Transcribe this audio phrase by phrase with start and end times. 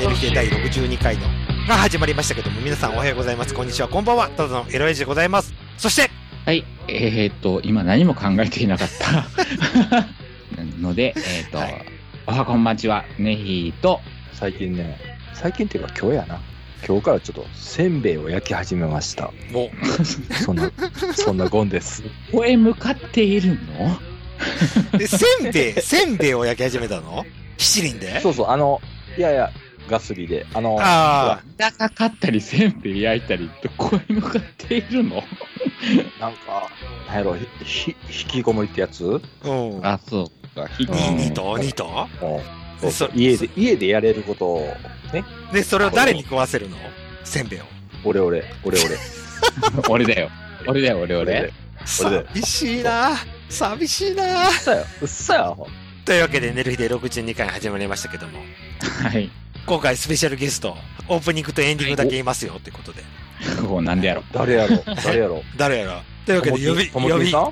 [0.00, 1.26] はい、というわけで、寝る日で第62回の
[1.68, 3.52] が始まりましたけども、皆さんおはようございます。
[3.52, 4.30] こんにちは、こんばんは。
[4.30, 5.52] ただのエロエイジでございます。
[5.76, 6.10] そして、
[6.46, 9.26] はい、えー、っと、今何も考えていなかった。
[10.80, 11.86] ので、えー、っと、はい
[12.26, 14.00] おはこんばんちは、ねひと、
[14.32, 14.98] 最近ね、
[15.34, 16.40] 最近っていうか今日やな。
[16.86, 19.32] 今日からちょっとせんべいを焼き始めました。
[19.52, 19.70] も
[20.44, 20.70] そんな、
[21.14, 22.02] そんなゴンです。
[22.30, 23.98] ここへ向かっているの？
[25.06, 27.24] せんべい、せんべいを焼き始めたの？
[27.58, 28.20] 七輪で？
[28.20, 28.80] そうそう、あの、
[29.18, 29.50] いやいや、
[29.90, 35.16] ガスリで、あの、あ高かったり、せんべい焼いたり、どこへ向かっているの？
[36.20, 36.68] なんか、
[37.08, 39.20] なんやろ、ひ、ひ引きこもりってやつ？
[39.44, 39.50] あ、う
[39.80, 39.86] ん。
[39.86, 42.08] あ、そうか、ひに、にと、にと？
[42.22, 42.40] うん。
[42.80, 44.74] そうそうそ家で、家でやれることを、
[45.12, 46.76] ね、で、それを誰に食わせるの？
[47.24, 47.64] せんべいを。
[48.04, 48.96] 俺俺、俺俺。
[49.88, 50.30] 俺だよ。
[50.66, 51.52] 俺だよ、俺俺。
[51.84, 53.16] 寂しいな。
[53.48, 54.48] 寂しいな。
[54.48, 55.66] うっさや、うっさや、ほん。
[56.04, 58.38] というわけで、寝る日で62回始まりましたけども、
[59.02, 59.30] はい。
[59.66, 60.76] 今回スペシャルゲスト、
[61.08, 63.02] オープニングとエンディングだけ言いますよ、ということで。
[63.66, 64.24] こうなんでやろ。
[64.32, 65.42] 誰やろ、 誰やろ。
[65.56, 67.48] 誰やろというわけで、呼び、呼び、お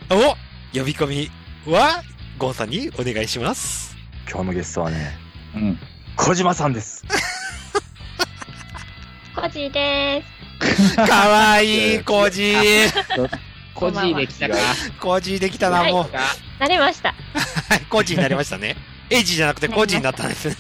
[0.78, 1.31] 呼び込み
[1.73, 2.03] は、
[2.39, 3.97] ゴンさんにお願いします。
[4.31, 5.17] 今日のゲストはね、
[5.55, 5.78] うん。
[6.17, 7.05] 小島さんです。
[9.34, 10.25] コジで
[10.97, 12.55] かわいい、コジ
[13.75, 14.56] コジできたか。
[15.00, 16.05] コジできたな、もう。
[16.05, 16.43] す。
[16.59, 17.15] 慣れました。
[17.70, 18.77] はい、コジになりましたね。
[19.11, 20.56] エイジじゃなくてコジになったんですね。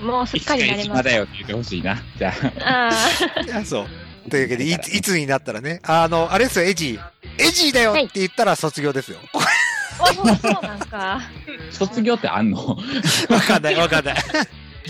[0.00, 1.98] もうすっかり慣れまし島だよって言ってほしいな。
[2.18, 2.50] じゃあ。
[2.50, 2.88] た。
[2.88, 3.86] あいやそう。
[4.30, 6.98] というわけで、いつ、いつになったらね、あの、あれですよ、エイジ。
[7.38, 9.18] エイジだよって言ったら卒業ですよ。
[9.32, 9.38] あ。
[10.02, 10.26] おそう
[10.62, 11.20] なんか。
[11.70, 12.76] 卒業ってあんの？
[13.28, 14.16] わかんない、わかんない。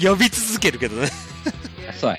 [0.02, 1.08] 呼び続けるけどね。
[2.00, 2.18] そうや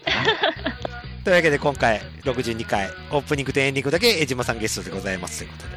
[1.23, 5.75] というわけで、今回、62回、オープニングとエンディングだけ、江島さんゲストでございますということで。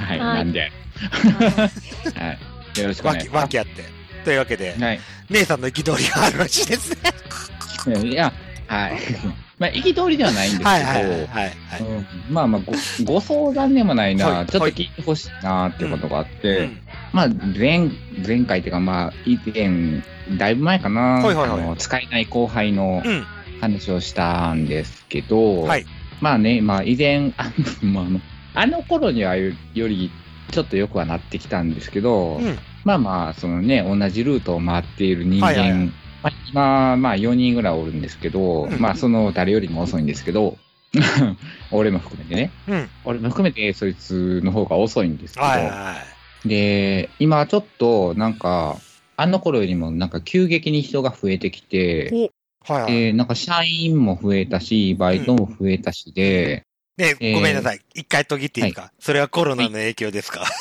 [0.00, 0.06] な。
[0.06, 0.72] はい、はいなんで。
[2.18, 2.36] は
[2.76, 2.80] い。
[2.80, 3.99] よろしくおわき、願いしまわきあって。
[4.24, 4.82] というわけで、す。
[4.82, 5.00] はい。
[5.30, 8.08] 姉さんの憤りがあるらしいですね。
[8.08, 8.32] いや、
[8.66, 8.92] はい。
[9.58, 11.26] まあ、憤りではないんですけど、はいはいはいはい。
[11.28, 11.50] はい
[11.80, 12.62] うんまあまあ
[13.04, 16.78] ご、ご相談でもないな、はいちょっと聞いてほしいなっていうことがあって、うん
[17.12, 17.90] まあ、前、
[18.26, 20.02] 前回っていうか、まあ、以前、
[20.38, 23.26] だいぶ前かな、はいはいはいあの使えない後輩のうん。
[23.60, 25.86] 話をしたんですけど、はい。
[26.20, 27.52] まあね、まあ、以前、あ
[27.82, 28.20] の、
[28.54, 30.10] あの頃にはより、
[30.50, 32.58] ちょっとよくはなってきたんですけど、うん。
[32.84, 35.92] まあまあ、そのね、同じルートを回っている人間、はいはいはい
[36.22, 40.58] まあ、今、まあ4人ぐらいおるんですけど、うんまあその誰よりも遅いんですけど、
[41.70, 42.90] 俺も含めてね、うん。
[43.04, 45.96] 俺も含めてそいつの方が遅いんですけど、はいはいは
[46.44, 46.48] い。
[46.48, 48.76] で、今ちょっとなんか、
[49.16, 52.10] あの頃よりもなんか急激に人が増えてきて、
[52.66, 52.92] はいはい。
[52.92, 56.64] で、なんか社員も増えたし、バイトも増えたしで、
[56.98, 57.80] ね、えーごめんなさい。
[57.94, 60.44] 一回途切っていいか、それはコロナの影響ですか、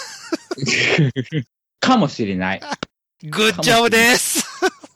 [1.79, 2.61] かもしれない。
[3.23, 4.45] グッジョブです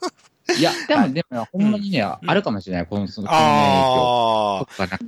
[0.58, 4.66] いや、ではいも、でも、ほんまにね、んあるかもしれない、この、その、ああ。
[4.66, 5.00] とかな。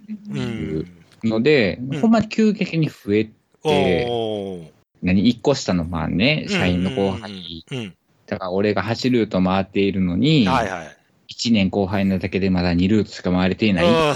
[1.23, 3.29] ので、うんほんまに急激に増え
[3.63, 4.71] おて、ー。
[5.03, 7.95] 何、一個下のまあね、社員の後輩、うん。
[8.27, 10.97] だから俺が8ルート回っているのに、はいはい。
[11.33, 14.15] 1年後輩なだけでまだ2ルートしか回れていない、うん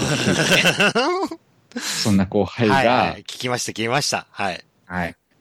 [1.80, 3.22] そんな後輩が、はいは、はいい。
[3.22, 4.26] 聞きました、聞きました。
[4.30, 4.64] はい。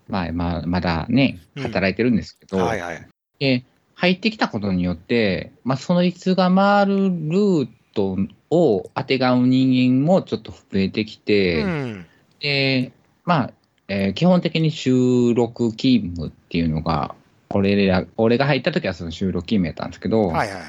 [0.09, 3.07] まあ、まあ、まだね、うん働いてるんですけど、はいはい。
[3.39, 3.63] で、
[3.95, 8.17] 入ってきたことによって、まあ、そのいつが回るルート
[8.49, 12.05] を当てがう人間もちょっと増えてきて、うん。
[12.39, 12.91] で、
[13.25, 13.53] まあ、
[13.87, 17.15] えー基本的に収録勤務っていうのが、
[17.49, 20.61] 俺ら、俺が入った時はその収録勤務やったんですけど、はいはい。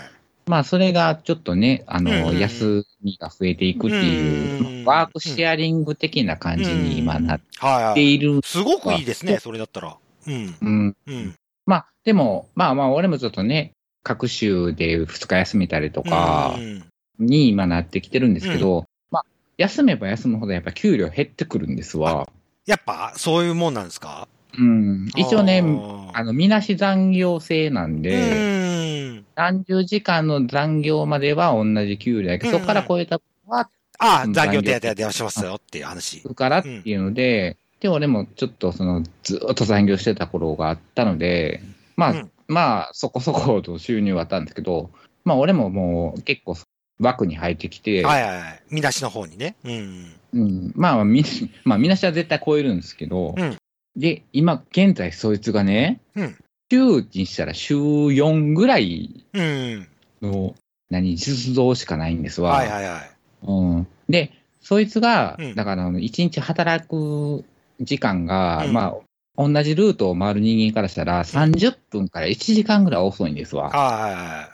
[0.47, 7.95] まあ、それがちょっとね、あの、うんうんうん休みが増えていくっていう、うんまあワークシェアリング的な感じに今なっはいはい。
[7.95, 8.41] ている。
[8.45, 9.97] すごくいいですね、それだったら。
[10.27, 10.57] うん。
[10.61, 10.97] うん。
[11.07, 11.35] うん。
[11.67, 16.85] まあ、でも、まあまあ、俺もちょっとね、各州で2日休めたりとかうん
[17.19, 19.25] に今なってきてるんですけど、まあ、
[19.59, 22.27] 休めば休むほどやっぱ給料減ってくるんですわ。
[22.67, 24.27] やっぱ、そういうもんなんですか？
[24.59, 25.09] うん。
[25.17, 29.27] 一応ね、ああの、みなし残業制なんーで、うん。
[29.35, 33.69] 何十時間の残業までは同じ給料やけど、うんそこから超えた分は、
[33.99, 36.23] ああ、うん残業手当出しますよっていう話。
[36.35, 41.63] からっていうので、で、俺もちょっとその、ずーっと残業してた頃があったので、
[41.97, 44.91] まあ、うんまあ、そこそこと収入はあったんですけど、
[45.25, 46.57] まあ、俺ももう結構
[46.99, 48.63] 枠に入ってきて、はいはいはい。
[48.71, 49.55] 見出しの方にね。
[49.65, 50.13] うん。
[50.33, 51.25] うん、まあ、み、
[51.65, 53.57] まあ、みなしは絶対超えるんですけど、うん
[54.01, 56.37] で、今、現在そいつがね、うん
[56.73, 59.89] 週にしたら週4ぐらいうん。
[60.23, 60.55] の、
[60.89, 62.53] 何、実動しかないんですわ。
[62.53, 63.11] はいはいはい。
[63.43, 67.45] うん、で、そいつが、うんだから、一日働く
[67.81, 68.95] 時間が、うんま
[69.37, 73.71] あ、同じルートを回る人間からしたら、30分から1時間ぐらい遅いんですわ。
[73.71, 74.51] は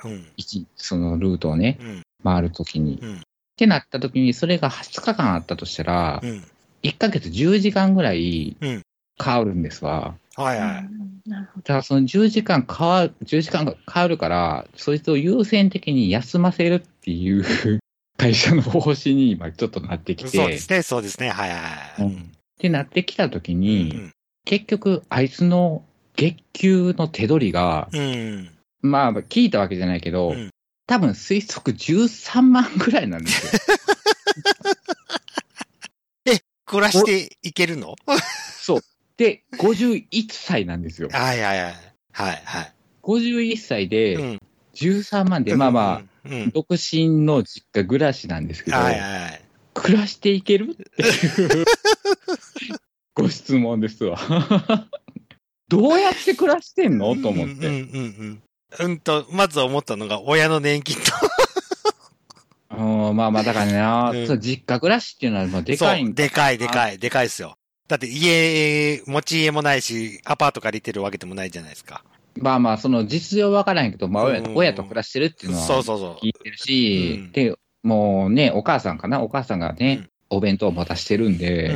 [0.76, 2.02] そのルートをね、うん。
[2.25, 2.98] 回るときに。
[3.02, 6.44] うんってなったときに、それが20日間あったとしたら、うん。
[6.82, 8.82] 1ヶ月10時間ぐらいうん
[9.23, 10.17] 変わるんですわ。
[10.37, 10.79] はいはい。
[10.79, 17.45] うんなるほだからその10時間変わる、10時間が変わるから、そいつを優先的に休ませるっていう
[18.17, 21.31] 会社の方針に今ちょっとなってきて、そうですね、そうですね。
[21.31, 21.57] はいは
[21.99, 22.03] い。
[22.03, 24.13] うんってなってきたときに、うん。
[24.45, 25.85] 結局あいつの
[26.15, 28.51] 月給の手取りが、うん。
[28.83, 30.51] まあ聞いたわけじゃないけど、うん
[30.89, 33.61] 多分推測13万ぐらいなんですよ。
[36.67, 37.95] 暮らしていけるの？
[38.61, 38.81] そう。
[39.17, 41.09] で、51歳なんですよ。
[41.13, 41.75] はいはいはい。
[42.13, 42.73] はいはい。
[43.03, 44.41] 51歳でうん。
[44.75, 46.33] 13万で、まあまあ、うん。
[46.33, 46.51] うん。
[46.51, 49.41] 独身の実家暮らしなんですけど、はいはいはい。
[49.75, 50.73] 暮らしていける？
[50.73, 51.65] っていう
[53.15, 54.19] ご質問ですわ。
[55.69, 57.15] どうやって暮らしてんの？
[57.17, 57.67] と思って。
[57.67, 58.43] うんうん
[58.79, 61.03] うんと、まず思ったのが、親の年金と。
[62.77, 67.57] うんまあまあ、だからね、うん実家暮らしっていうのはでかいんかでかいでかい、でかいですよ。
[67.88, 72.05] だって家、持ち家もないし、アパート借りてるわけでもないじゃないですか。
[72.38, 76.15] まあまあ、その実情わからへんけど、まあ親うん親と暮らしてるっていうのはそうそうそう。
[76.17, 79.23] 聞いてるし、うんで、もうね、お母さんかな？
[79.23, 81.71] お母さんがね、うんお弁当を持たしてるんで、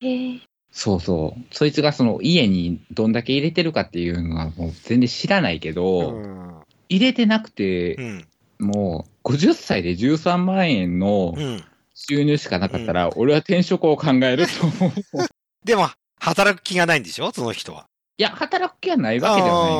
[0.00, 0.42] うん。
[0.70, 1.40] そうそう。
[1.50, 6.54] そいつがその家にどんだけ入れてるかっていうのはもう全然知らないけど、うん。
[6.88, 8.28] 入れてなくて、うん。
[8.58, 11.62] もう50歳で13万円のうん。
[11.94, 14.92] 収入しかなかったら、俺は転職を考えると思う。
[15.64, 15.88] いでも、
[16.20, 17.32] 働く気がないんでしょ？
[17.32, 17.86] その人は。
[18.18, 19.70] や、働く気はないわけではな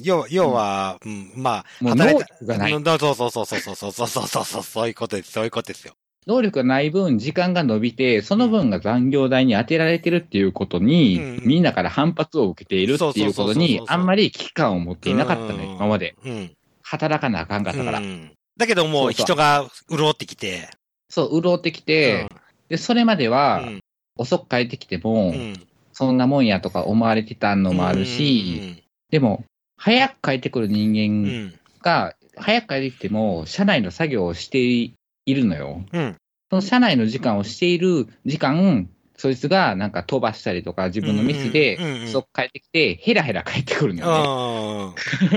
[0.00, 2.72] い要要は、うん、まあ、働い能力がない。
[2.72, 5.94] うんそうそうそうそうそうそうそうそうそうそう、そういうことです、そういうことですよ。
[6.26, 11.46] 能力がない分、時間が伸びて、その分が残業代に当てられてるっていうことに、うん。
[11.46, 15.58] みんなから反発を受けているっていうことそうそうそうそうにそう、あんまり危機感を持っていなかったうん。
[15.58, 16.16] ね、今まで。
[16.24, 16.52] うん。
[16.82, 17.98] 働かなあかんかったから。
[17.98, 18.32] うん。
[18.56, 19.26] だけどもうそうそう。
[19.26, 20.70] 人が潤ってきて、
[21.10, 22.26] そう、潤ってきて、
[22.68, 23.80] で、それまでうは、ん
[24.16, 25.66] 遅く帰ってきても、うん。
[25.92, 29.44] そんなもんやとか思われてたのもあるし、でも、
[29.76, 34.96] 早く帰ってくる人間ん、が、早く帰ってきても、社内の作業をしてい
[35.26, 35.84] るのよ。
[35.92, 36.16] うん、
[36.50, 44.18] その社内の時間をしている時間、そいつがなんか飛ばしたりとか、自分のミスでそっ帰ってきて、ヘラヘラ帰ってくるのよね。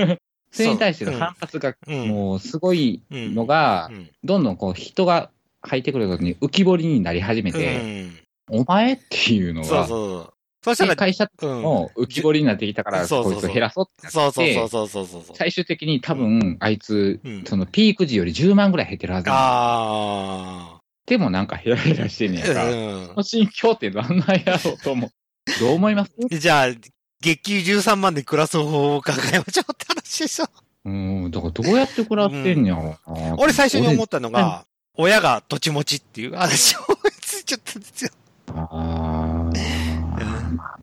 [0.00, 0.18] うん。
[0.50, 2.08] それに対しての反発がうん。
[2.08, 5.30] もうすごいのがう、ん、どんどんこう人が
[5.62, 8.18] 入ってくることに浮き彫りになり始めうて、ん、
[8.50, 10.34] お前っていうのが、そうそう。
[10.64, 15.22] そしたら、で会社うん、も浮き彫りになってきたから、そうそうそうこいつを減らそうってそうそうそうそう。
[15.34, 22.62] 最終的に多分、あいつうん、そのピーク時より10万ぐらい減ってるはずなのあでもなんかヘラヘラしてんねやんか。
[22.62, 22.64] あ。
[22.66, 25.10] その心境ってなんなんやろうと思う。
[25.60, 26.12] どう思います？
[26.18, 26.38] うん。
[26.38, 26.66] じゃあ、
[27.20, 30.46] 月給13万で暮らす方法を考えましょうって話でしょ。
[30.84, 33.34] うん、だからどうやって暮らしてんねやろうな。
[33.38, 34.66] 俺最初に思っったのが、
[34.96, 38.10] 親が土地持ちっていう話を思いついちゃったんですよ。
[38.54, 39.50] ああ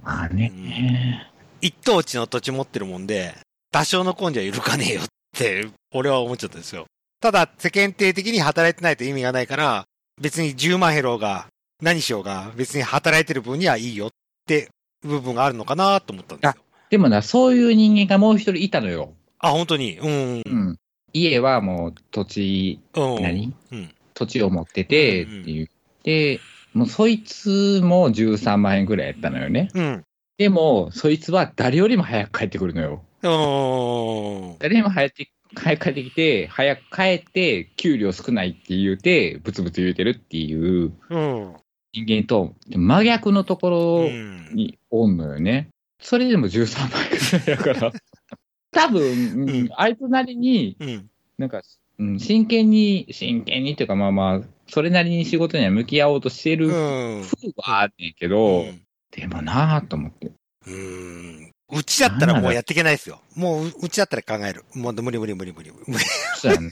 [0.04, 1.32] まあね。
[1.62, 3.36] 一等地の土地持ってるもんで、
[3.72, 6.86] 多少の根性はいるかねえよって、俺は思っちゃったんですよ。
[7.22, 9.86] ただ、世間体的に働いてないと意味がないから、
[10.22, 11.48] 別に10万減ろうが、
[11.82, 14.10] 何しようが、別に働いてる分にはいいよっ
[14.46, 14.70] て
[15.02, 16.62] 部分があるのかなと思ったんですよ。
[16.90, 19.14] でもな、そういう人間がもう一人いたのよ。
[19.40, 19.98] あ、本当に？
[19.98, 20.42] うん。
[20.46, 20.80] うん。
[21.14, 23.24] 家はもう土地、うん。
[23.24, 23.54] 何？
[23.72, 23.96] うん。
[24.14, 25.70] 土地を持っててっていう。
[26.04, 26.40] で、
[26.76, 29.70] もうそいつも13万円ぐらいやったのよね。
[29.74, 30.04] うん。
[30.38, 33.02] でも、そいつは誰よりも早く帰ってくるのよ。
[33.24, 34.58] うん。
[34.60, 35.16] 誰よりも早く
[35.56, 41.56] 早く帰ってきて、早く帰って、給料少ないって言うて、ブツブツ言うてるっていううん。
[41.94, 44.54] 人間と真逆のとこうろん。
[44.54, 45.70] におんのよね。
[46.02, 47.94] それでも13万円ぐらいやから。
[48.72, 51.10] 多分、うんうんあいつなりに、うん。
[51.38, 51.62] なんか、
[52.00, 57.22] うん、真剣に、真剣にっていうか、まあまあ、それなりに仕事には向き合おうとしてるう風ん。
[57.58, 58.66] はあんねんけど、
[59.12, 60.32] でもなぁと思って。
[60.68, 61.52] うん。
[61.72, 63.20] うちだったらもうやっていけないですよ。
[63.36, 64.64] もうう、うちだったら考える。
[64.76, 66.06] もう無理無理無理無理無理。
[66.38, 66.72] そうやんな。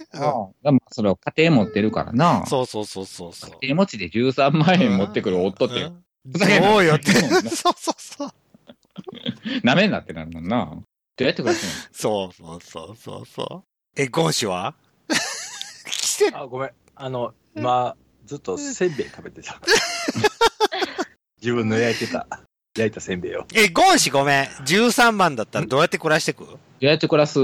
[0.72, 2.46] まあそれを家庭持ってるからな。
[2.46, 3.52] そうそうそうそうそう。
[3.62, 5.92] 家庭持ちで13万円持ってくる夫って、
[6.38, 7.12] そうよって。
[7.12, 8.30] そう そうそうそう。
[9.64, 10.66] なめんなってなるもんな。
[10.66, 10.82] ど
[11.20, 14.02] うやって暮らすそうそうそうそうそう。
[14.02, 14.76] え、ゴンシは？
[15.86, 16.72] 季節あ、ごめん。
[16.96, 17.96] あの、今、
[18.26, 19.60] ずっとせんべい食べてた。
[21.42, 22.28] 自分の焼いてた、
[22.78, 23.46] 焼いたせんべいを。
[23.54, 24.44] え、ゴンシごめん。
[24.46, 26.46] 13万だったらどうやって暮らしてく？
[26.46, 27.40] どうやって暮らす？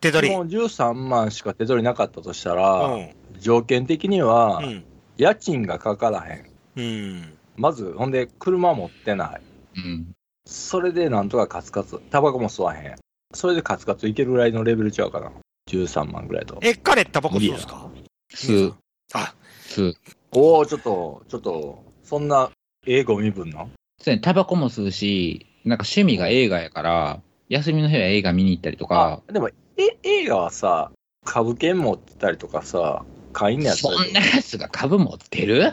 [0.00, 0.34] 手取り。
[0.34, 3.10] もう13万しか手取りなかったとしたうら、ん。
[3.40, 4.84] 条件的には、うん。
[5.16, 6.46] 家賃がかからへん。
[6.76, 7.38] うん。
[7.56, 9.40] まず、ほんで、車持ってない。
[9.76, 10.12] うん。
[10.46, 12.96] それでなんとかカツカツ、タバコも吸わへん。
[13.32, 15.32] それでカツカツいけるぐらいのレベルちゃうかな。
[15.70, 16.58] 13万ぐらいと。
[16.62, 17.88] え、彼タバコ吸うんですか？
[18.34, 18.74] 吸う、
[19.12, 19.34] あ、
[19.66, 19.96] 吸う。
[20.32, 22.50] おおちょっと、ちょっと、そんな、
[22.86, 30.90] ええゴミ分なんそうやねタバコも吸うし、なんか趣味が映画やから、休みの日は映画見に行ったりとか、あ、でも、え、映画はさ、
[31.24, 35.72] 株券持ってたりとかさ、会員のやつそんなやつが株持ってる？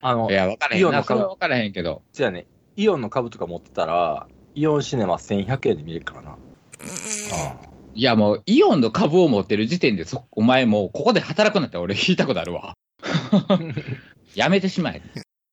[0.00, 0.88] あの い、や、わからへんな。
[0.88, 1.06] イオンの株。
[1.06, 2.02] それはわからへんけど。
[2.12, 6.30] じゃあね、イオンの株とか持ってたら、イオンシネマ1100円で見れるからな。
[6.32, 6.36] あ
[7.94, 12.74] いや、もう、イオンの株を持ってる時点で、そ、お前もう、ここで働くなって俺聞いたことあるわ。
[14.34, 15.02] やめてしまえ。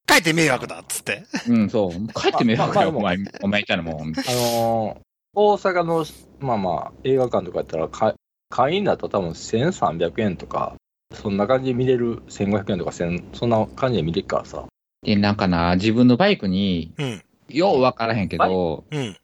[0.08, 1.24] 帰って迷惑だっつって。
[1.48, 1.92] うん、そう。
[2.14, 4.02] 帰ってみようかよ、お前、お前いたらもう。
[4.02, 5.02] あのー
[5.34, 6.06] 大阪の、
[6.40, 8.16] まあまあ、映画館とかやったらか、
[8.50, 10.76] 会員だと多分1300円とか、
[11.14, 14.66] そんな感じで見れる、1500円とか1000、そんな感じで見れるからさ。
[15.04, 17.24] で、なんかな、自分のバイクに、うん。
[17.48, 19.16] ようわからへんけど、うん。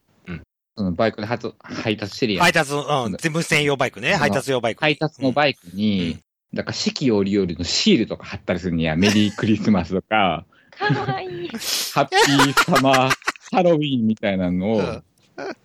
[0.77, 2.43] そのバイクで発配達してるやん。
[2.43, 3.17] 配達、うん。
[3.17, 4.13] 全部専用バイクね。
[4.13, 4.81] 配達用バイク。
[4.81, 6.19] 配達のバイクに、
[6.53, 8.95] だから四季折々のシールとか貼ったりするんや。
[8.97, 11.47] メリークリスマスとか、かわいい。
[11.49, 13.11] ハッピーサマー、
[13.51, 15.03] ハロウィーンみたいなのをうん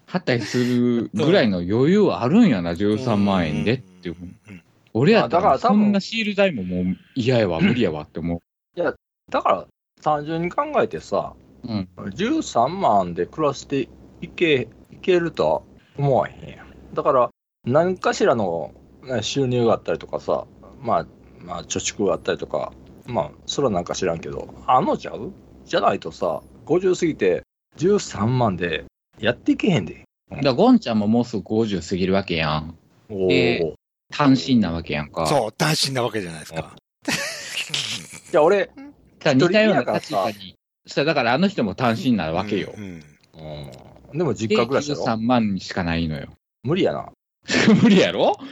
[0.06, 4.16] 貼ったりするぐらいの余裕あるんやな、13万円でっていう。
[4.20, 4.62] うん
[4.94, 8.42] 俺やったらそんなシール代ももう嫌やわ、 無理やわって思
[8.76, 9.66] だから、
[10.02, 13.88] 単純に考えてさ、うん13万で暮らして
[14.20, 15.62] いけ、いけるとは
[15.98, 16.94] 思わへんやん。
[16.94, 17.30] だから、
[17.64, 20.46] 何かしらのね収入があったりとかさ、
[20.80, 21.06] まあ、
[21.38, 22.72] まあ、貯蓄があったりとか、
[23.06, 25.32] まあ、それはなんか知らんけど、あんのちゃう？
[25.64, 27.42] じゃないとさ、50過ぎて
[27.76, 28.84] 13万で
[29.18, 30.04] やっていけへんで。
[30.30, 30.36] う。
[30.36, 32.76] だからゴンちゃんももうすぐ50過ぎるわけやん。
[33.10, 33.74] おえー
[34.14, 35.26] 単身なわけやんか。
[35.26, 36.76] そう、単身なわけじゃないですか。
[38.30, 38.70] じゃあ俺、
[39.24, 40.54] 似たような立場に。
[40.86, 42.80] そしたらだからあの人も単身なわけよう。
[42.80, 42.84] ん。
[42.84, 43.02] うん、
[44.14, 45.04] でも実で、家暮らしやろ。
[45.04, 46.28] 13万しかないのよ。
[46.62, 47.10] 無理やな。
[47.82, 48.36] 無理やろ？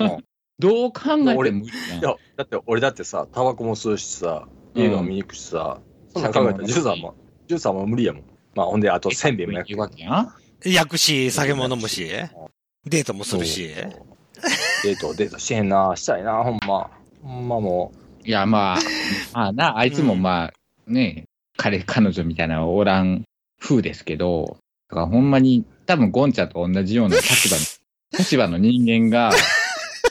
[0.00, 0.24] うん。
[0.60, 1.98] どう考えても俺無理やん。
[2.00, 5.80] いや、だって俺だってさ、タバコも吸うしさ、映画も見に行くしさ、
[6.12, 7.14] そんなん考えたら酒も飲むし13万、
[7.48, 8.22] 13万無理やもん。
[8.54, 9.80] まあほんで、あとせんべいも焼く。
[9.80, 10.32] わけやん。
[10.64, 12.06] 焼くし、酒も飲むし、
[12.84, 13.68] デートもするし。
[14.84, 16.90] デート、デートしてへんな、したいな、ほんま。
[17.22, 17.92] ほんまも
[18.24, 18.78] いや、まあ、
[19.32, 20.52] まあな、あいつもまあ、
[20.90, 21.24] ね、
[21.56, 23.24] 彼、彼女みたいなのおらん
[23.60, 24.56] 風ですけど、
[24.88, 27.62] だからほんまに、多分ゴンちゃんと同じような立場の、
[28.18, 29.30] 立場の人間が、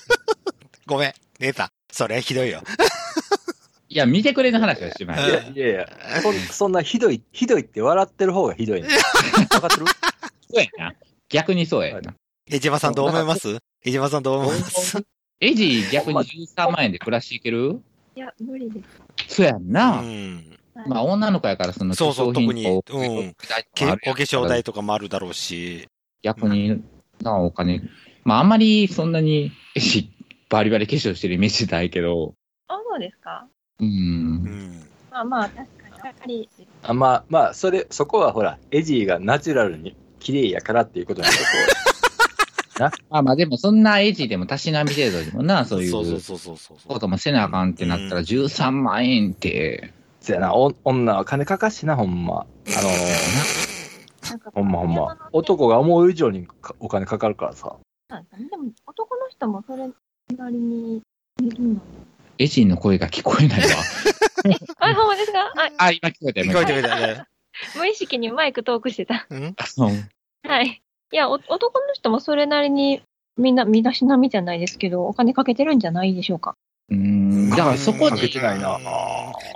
[0.85, 1.69] ごめん、出た。
[1.91, 2.61] それひどいよ。
[3.89, 5.17] いや、見てくれの話をしまう。
[5.17, 8.89] すいやいやいや、そんそんなひどい、ひどいって笑ってる方がひどいね。
[9.49, 9.85] 分かってる？
[10.53, 10.93] そうやな。
[11.29, 12.13] 逆にそうやな。
[12.49, 13.57] 江島さんどう思います？
[13.83, 14.97] 江島さんどう思います？
[15.39, 17.81] エジ逆に13万円で暮らしていける？
[18.15, 18.81] いや、無理で
[19.27, 19.35] す。
[19.35, 20.01] そうやんな。
[20.01, 20.56] うん。
[20.85, 23.35] まあ、女の子やから、その、そうそう化粧品と特にうん
[23.73, 25.87] けお化粧代とかもあるだろうし。
[26.21, 26.83] 逆に、
[27.21, 27.81] な、お金。
[28.23, 29.51] まあ、あんまりそんなに、
[30.49, 32.35] バリバリ化粧してるイメージないけど、
[32.67, 33.47] あ、そうですか
[33.79, 33.83] う。
[33.83, 34.87] うんん。
[35.11, 35.67] まあまあ、確かに。
[36.05, 36.49] やっぱり、
[36.83, 41.43] あまあまあ、それ、そこはほら、エジーがナチュラルに綺麗やからっていうことなんで、こ
[43.09, 46.87] まあまあ、でもそんなエジでもたしなみ程度でもな、そういうそうそうそうそうそうそう。
[46.87, 49.96] こともせなあかんってなったら13万円って、う。
[50.27, 52.41] そやな、お女は金かかしな、ほんま。
[52.41, 52.89] あの
[54.29, 55.29] なんか、ほんまほんま。
[55.31, 57.77] 男が思う以上にかお金かかるからさ。
[58.09, 59.87] でも、男の人もそれ
[60.35, 61.01] なりに
[61.41, 61.81] いるの。
[62.39, 63.67] エジの声が聞こえないわ。
[64.79, 65.39] あ、ほんまですか？
[65.55, 66.45] あ、あ、今聞こえたよ。
[66.47, 67.23] 聞こえてくれたね。
[67.77, 69.25] 無意識にマイクトークしてた。
[69.29, 69.43] うん？
[69.43, 69.55] うん
[70.49, 70.81] はい。
[71.11, 73.01] いや、お男の人もそれなりに、
[73.37, 76.55] みんな、身だしなみじゃないですけど、お金かけてるんじゃないでしょうか。
[76.89, 77.49] うーん。
[77.49, 78.79] だからそこかけで、てないな。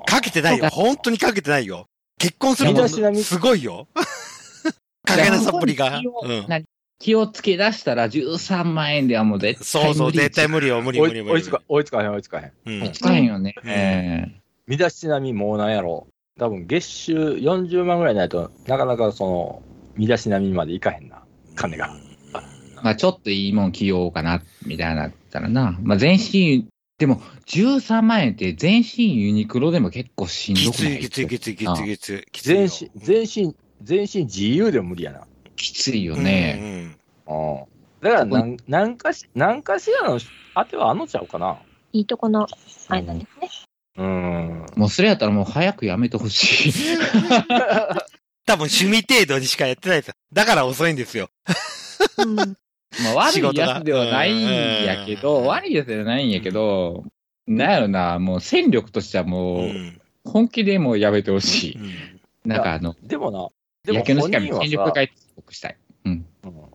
[0.05, 0.69] かけてないよ。
[0.69, 1.85] 本当にかけてないよ。
[2.17, 3.88] 結婚するのすごいよ。
[5.05, 6.00] かけなさっぷりが。
[6.01, 6.45] 気をうん。
[6.47, 6.65] 何？
[7.00, 11.33] 気をつけ出したら13万円ではもう絶対そうそう、無理絶対無理よ、無理無理無理。
[11.33, 12.51] 追い追いつか、追いつかへん、追いつかへん。
[12.83, 12.91] うん。
[12.93, 13.55] 使えんよね。
[13.63, 16.07] うんえ身だしなみもうなんやろ。
[16.39, 19.61] 多分月収40万ぐらいないとなかなかその、
[19.97, 21.23] 身だしなみまでいかへんな。
[21.55, 21.89] 金が。
[21.89, 25.77] ーまあちょっといいもん着ようかな、みたいなったらな。
[25.81, 26.67] まあ全身、
[27.01, 31.00] でも13万円って全身ユニクロでも結構しんきどくない？
[31.00, 32.25] ついきついきついきついきつい。
[32.31, 35.25] きついよ全身、全身、全身自由でも無理やな。
[35.55, 36.96] きついよね。
[37.27, 37.65] うんうん。
[38.01, 40.20] だからなん、なんかし、なんかしらの
[40.53, 41.58] 当てはあんのちゃうかな。
[41.91, 42.48] いいとこの、
[42.88, 43.50] あれなんですね。
[43.98, 44.65] うん。
[44.75, 46.74] もうそれやったらもう早くやめてほしい。
[48.46, 50.13] 多分趣味程度にしかやってないですよ。
[50.31, 51.31] だから遅いんですよ。
[52.20, 52.55] うん。
[53.00, 57.05] まあ悪いやつではないんやけうど、ん悪いやつではないんやけど、
[57.48, 60.01] なんやろな、もう戦力としてはうもう、ん。
[60.24, 61.77] 本気でもうやめてほしい。
[61.77, 63.50] うんなんかあの、でもな、
[63.86, 65.12] でも野球の世界本人は戦力外
[65.43, 65.77] 国したい。
[66.05, 66.25] うん。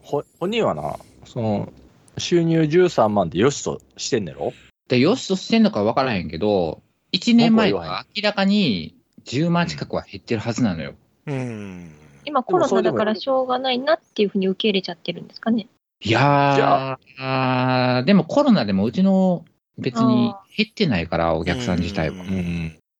[0.02, 1.72] 本人はな、その、
[2.18, 4.54] 収入13万でよしとしてんねやろ？
[4.88, 6.82] で、よしとしてんのか分からへんけど、
[7.12, 8.94] 1年前は明らかに
[9.24, 10.94] 10万近くは減ってるはずなのよ。
[11.26, 11.92] うん。
[12.24, 15.66] 今コロナだからしょうがないなっていうふうに受け入れちゃってるんですかね。
[16.00, 19.44] いやー、でもコロナでもうちの
[19.78, 22.24] 別に減ってないから、お客さん自体は。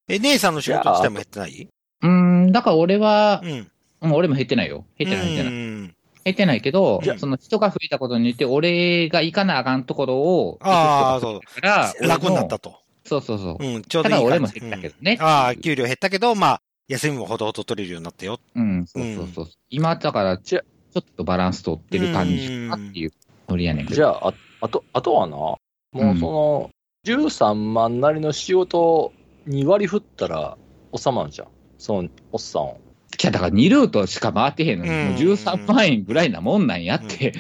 [0.09, 1.69] え、姉さんの仕事自体も減ってない
[2.03, 3.51] うん、だから俺はう、ん。
[3.51, 4.85] うん俺も減ってないよ。
[4.99, 5.53] 減ってない、減ってない。
[5.53, 11.41] うん減ってないけどじゃあ、その人が増えたことによって、俺が行かなあかんところを、ああ、そう。
[11.41, 12.81] 人が増えたから、楽になったと。
[13.05, 13.65] そうそうそう。
[13.65, 18.41] うん、ちょうどいいだ俺も減ったけどねうんああ、給料減ったけど、まあ、休みもほどほど取れるようになったよ。
[18.57, 19.47] うん、そうそうそう。
[19.71, 23.13] 今、だから、ちじゃょっとバランス取ってる感じかなっていう
[23.49, 23.97] ノリやねんけど。
[23.97, 25.59] じゃあ、ああと、あとはな、も
[25.93, 26.71] うその、
[27.05, 29.13] 13万なりの仕事
[29.47, 30.57] に割り振ったら
[30.95, 31.49] 収まるじゃん。
[31.79, 32.81] その、おっさんを。
[33.17, 37.33] じゃあだから2ルートしか回ってへんのに、うんもう13万円ぐらいなもんなんやって。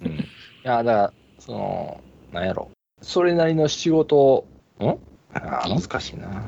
[0.00, 2.00] うんいや、だから、その、
[2.32, 2.70] なんやろ。
[3.02, 4.46] それなりの仕事を、
[4.80, 4.98] ん？
[5.32, 6.42] あー難しいな。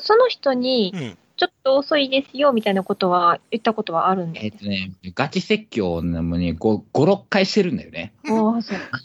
[0.00, 1.18] その人にうん。
[1.36, 8.14] ちょっと遅いですよみたいなことは言ったことはあるんえっ、ですとね、ガチ説教のもに5、5、6回してるんだよね。
[8.24, 8.34] か。
[8.34, 9.00] おーそうか。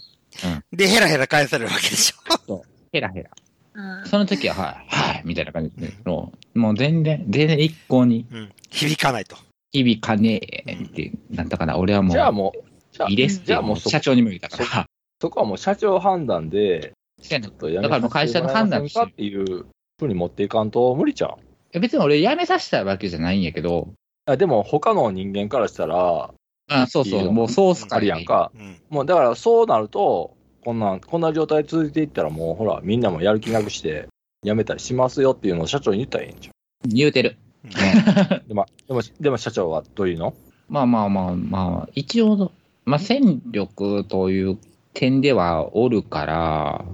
[0.72, 2.64] で、ヘラヘラ返されるわけでしょ。
[2.92, 3.30] ヘラヘラ。
[3.74, 8.52] うんその時は、はい、はい、みたいな感じで、もうもう全然、全然一向にうん。
[8.70, 9.38] 響かないと。
[9.72, 14.86] 響かねえってなったから、俺はもう、じゃあもう、じゃあいいですってじゃあもうそ社長にも言ったから。
[15.22, 19.66] そこはもう社長判断で、そうやねちょっとやめだからもう会社の判断させてもらえませんかっていう
[20.00, 21.36] ふうに持っていかんと無理じゃん。
[21.80, 23.90] 別に俺辞めさせたわけじゃないんやけど、
[24.26, 26.32] あでも他の人間からしたら、
[26.70, 28.52] あそうそう、もうソースあからるやんか。
[28.56, 28.78] うん。
[28.90, 34.08] もうだからそうなると、こんなん、こんな状態続いていったらもうほら、みんなもやる気なくして、
[34.44, 36.50] 辞めたりしますよっていうのを社長に言ったらいいんじ
[36.86, 37.38] 言うてる。
[38.48, 40.34] でも、でも、でも社長はどういうの？
[40.68, 42.52] まあまあまあまあ、一応、
[42.86, 44.58] まあ戦力という
[44.94, 46.86] 点ではおるから、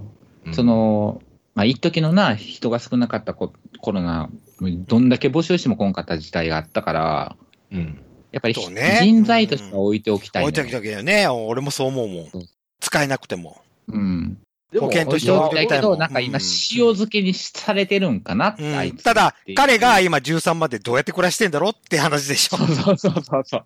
[0.51, 1.21] そ、の、
[1.56, 4.30] まあ一時のな、人が少なかったココロナ、
[4.62, 7.36] どんだけ募集しても来んかった時代があったから、
[7.72, 8.04] うん。
[8.32, 11.28] やっぱりそうね人材としては置いておきたいのよ置いときだけだよね。
[11.28, 12.43] 俺もそう思うもんそう。
[12.80, 13.62] 使えなくても。
[13.88, 14.38] うん。
[14.80, 22.63] 保険として置いておきたいけど、なんか今、うん塩漬けにされてるんかなって、あいつうんただ彼が今13までどうやって暮らしてんだろうって話でしょそ。
[22.65, 23.65] う そうそうそうそう。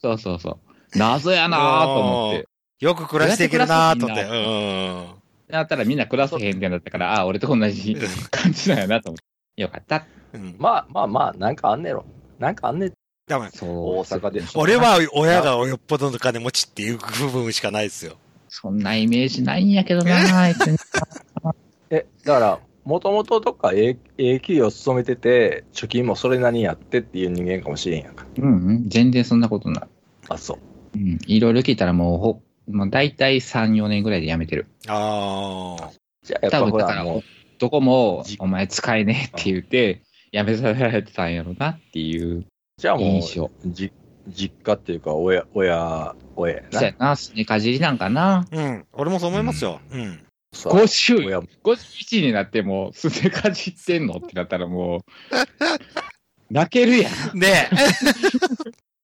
[0.00, 0.98] そうそうそう。
[0.98, 2.48] 謎やなぁと思って。
[2.80, 4.24] よく暮らしていけるなーと思って。
[4.24, 5.06] どううん。
[5.50, 7.96] だったらみんな暮らせへんってなったから、ああ、俺と同じ
[8.30, 9.24] 感じなんやなと思って。
[9.62, 10.06] よかった。
[10.32, 10.56] うん。
[10.58, 12.04] まあまあまあ、なんかあんねやろ。
[12.38, 12.92] なんかあんねん
[13.26, 13.70] 多分そう。
[13.70, 18.16] 大阪で俺は親がよっぽどの金持ちっていう部分しかないですよ。
[18.48, 20.76] そんなイメージないんやけどなぁ、あいつ。
[21.90, 28.26] え、だから、もともととか、ええええ企業勤めてて、貯金もそれなりにやってっていう人間かもしれんやんか。
[28.36, 29.84] うんうん、全然そんなことない。
[30.28, 30.98] あ、そう。
[30.98, 31.18] うん。
[31.26, 34.66] いろいろ聞いたらもうほ、もう大体3、4年ぐらいで辞めてる。
[34.88, 35.90] ああ。
[36.24, 37.22] じゃあやっぱ多分だからほら、もう、
[37.60, 42.46] どこもじ、お前使えねえって言って、辞めさせられてたんやろなっていう
[42.80, 43.44] じゃあも印象。
[43.44, 43.92] う、じ
[44.26, 46.94] 実家っていうか、親、親、親やなそうや。
[46.98, 48.46] な、すねかじりなんかな。
[48.50, 48.86] うん。
[48.92, 49.80] 俺もそう思いますよ。
[49.90, 50.24] うん。
[50.54, 55.00] そう50、親51になっても、すねかじってんのってなったらもう、
[56.50, 57.38] 泣けるやん。
[57.38, 57.68] ね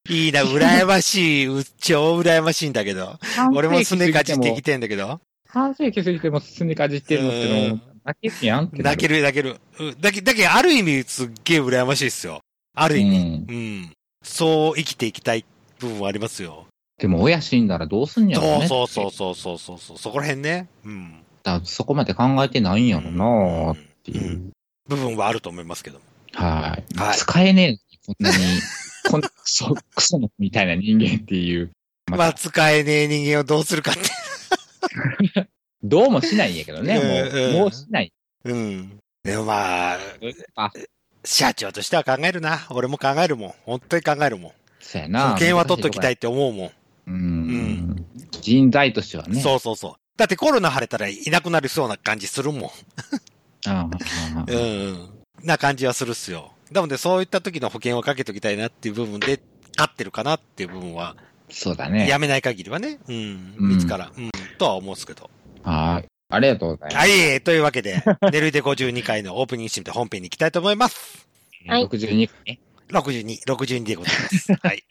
[0.09, 0.13] え。
[0.13, 1.47] いいな、羨ましい。
[1.47, 3.19] う超羨ましいんだけど。
[3.53, 5.21] 俺もすねかじってきてんだけど。
[5.49, 9.57] 半世紀過ぎてもすねかじってるのってのも、泣けるやんってな泣ける泣ける。
[9.81, 12.41] うんだけだけど、ある意味すっげえ羨ましいですよ。
[12.75, 13.45] ある意味。
[13.49, 13.93] うん。
[14.23, 15.45] そう生きていきたい
[15.79, 16.67] 部分はありますよ。
[16.99, 18.69] でも親死んだらどうすんやろね。
[18.69, 19.99] そうそうそうそうそうそう。
[19.99, 20.69] そこら辺ね。
[20.85, 21.23] うん。
[21.43, 24.53] だそこまで考えてないんやろなっっていう。
[24.89, 26.05] 部分はあると思いますけども。
[26.33, 26.99] はい。
[26.99, 28.37] はい使えねえ、こんなに、
[29.11, 31.71] こんなクソ、クソのみたいな人間っていう。
[32.11, 34.01] ままあ、た、使えねえ人間をどうするかって。
[35.83, 38.13] どうもしないんやけどね、うんうんもう、もうしない。
[38.45, 38.99] うん。
[39.23, 39.99] でもまあ、
[40.55, 40.73] あ、
[41.25, 42.67] 社長としては考えるな。
[42.71, 43.55] 俺も考えるもん。
[43.65, 44.53] 本当に考えるもん。
[44.81, 45.31] そうやな。
[45.31, 46.71] 保険は取っときたいって思うもん。
[47.09, 48.07] うん。
[48.31, 49.41] 人材としてはね。
[49.41, 49.93] そうそうそう。
[50.17, 52.71] だってコロナ晴れたらいなくなりそうな感じするもん。
[53.69, 53.91] ああ
[54.47, 54.63] うんう
[54.93, 55.09] ん。
[55.43, 56.53] な感じはするっすよ。
[56.71, 59.41] なのでそういった時の保険をかけときたいなっていう部分で、
[59.77, 61.17] 勝ってるかなっていう部分は、
[61.51, 62.09] そうだね。
[62.09, 65.31] やめない限りはね、うん、うん見つから、うん、とは思うんですけど。
[65.67, 66.07] はい。
[66.29, 66.97] ありがとうございます。
[66.97, 68.03] はい、えーというわけで、
[68.33, 71.27] ネルイデ52回のオープニングシーンで本編に行きたいと思います。
[71.67, 72.61] はい62回ね。
[72.91, 74.53] 62、62でございます。
[74.63, 74.85] はい。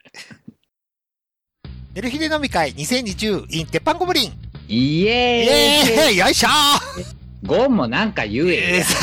[1.93, 4.33] ネルヒデ飲み会2020 in 鉄板ゴブリン
[4.67, 6.49] イイエーイエーイよいしょ
[7.45, 8.99] ゴンもなんか言ーええーさ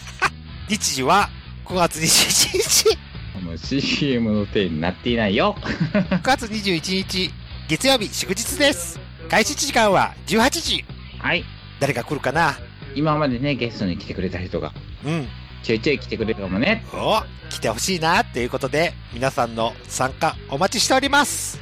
[0.70, 1.28] 日時は
[1.66, 2.98] 5月27日。
[3.44, 5.56] もう CM の手になっていないよ。
[5.92, 7.30] 9月21日、
[7.68, 8.98] 月曜日祝日です。
[9.28, 10.84] 開始時間は18時。
[11.22, 11.44] はい。
[11.80, 12.58] 誰が来るかな？
[12.94, 14.72] 今までね、ゲストに来てくれた人が、
[15.04, 15.28] うん。
[15.62, 16.84] ちょいちょい来てくれるかもね。
[16.92, 21.60] お来てほしいなということで、皆さんの参加お待ちしております。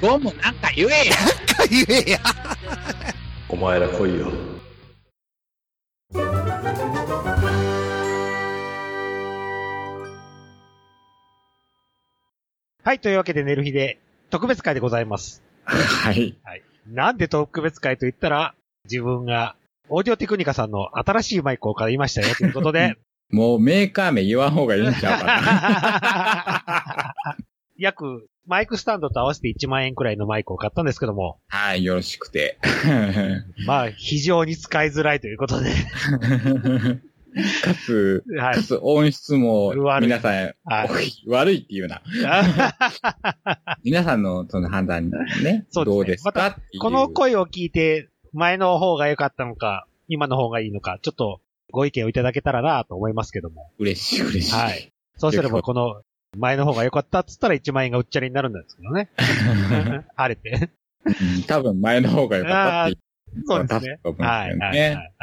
[0.00, 1.16] ゴンもなんか言えや
[1.54, 2.20] か言えや。
[3.48, 4.32] お前ら来いよ。
[12.82, 13.98] はい、というわけで、寝る日で
[14.30, 15.42] 特別会でございます。
[15.64, 16.38] はい。
[16.86, 19.56] なんで特別会と言ったら、自分が、
[19.88, 22.96] オーディオテクニカさんの新しいマイクを買いましたよということで、
[23.30, 27.14] もうメーカー名言わん方がいいんちゃうかな。
[27.78, 32.58] 約、マイクスタンドと合わせて1万円くらいのマイクを買ったんですけども、はい、よろしくて。
[33.66, 35.70] まあ、非常に使いづらいということで、
[37.62, 38.62] かつ、はいか。
[38.62, 40.32] つ音質も皆さん、
[40.64, 42.02] はい悪いっていうな。
[43.84, 45.10] 皆さんのその判断
[45.42, 51.40] ね、そうですねどうですか、まっていうこの声を聞いて、前の方が良かったのか、今の方がいいのか、ちょっと
[51.70, 53.70] ご意見をいただけたらなと思いますけども。
[53.78, 54.54] 嬉しい嬉しい。
[54.54, 54.92] はい。
[55.18, 56.02] そうすればこの
[56.36, 59.10] 前の方が良かったっつったら1万円がうっちゃりになるんですけどね。
[60.16, 60.50] 晴れて。
[60.60, 62.98] うん多分前の方が良かったって
[63.46, 63.98] そうですね。
[64.18, 65.14] はい、はい。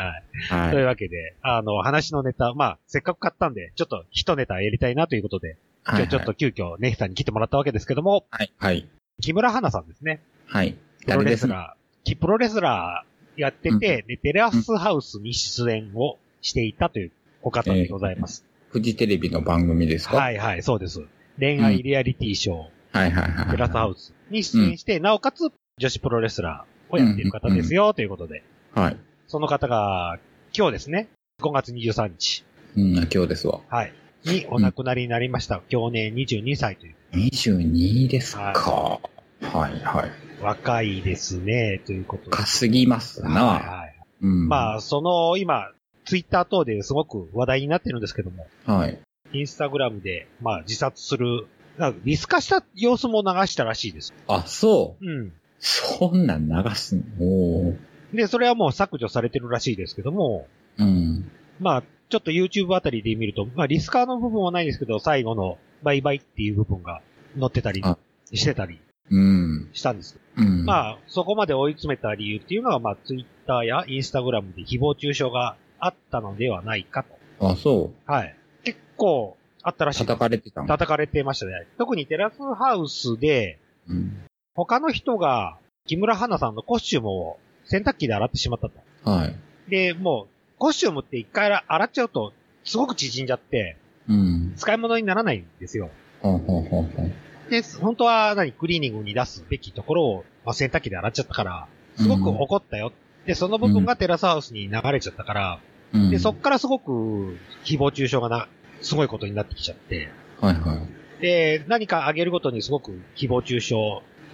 [0.49, 0.71] はい。
[0.71, 8.87] というわけで、あの、話のネタ、まあ、せっかく買ったんで、ちょっと一ネタやりたいなということで、今日ちょっと急遽ネヒさんに来てもらったわけですけども、はい、はい、
[9.21, 10.21] 木村花さんですね。
[10.45, 10.73] はい。
[11.05, 11.76] プロ誰ですレスラー、き
[12.15, 18.45] プロレスラーやってて、で、テラスハウスに出演をしていたというお方でございます。
[18.69, 20.17] フジテレビの番組ですか？
[20.17, 21.01] はいはい、そうです。
[21.39, 22.57] 恋愛リアリティショー、
[22.97, 23.51] はい、はい、はい。
[23.51, 28.43] テラスハウスに出演して、なおかつ女子プロレスラーをやっている方ですよ、ということで。
[28.73, 28.97] はい。
[29.27, 30.19] その方が、
[30.57, 31.09] 今日ですね、
[31.41, 32.43] 5月23日、
[32.75, 33.61] うん、今日ですわ。
[33.69, 33.93] はい、
[34.25, 35.61] にお亡くなりになりました。
[35.69, 36.95] 去年22歳という。
[37.13, 38.99] 22ですか。
[39.41, 40.26] はい、はい。
[40.41, 42.31] 若いですね、ということで。
[42.31, 43.45] かすぎますな。
[43.45, 43.95] はいはい。
[44.21, 44.47] うん。
[44.47, 45.71] まあ、その、今、
[46.05, 48.99] ツイッター等ですごく話題になってるんですけども、はい。
[49.33, 51.47] インスタグラムで、まあ、自殺する、
[51.77, 54.13] なんかリス化した様子も流したらしいです。
[54.27, 55.05] あ、そう。
[55.05, 55.33] うん。
[55.59, 57.03] そんなん流すの？
[57.19, 57.77] おー
[58.13, 60.47] で、それはもう削除されてるらしいですけども、
[60.77, 61.29] うん。
[61.59, 67.01] まあ、ちょっと YouTube あたりで見ると、まあ、リスカーの部分はないですけど、最後のバイバイっていう部分が
[67.37, 67.97] 載ってたりあ
[68.31, 68.79] してたり
[69.11, 69.69] うん。
[69.73, 70.17] したんです。
[70.37, 70.65] うん。
[70.65, 77.49] まあ、そこまで追い詰めた理由っていうのは、まあ、Twitter や Instagram で誹謗中傷があったのではないかと。
[77.49, 78.35] あ、そはい。
[78.63, 79.93] 結構あったらう。
[79.93, 79.99] しい。
[80.01, 81.67] 叩かれてたの叩かれてましたね。
[81.77, 84.17] 特にテラスハウスで、うん。
[84.53, 89.09] 他の人が木村花さんのコスチュームを洗濯機で洗ってしまったと。
[89.09, 89.35] はい。
[89.69, 93.77] で、もう、コスチュームって一回洗っちゃうと、すごく縮んじゃって、
[94.09, 94.53] うん。
[94.55, 95.89] 使い物にならないんですよ。
[96.21, 97.11] ほうほうほうほう。
[97.49, 102.91] で、本当は何、クリーニングに出すべきところを、まあ、洗濯機で洗っちゃったから、すごく怒ったよ。
[103.25, 105.59] で、その部分がテラスハウスに流れちゃったから、
[105.93, 106.09] うん。
[106.09, 108.47] で、そっからすごく誹謗中傷がな、
[108.81, 110.75] すごいことになってきちゃって、はいは
[111.19, 111.21] い。
[111.21, 113.75] で、何かあげるごとにすごく誹謗中傷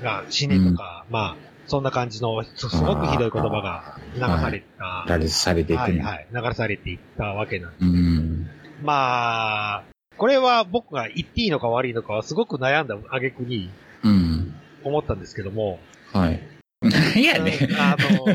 [0.01, 5.05] が死ねとか、まあ、そんな感じの、すすごくひどい言葉が流された。
[5.07, 6.27] 羅列されていくのはいはい。
[6.31, 7.85] 流されていったわけなんです。
[7.85, 8.47] うん。
[8.83, 9.83] まあ、
[10.17, 13.69] これは僕が言っていいのか悪いのかはすごく悩んだ挙句に
[14.03, 14.53] うん。
[14.83, 15.79] 思ったんですけども。
[16.11, 16.41] はい。
[16.81, 17.57] なんやね。
[17.79, 18.25] あの、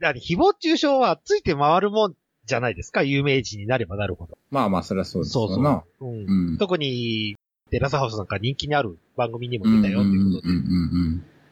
[0.00, 2.14] だって誹謗中傷はついて回るもん
[2.46, 3.02] じゃないですか？
[3.02, 4.38] 有名人になればなるほど。
[4.50, 5.84] まあまあ、そりゃそうですそうそうよな。
[6.00, 6.58] うんうん。
[6.58, 7.36] 特に、
[7.70, 10.54] テラスハウスなんか人気にある番組にもうん出たよっていうことで、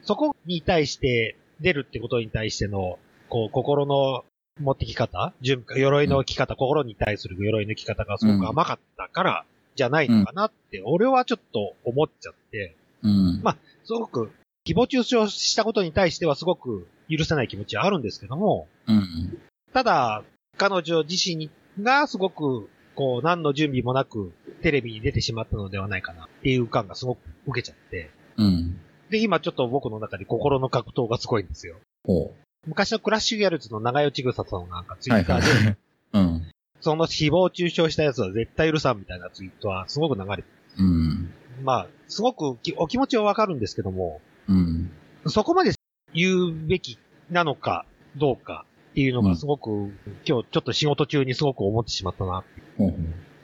[0.01, 2.97] そこに対して、出るってことに対しての、
[3.29, 4.23] こう、心の
[4.59, 5.33] 持ってき方？
[5.41, 9.45] 準鎧の着方、心に対する鎧の着方がすごく甘かったから、
[9.75, 13.11] じゃないのかなって、俺はちょっと思っちゃって、うん。
[13.11, 13.41] うん。
[13.41, 14.31] まあすごく、
[14.67, 19.37] 誹謗中傷したことに対してはすごく許せない気持ちはあるんですけども、うん。
[19.73, 20.23] ただ、
[20.57, 21.49] 彼女自身
[21.81, 28.79] がすごく、こう、何の準備もなく、テレビに出てしまったのではないかなっていう感がすごく受けちゃって、うん。
[29.09, 31.77] で、今ちょっと僕の中で心の格闘がすごいんですよ。
[32.63, 35.13] ほ昔のクラッシュギャルズの長与千草さんなんかツう。
[35.13, 35.75] はいはイッターで、い。
[36.13, 36.51] うん。
[36.81, 40.43] その誹謗中傷したやつは絶対許さんみたいなツイートはすごく流れて
[40.77, 41.33] うん。
[41.63, 44.91] まあ、すごくきお気持ちはわかるんですけども、うん。
[45.27, 45.73] そこまで
[46.13, 46.97] 言うべき
[47.29, 52.43] なのかどうかっていうのがすごく、今日ちょっと仕事中にすごく思ってしまったな。
[52.77, 52.99] ほうほう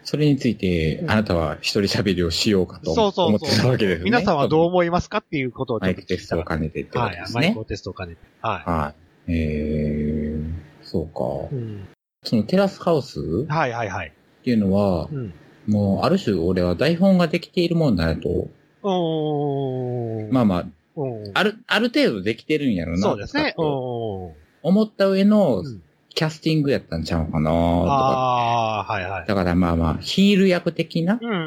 [0.05, 4.05] それについて、あなたは一人喋りをしようかとそうそう思ってたわけですね。
[4.05, 7.65] 皆さんはどう思いますかっていうことをマイクテストを兼ねてってことはい、ですねマイク。
[7.65, 8.21] テストを兼ねて。
[8.39, 9.04] ははい。
[9.27, 11.55] えー、そうかい。。
[11.55, 11.87] うん。
[12.23, 14.13] そのテラスハウスっはいはいはい。
[14.43, 15.33] ていうのはう、ん。
[15.67, 18.47] もう、ある種俺は台本ができているもんだと、
[18.83, 20.31] うーん。
[20.31, 22.97] まあまあ、うん、ある、ある程度できてるんやろな。
[22.99, 23.53] そうですね。
[23.57, 24.33] 思
[24.83, 25.81] った上のうん
[26.17, 27.91] キャスティングやったんちゃうかなとか。
[27.91, 29.27] ああ、はいはい。
[29.27, 31.19] だからまあまあ、ヒール役的な？
[31.21, 31.43] うんうんうん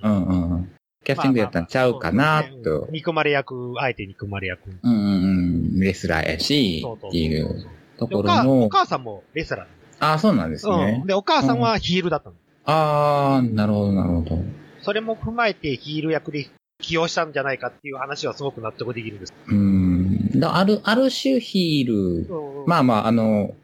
[0.00, 0.52] うんうん。
[0.52, 0.70] うん。
[1.04, 2.86] キャスティングやったんちゃうかなと。
[2.92, 4.70] 憎まれ役、あえて憎まれ役。
[4.70, 5.29] うんうんうん。
[5.80, 7.66] レスラーやしっていう
[7.98, 8.68] ところでお母おの。
[8.68, 9.66] 母さんもレスラー
[10.00, 11.06] ああ、そうなんですなの、うねん。。
[11.06, 12.36] で、お母さんはヒールだったの。
[12.64, 14.38] ああ、なるほど、なるほど。
[14.82, 16.48] それも踏まえてヒール役で
[16.80, 19.34] 起用したんじゃないかっていう話はすごく納得できるんです。
[19.48, 20.40] うん。
[20.40, 22.64] だある、ある種ヒール。
[22.66, 23.54] まあまあ、あの、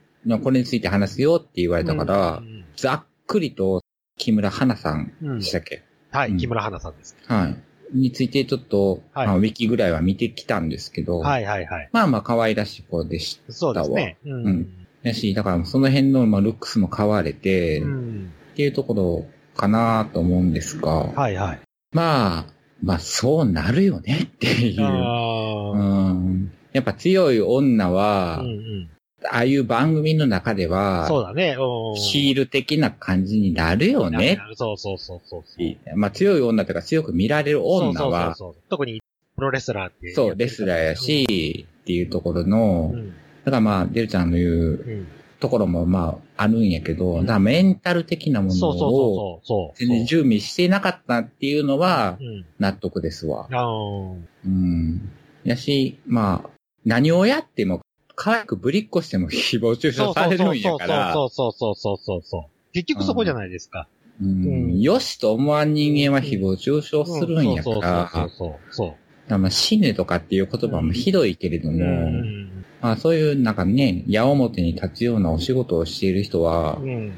[0.43, 3.81] これについて話すよって言われたから、うんざっくりと
[4.19, 7.17] 木村花さんうんでしたっけ、はい、うん木村花さんです。
[7.27, 7.57] はい。
[7.93, 11.89] についてちょっと、はいまあ、ウィキぐらいは見てきたんですけど、はいはいはい。
[11.93, 14.19] まあまあ可愛らしい子でしそうですね。
[14.25, 18.33] ううんたし、だからその辺の、まあ、ルックスも買われて、っうん。
[18.57, 21.61] ていうところかなと思うんですが、はいはい。
[21.93, 22.45] まあ、
[22.83, 24.83] まあそうなるよねっていう。
[24.83, 25.81] あうー
[26.13, 28.91] ん、やっぱ強い女は、うんうん。
[29.31, 31.57] ああいう番組の中では、そうだね。
[31.59, 34.39] うんヒール的な感じになるよね。
[34.55, 35.97] そうそうそうそうそう。
[35.97, 39.01] まあ強い女とか強く見られる女は、そうそうそう特に
[39.37, 40.15] プロレスラーって。
[40.15, 43.11] そう、レスラーや、し、っていうところの、うん。
[43.11, 45.07] だからまあ、デルちゃんの言ううん。
[45.39, 49.43] ところもまあ、あるんやけど、だからメンタル的なものを。
[49.75, 52.45] 全然準備してなかったっていうのはう、ん。
[52.59, 53.47] 納得ですわ。
[53.51, 55.11] あーうん。
[55.45, 56.51] やし、まあ、
[56.87, 57.83] 何をやっても、
[58.17, 62.73] 可愛くぶりっこしても誹謗中傷されるんやから、そうそうそうそうそうそうそう。
[62.73, 63.87] 結局そこじゃないですか。
[64.21, 68.97] うんうんよしと思わん人間は誹謗中傷するんやかそうら、そうそうそ
[69.29, 69.39] う。
[69.39, 72.65] まあ死ねとかっていう言葉もひどいけれども、うん。
[72.81, 76.89] まあそういうなんかね、矢面に立つようなお仕事をしている人は、うん。
[76.89, 77.13] うん。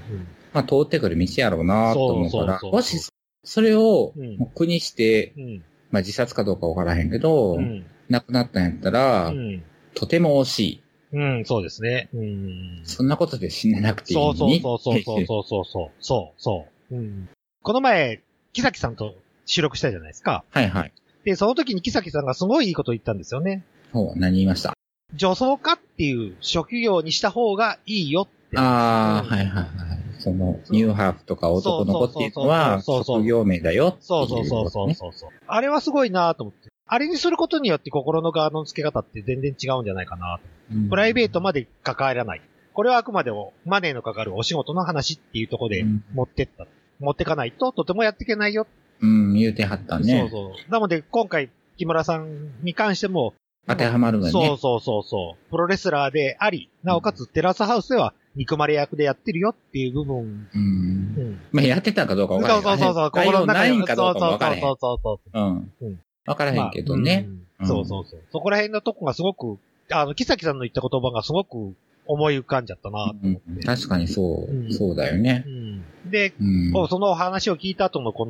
[0.53, 2.99] まあ通ってくる道やろうなと思うから、そうそうそうもし
[3.45, 4.13] それを
[4.55, 5.65] 苦にして、うん。
[5.93, 7.87] まあ自殺かどうかわからへんけど、うん。
[8.09, 9.63] 亡くなったんやったら、うん。
[9.95, 10.83] とても惜しい。
[11.13, 12.09] うん、そうですね。
[12.15, 12.81] うん。
[12.85, 14.61] そんなことで死ねなくていいそうのに。
[14.61, 15.91] そうそうそうそうそうそう。
[16.01, 16.95] そうそう。
[16.95, 17.29] うん。
[17.63, 18.21] この前、
[18.53, 19.15] 木崎さんと
[19.47, 20.45] 収録したじゃないですか。
[20.51, 20.93] はいはい。
[21.25, 23.65] で、その時に木崎さんがすごいいいこと言ったんですよね。
[23.93, 24.75] ほう、何言いました？
[25.15, 28.59] 女装家っていう職業にした方がいいよって。
[28.59, 29.69] ああ、うんはいはいはい。
[30.19, 35.31] その、ニューハーフとか男の子っていうのは、そうそうそうそう職業名だよっていうそうそうそうそうねそうそう。
[35.47, 36.69] あれはすごいなと思って。
[36.89, 40.41] あれにすることによって心のガードの付け方って全然違うんじゃないかな
[40.89, 42.43] プライベートまで関わらない。
[42.73, 46.67] これはあくまでもマネーのかかるお仕事の話っていうところでうん持ってった。
[47.01, 48.67] 持ってかないととてもやっていけないよ。
[49.01, 50.21] うん、言うてはったね。
[50.21, 50.71] そうそう。
[50.71, 53.35] なので今回木村さんに関しても、
[53.67, 54.31] 当てはまるわね。
[54.33, 55.51] そうそうそうそう。
[55.51, 60.17] プロレスラーであり、なおかつテラスハウスでは憎まれ役でやってるよっていう部分。
[60.55, 61.21] うんう。
[61.21, 61.41] ん。
[61.53, 62.79] まあ、やってたかどうかそうわからへん。
[62.79, 63.11] そうそうそう。
[63.11, 64.61] 概要ないんかどうかもわからへん。
[64.61, 65.43] そうそうそうそう。
[65.43, 66.01] うんうん。
[66.29, 67.29] わからへんけどね。
[67.59, 68.21] まあううんんそうそうそう。
[68.33, 69.59] そこら辺のとこがすごく、
[69.91, 71.75] あの、木崎さんの言った言葉がすごく
[72.07, 73.67] 思い浮かんじゃったなとうん思って。
[73.67, 75.51] 確かにそう、うんそうだよねう。
[75.51, 75.85] ん。
[76.11, 76.33] で、
[76.89, 78.27] その話を聞いた後のこ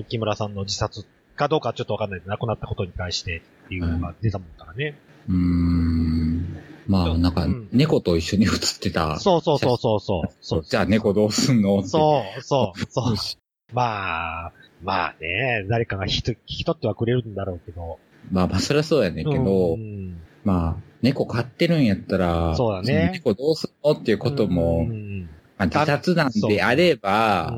[0.00, 1.04] の木村さんの自殺
[1.36, 4.96] かどうかちょっとわかんないけど、亡くなったことに対してっていうのが出たもんからね。
[5.28, 6.56] うーん。
[6.88, 9.18] まあ、なんかうん、猫と一緒に写ってた。
[9.20, 10.00] そうそうそうそう
[10.40, 10.64] そう。
[10.64, 13.16] じゃあ猫どうすんのそう、そう、そう。
[13.16, 13.38] し
[13.72, 17.98] まあ、まあね、誰かが引き取ってはくれるんだろうけど。
[18.30, 27.54] まあまあ、そりゃそうやねんけど、うんまあ、猫飼ってるんやったら、そうだねの猫どうすんのっていうことも、うんまあ、自殺なんであれば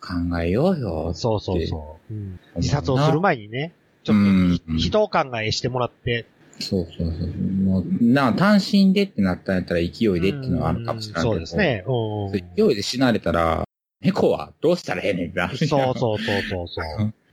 [0.00, 1.12] 考えようよ。
[1.14, 2.14] そうそうそう。
[2.14, 3.72] うんう自殺をする前にね、
[4.04, 6.26] ちょっとひうん人を考えしてもらって。
[6.58, 7.28] そうそうそう。
[7.64, 11.32] もう、な、単身でってなったんやったら勢いでっていうのはあるかもしれないけど。
[11.32, 11.56] そうです。
[11.56, 11.84] ね。
[11.86, 13.64] うん勢いで死なれたら、
[14.00, 17.14] 猫はどうしたらええねんなるそうそうそうそうそう。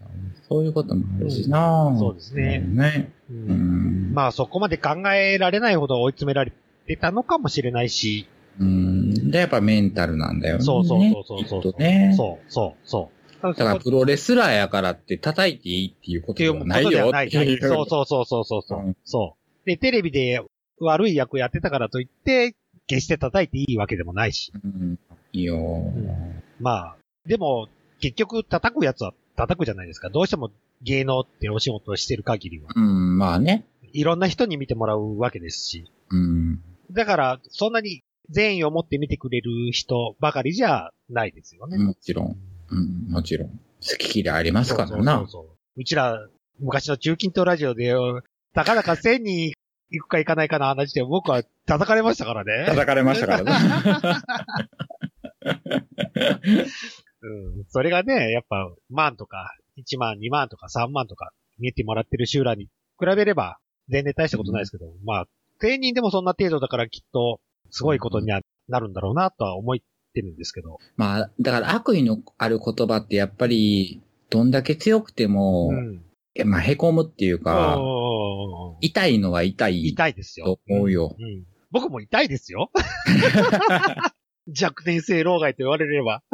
[0.49, 3.11] そういうこともあるしな、うんそうですねね。
[3.29, 4.13] ううんん。
[4.13, 6.51] まあそこまで考えられないほど追い詰められ
[6.85, 8.27] てたのかもしれないし。
[8.59, 9.31] うん。
[9.31, 10.63] で、やっぱメンタルなんだよね。
[10.63, 12.13] そうそうそうそうそうね。
[12.15, 13.41] そうそうそう。
[13.41, 16.83] だだからプロレスラーやからって叩いていいっていうことではない。
[16.83, 17.61] よっていう。
[17.61, 19.65] そうそうそうそうそうそう、うんそう。
[19.65, 20.41] で、テレビで
[20.79, 24.51] 悪い役やってたからといって、決して叩いていいわけでもないし。
[24.63, 24.99] うん。
[25.31, 25.57] いいよ、
[26.63, 26.95] まあ、
[27.25, 27.67] でも、
[27.99, 30.09] 結局叩くやつは叩くじゃないですか。
[30.09, 30.49] どうしても
[30.81, 32.69] 芸能ってお仕事をしてる限りは。
[32.73, 33.65] うん、まあね。
[33.91, 35.91] いろんな人に見てもらうわけですし。
[36.09, 36.61] うん。
[36.91, 41.77] だから、そんなに善意を持って見てくれる人ばかりじゃないですよね。
[41.77, 42.37] もちろん。
[42.69, 43.49] うん、もちろん。
[43.49, 45.17] 好き嫌いありますからな。
[45.17, 45.45] そうそう
[45.75, 46.25] うちら、
[46.59, 47.93] 昔の中近東ラジオで、
[48.53, 49.53] たかだか1000人
[49.91, 52.65] 行くか行かないかの話で僕は叩かれましたからね。
[52.67, 53.51] 叩かれましたからね。
[57.21, 57.65] うん。
[57.69, 62.65] それがね、やっぱ、万とか、1万、2万とか3万とか、見えてもらってる集団に
[62.99, 65.25] 比べれば、全然大したことないですけど、まあ、
[65.59, 69.75] 定人でもそんな程度だからきっと、すごいことにはなるんだろうなとは思っ
[70.13, 70.77] てるんですけど。
[70.95, 76.03] まあ、だから悪意のある言葉ってやっぱり、どんだけ強くても、うん。
[76.35, 78.03] えまあ、凹むっていうか、うん
[78.81, 79.87] 痛いのは痛い。
[79.87, 80.59] 痛いですよと。
[80.69, 81.45] 思うようん。
[81.71, 82.69] 僕も痛いですよ。
[84.47, 86.21] 弱点性老害と言われれば。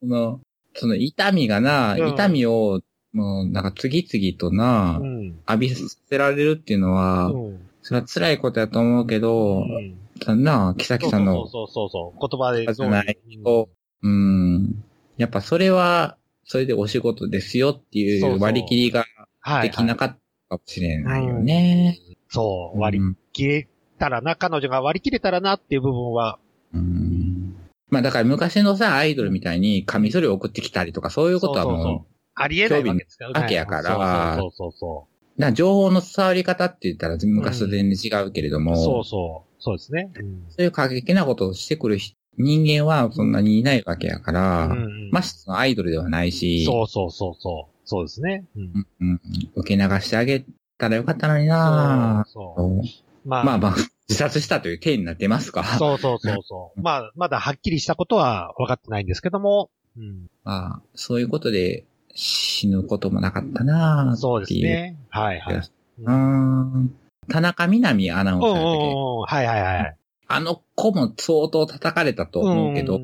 [0.00, 0.40] その、
[0.74, 2.80] その痛みがな、うん痛みを、
[3.12, 5.26] もう、なんか次々とな、うん。
[5.48, 7.60] 浴びさせられるっていうのは、うん。
[7.82, 12.28] それは辛いことやと思うけど、うんだな、木崎さんの、そうそうそうそう。
[12.28, 13.68] 言葉でじゃないと、
[14.02, 14.84] うん、
[15.16, 19.04] やっぱそれは、それでお仕事ですよっていそうそうう割り切りが
[19.40, 21.98] はい、できなかったかもしれないよね。
[22.28, 23.68] そう、割りうん切れ
[24.00, 26.38] たらな、彼女が割り切れたらなっていう部分は、
[26.74, 27.54] うん。
[27.88, 34.36] まあだから昔のさ、アイドルみたいにカミソリを送ってきたりとかそういうことはそうそうそもありえないわけですから興味わけやから。
[34.36, 38.84] そうそうそう情報の伝わり方って言ったら昔と全然違うけれども、そう。
[38.84, 39.62] そうそう。
[39.62, 40.10] そうですね。
[40.14, 40.44] うん。
[40.48, 47.76] そういう過激なことをしてくる人人間はそんなにいないわけやから、うんうんましアイドルではないし、そうそうそうそう。
[47.84, 48.44] そうですね。
[48.56, 48.62] うん。
[48.62, 49.08] うん。
[49.08, 49.20] うん。
[49.56, 50.44] 受け流してあげ
[50.78, 53.09] たらよかったのになそうそう。
[53.24, 53.74] まあ、まあまあ、
[54.08, 55.64] 自殺したという体になってますか。
[55.64, 56.80] そうそうそうそう。
[56.80, 64.96] まあ、まだはっきりしたことは分かってないんですけども、うん、まあ、そういうことで死ぬこともなかったなそうですね。
[65.10, 65.56] はいはい。
[65.56, 66.94] うーん。
[67.28, 68.64] 田中みなみアナウンサーだっけ？
[68.64, 69.96] はいはいはい。
[70.26, 73.00] あの子も相当叩かれたと思うけど、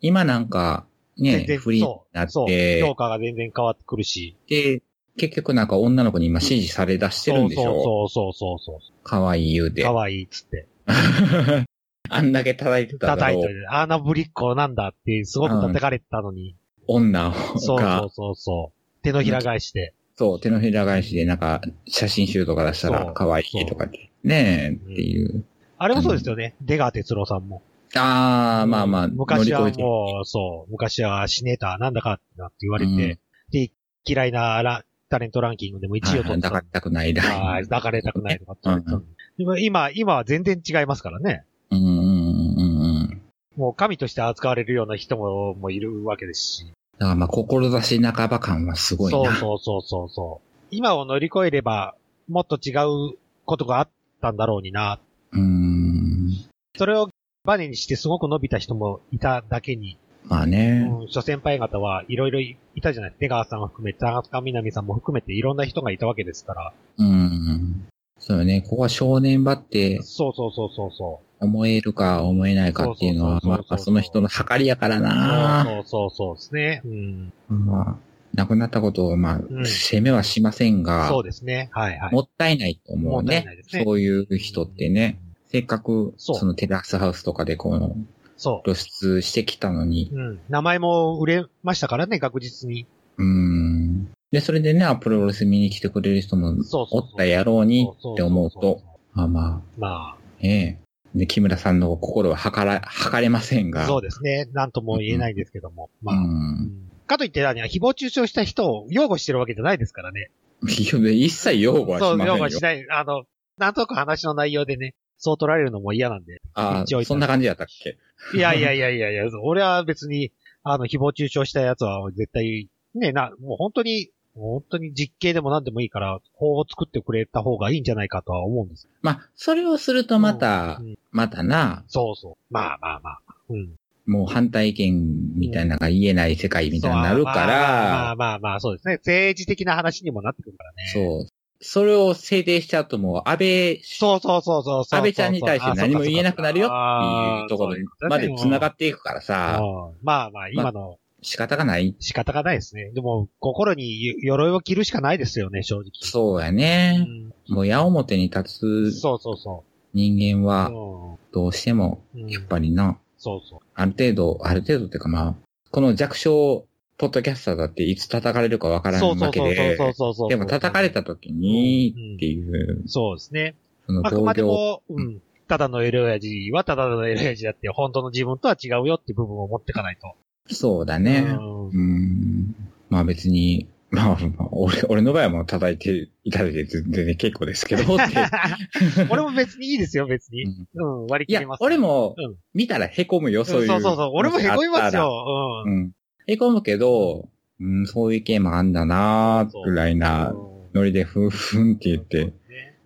[0.00, 0.86] 今なんか、
[1.18, 4.36] ねフリーになって評、価が全然変わってくるし。
[4.48, 4.82] で、
[5.16, 7.62] 結局なんか女の子に今支持され出してるんでしょ？
[7.64, 9.70] そうそうそうそうそ可愛い言うう。
[9.72, 9.82] て。
[9.82, 10.66] 可愛いっつって。
[12.08, 13.66] あんだけ叩いてただ叩いてる。
[13.74, 16.56] あんなぶりっ子なんだって、すごく叩かれてたのに。
[16.86, 19.02] 女そうがそう、そうそう。
[19.02, 19.94] 手のひら返して。
[20.16, 24.10] そう、手のひら返しでなんか写真集とか出したらそう可愛いとかって。
[24.24, 25.44] ねえ、っていう。
[25.78, 26.54] あれもそうですよね。
[26.60, 27.62] 出川哲朗さんも。
[27.94, 29.70] ああ、まあまあ、昔は。
[29.70, 32.22] もう、そう、昔は死ねた、なんだかって
[32.60, 33.18] 言われて、うん
[33.50, 33.70] で、
[34.04, 37.22] 嫌いなラタレントランキングでも1位を取ってた抱かれたくないだ。
[37.22, 38.56] はい、抱かれたくないとか
[39.36, 41.44] 今、今は全然違いますからね。
[41.70, 43.22] うんうんうんうん。
[43.56, 46.72] もう神として扱われるような人ももいるわけですし。
[46.98, 49.18] だからまあ、志半ば感はすごいな。
[49.18, 50.66] そうそうそうそうそう。
[50.70, 51.94] 今を乗り越えれば、
[52.28, 52.72] もっと違
[53.12, 53.88] うことがあっ
[54.22, 54.98] たんだろうにな。
[55.32, 56.30] うーん。
[56.78, 57.10] それを
[57.44, 60.88] バネにしてすごく伸びた人もいただけに、まあね。
[60.90, 62.40] うん、諸先輩方はいろいろ
[62.74, 63.14] いたじゃない。
[63.18, 66.72] 出川さんを含め、田中みな実さんも含めていろんな人がいたわけですから。
[66.98, 67.86] うん。
[68.18, 68.62] そうよね。
[68.62, 71.44] ここは正念場ってそうそうそうそうそう。
[71.44, 75.64] 思えるか思えないかっていうのは、まあ、その人の計りやからな。
[75.64, 76.82] そうそうそうですね。
[76.84, 77.32] うん。
[77.48, 77.96] まあ、
[78.34, 81.68] 亡くなったことを、まあ、ん責めはしませんが、そうですね。
[81.72, 82.12] はいはい。
[82.12, 85.18] もったいないと思うねねそういう人ってね。
[85.48, 87.96] せっかく、そのテラスハウスとかでこの
[88.42, 90.16] そ露出してきたのに、う。
[90.16, 90.40] うん。
[90.48, 92.86] 名前も売れましたからね、確実に。
[93.18, 94.10] うーん。
[94.32, 100.78] で、それでね、プロレス見に来てくれる人もそうそうそうおったやろうにそうそうそうって思うと、まあままあ、ええ。
[101.14, 103.86] で、木村さんの心は測ら、測れませんあ、が。
[103.86, 104.48] そうですね。
[104.52, 105.90] なんとも言えないですけども。
[106.02, 106.16] まあ。
[106.16, 106.18] う。
[106.18, 110.30] うんんかといって何、誹謗中傷した人を擁護してるわけじゃないですからね。
[110.68, 112.60] いや一切擁護はしそう、ませんよ擁護し。
[112.62, 112.86] ない。
[112.90, 113.24] あの、
[113.58, 116.40] なんとなく話の内容でね、そう取られるのも嫌なんで。
[116.54, 117.96] ああ、そんな感じやったっけ？
[118.34, 120.32] いやいやいやいやいや、俺は別に、
[120.62, 128.88] あの、誹謗中傷したやつは絶対、ね、な、もう本当に、本当に実刑でも何でもいいから、法を作ってくれた方がいいんじゃないかとは思うんです。
[129.02, 132.36] まあ、それをするとまたう、んまたな、そうそう。
[132.50, 133.20] まあまあまあ。
[133.50, 133.74] うん。
[134.06, 138.94] もう反対意見みたいなのが言えない世界みたいになるかそうまあまあら、まあまあ、そうですね。
[138.94, 140.90] 政治的な話にもなってくるからね。
[140.92, 141.41] そう。
[141.62, 144.80] それを制定しちゃうともう、安倍、そうそうそうそう。
[144.80, 147.76] 安倍ちゃんに対して何も言えなくなるよってあいうところ
[148.08, 149.62] まで繋がっっていくからさ、
[150.02, 151.94] まあまあ、今の仕方がない。
[152.00, 152.90] 仕方がないですね。
[152.90, 155.90] でも、心に鎧を着るしかないですよね、正直。
[156.02, 156.98] そうやうね。
[156.98, 160.46] んもう矢面に立つそうそうそ人間う。
[160.46, 161.02] は、うん
[161.32, 163.60] どうしても、うんやっぱりな、そうそう。
[163.74, 165.34] ある程度、ある程度っていうかまあ、
[165.70, 166.66] この弱小
[167.02, 170.28] ポッドキャスターだっていつ叩かれるかわからんわけで、そうそうそう。
[170.28, 173.56] でも叩かれた時にうんっていう、そうですね。
[173.88, 175.20] そのあくまでも、うん。
[175.48, 180.14] ただのエロ親父はただのエロ親父だって、本当の自分とは違うよって部分を持っていかないと。
[180.54, 181.26] そうだね。
[181.26, 182.54] うんうん。
[182.88, 188.14] まあ別に、まあ、まあ、俺、俺の場合はもう叩いていただいて全然結構ですけど、って。
[189.10, 190.44] 俺も別にいいですよ、別に。
[190.44, 193.66] うんうん、割りいや切れます。、俺もうん、見たら凹むよ、うん、そういう。
[193.66, 194.10] そうそうそう。
[194.14, 195.64] 俺も凹みますよ。
[195.66, 195.68] う。
[195.68, 195.92] うん
[196.28, 196.32] ん。
[196.32, 197.28] 凹むけど、
[197.60, 202.32] うん、そういう意見もあんだなーぐらいなうんノリでふんふんって言って。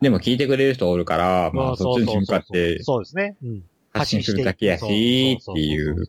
[0.00, 3.36] でも聞いてくれる人おるから、まあそっちに向かってそうですね。
[3.42, 3.62] うん。
[3.92, 6.04] 発信するだけやし、っていう。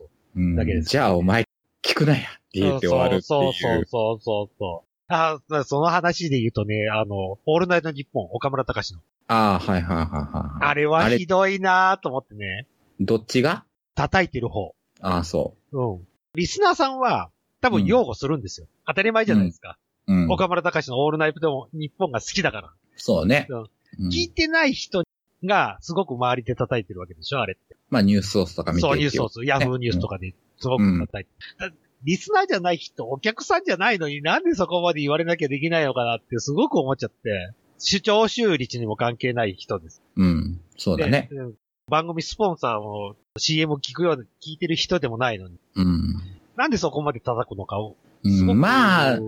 [0.82, 1.44] じゃあお前
[1.82, 2.22] 聞くなやっ
[2.52, 3.86] て言って終わるってそうそういう。
[3.86, 4.88] そうそうそう。
[5.12, 9.00] ああ、その話で言うとね、あの、オールナイトニッポン、岡村隆史の。
[9.28, 10.64] ああ、はいはいはいはい。
[10.66, 12.66] あれはひどいなーと思ってね、
[13.00, 13.64] どっちが？
[13.94, 14.74] 叩いてる方。
[15.00, 16.07] ああ、そうん。
[16.38, 17.30] リスナーさんは、
[17.60, 18.68] 多分擁護するんですよ。
[18.86, 19.76] 当たり前じゃないですか。
[20.06, 20.14] う。
[20.14, 20.30] うん。
[20.30, 22.72] 岡村隆史のオールナイトでも日本が好きだから。
[22.96, 23.46] そうね。
[23.50, 23.68] うんうん
[24.12, 25.02] 聞いてない人
[25.44, 27.74] がすごく周りで叩いてるわけでしょ、あれって。
[27.88, 31.74] まあニュースソースとか見てそう、ニュースソース、ヤフーニュースとかですごく叩いて、だ
[32.04, 40.02] リスナーじゃない人、お客さんじゃないのになんでそこまで言われなきゃできないのかなってすごく思っちゃって、視聴収率にも関係ない人です。
[40.16, 40.60] うん。
[40.76, 41.28] そうだね。
[41.32, 41.54] でうん
[41.88, 46.14] 番組スポンサーを CM 聞くような、聞いてる人でもないのに、うん。
[46.58, 47.96] なんでそこまで叩くのかを。
[48.24, 49.18] うん、まあ、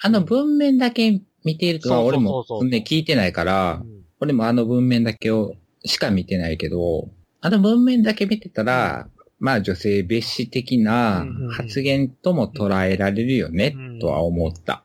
[0.00, 7.08] あの文面だけ見ていると、そうそうそうそう俺も文面聞いてないからう、ん俺もあの文面だけをしか見てないけど、
[7.40, 14.84] あの文面だけ見てたら、まあ女性蔑視的な発言とも捉えられるよねうん、とは思った。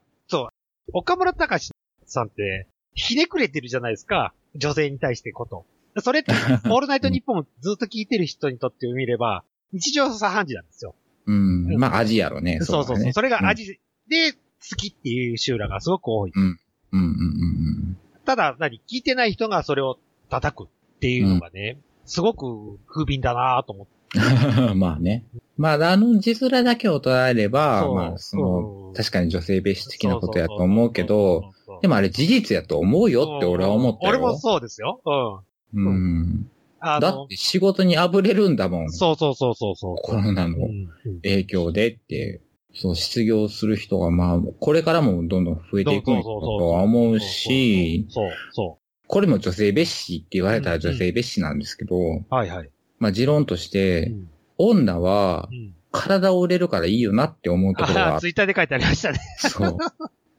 [0.93, 1.71] 岡村隆史
[2.05, 4.33] さんって、ひねくれてるじゃないですか。
[4.55, 5.65] 女性に対してこと。
[6.01, 6.31] それって、
[6.69, 9.43] オールナイトニッポンをずっと聞いてる人にとってみれば、
[9.73, 10.95] 日常茶飯事なんですよ。
[11.25, 11.65] うん。
[11.71, 12.59] うんまあ味やろね。
[12.61, 13.13] そうそうそう。
[13.13, 14.37] それが味で好
[14.75, 16.31] きっていう集落がすごく多い。
[16.35, 16.59] うん
[16.91, 19.99] うんうんただ、何聞いてない人がそれを
[20.29, 20.67] 叩くっ
[20.99, 24.71] ていうのがね、すごく不憫だなと思って。
[24.71, 24.79] うん。
[24.79, 25.25] まあね。
[25.57, 31.51] まああの字面だけを捉えれば、まあその、うん確かに女性蔑視的なことやと思うけど、、
[31.81, 34.09] でもあれ事実やと思うよって俺は思ったよ。
[34.09, 35.01] 俺もそうですよ。
[35.73, 35.85] うん。
[35.85, 36.49] うん。
[37.01, 38.91] だって、仕事にあぶれるんだもん。
[38.91, 39.95] そうそうそうそうそう。
[40.01, 40.55] コロナの
[41.23, 42.41] 影響でって、
[42.73, 46.29] そう、失業する人がまあ、これからもどんどん増えていくんだと
[46.69, 52.25] は思うし、そうそこれも女性蔑視って言われたら女性蔑視なんですけど、う。
[52.29, 52.69] はいはい。
[52.99, 59.19] まあ持論としうて、ん女はうん体を売れるからいいよなって思うところがあ、ツイッターで書いてありましたね。
[59.37, 59.77] そう、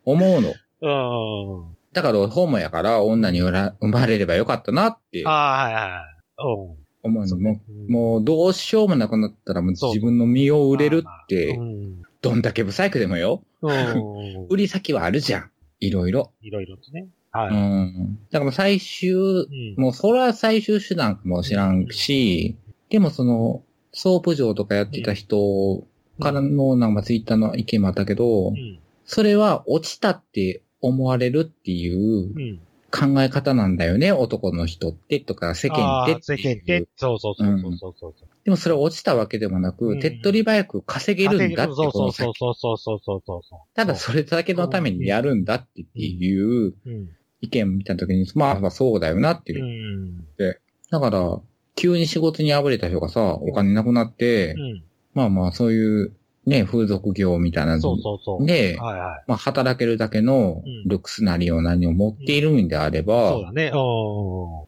[0.04, 0.52] 思うの。
[0.82, 1.76] うん。
[1.94, 6.15] だからホモやから女に生まれればよかったなってああ、はいはい。
[6.38, 6.86] うん。
[7.02, 7.36] 思うの。
[7.36, 12.02] ももうどうしようもなくなったらもう自分の身を売れるってう、ん。
[12.20, 13.42] どんだけ不細工でもよ。
[13.62, 14.46] うん。
[14.50, 15.50] 売り先はあるじゃん。
[15.80, 16.32] いろいろ。
[16.42, 17.08] いろいろとね。
[17.34, 17.54] うはい。
[17.54, 18.18] ん。
[18.30, 22.56] だから最終、うんもうそれは最終手段かもしらんし、
[22.90, 23.62] でもその、
[23.92, 25.84] ソープ嬢とかやってた人
[26.20, 28.78] からの、なんかツイッターの意見もあったけどう、ん。
[29.04, 32.60] それは落ちたって思われるっていううん。
[32.98, 36.88] 考え方なんだよね、男の人ってとか世間って世間って。
[36.96, 38.28] そうそうそうそうそうそう。
[38.44, 43.42] でもそれは落ちたわけでもなく、うん手っ取り早く稼げるんだってそうそうこの先そうそうそうそう。
[43.74, 47.08] ただそれだけのためにやるんだっていううん。
[47.42, 49.66] 意見を見たときに、まあまあそうだよなっていうう。
[49.66, 50.26] ん。
[50.90, 51.40] だから、
[51.74, 54.84] 急に仕事にあぶれた人がさ、お金なくなって、うん。
[55.12, 56.16] まあまあそういう
[56.46, 58.46] ね、風俗業みたいなそうのそうそう。
[58.46, 59.24] で、はいはい。
[59.26, 63.64] まあ働けるだけのうんルックスなりを何を持っているんであれば、そうだね。
[63.64, 63.72] うん。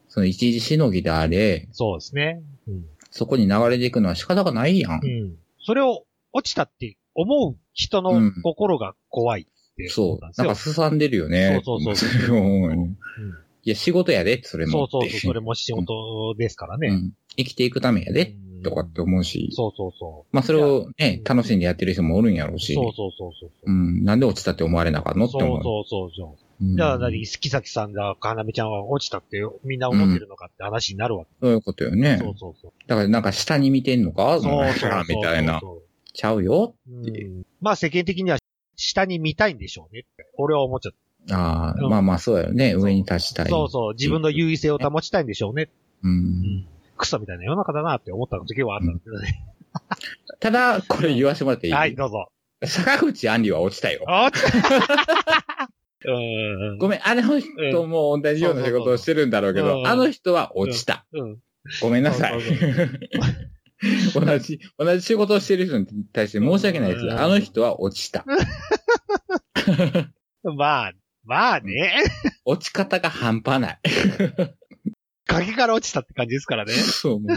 [0.09, 2.43] その一時しのぎであれ、そうですね。
[2.67, 2.85] うん。
[3.11, 5.01] そこに流れていくのは仕方がないやん。
[5.03, 5.37] うん。
[5.61, 10.25] それを落ちたって思う人のうん心が怖いってそう。
[10.37, 11.63] なんかすさんでるよね。
[11.65, 12.97] そうそうそうそう
[13.65, 14.89] いや、仕事やで、それも。
[14.89, 15.21] そうそうそう。
[15.21, 16.89] それも仕事ですからね。
[16.89, 17.13] うん。
[17.37, 19.51] 生きていくためやで、うんとかって思うし。
[19.53, 20.37] そうそうそう。
[20.37, 22.75] まあそれをねう、ん楽しんでやってる人もおるんやろうし。
[22.75, 23.51] そうそうそうそう。
[23.67, 24.05] うん。
[24.05, 25.27] なんで落ちたって思われなあかんの？
[25.27, 25.63] って思う。
[25.63, 26.29] そうそうそう。
[26.29, 31.31] うんじゃあ何、木崎さんが、かなめちゃんは落ちたってみんな思ってるのかって話になるわけ。
[31.41, 32.19] そういうことよね。
[32.21, 32.73] そうそうそう。
[32.89, 34.41] だからなんか下に見てんのか？
[34.41, 35.05] そうそうそう。
[35.09, 35.61] みたいな。
[35.61, 35.83] そ
[36.13, 36.75] ちゃうよ。
[36.89, 38.39] ううんまあ世間的には
[38.75, 40.27] 下に見たいんでしょうねって。
[40.37, 40.93] 俺は思っちゃっ
[41.31, 42.75] ああ、うんまあまあそうやよね。
[42.75, 43.49] 上に立ちたた。
[43.49, 43.51] い。
[43.51, 43.95] そうそう。
[43.95, 45.71] 自分の優位性を保ちたいんでしょうね。
[46.03, 46.09] う。
[46.09, 46.67] うんん。
[46.99, 49.45] クソみたいな世の中だなって思った時はあったんですけどね。
[50.41, 51.73] ただ、これ言わせてもらっていい？
[51.73, 52.31] はい、どうぞ。
[52.65, 54.05] 坂口杏里は落ちたよ。
[54.09, 54.31] あ
[56.05, 56.11] う
[56.75, 56.79] ん。
[56.79, 61.07] ごめん、あの人も同じような仕事をしてるんだろうけど、うんあの人は落ちた。
[61.13, 61.39] うん。
[61.81, 62.39] ごめんなさい。
[64.15, 67.05] 同じ、同じ仕事をしてる人に対して申し訳ないです。
[67.05, 68.25] うんあの人は落ちた。
[70.43, 70.93] まあ、
[71.25, 72.03] まあね。
[72.45, 73.79] 落ち方が半端ない。
[75.29, 76.73] 崖から落ちたって感じですからね。
[76.75, 77.29] そう、も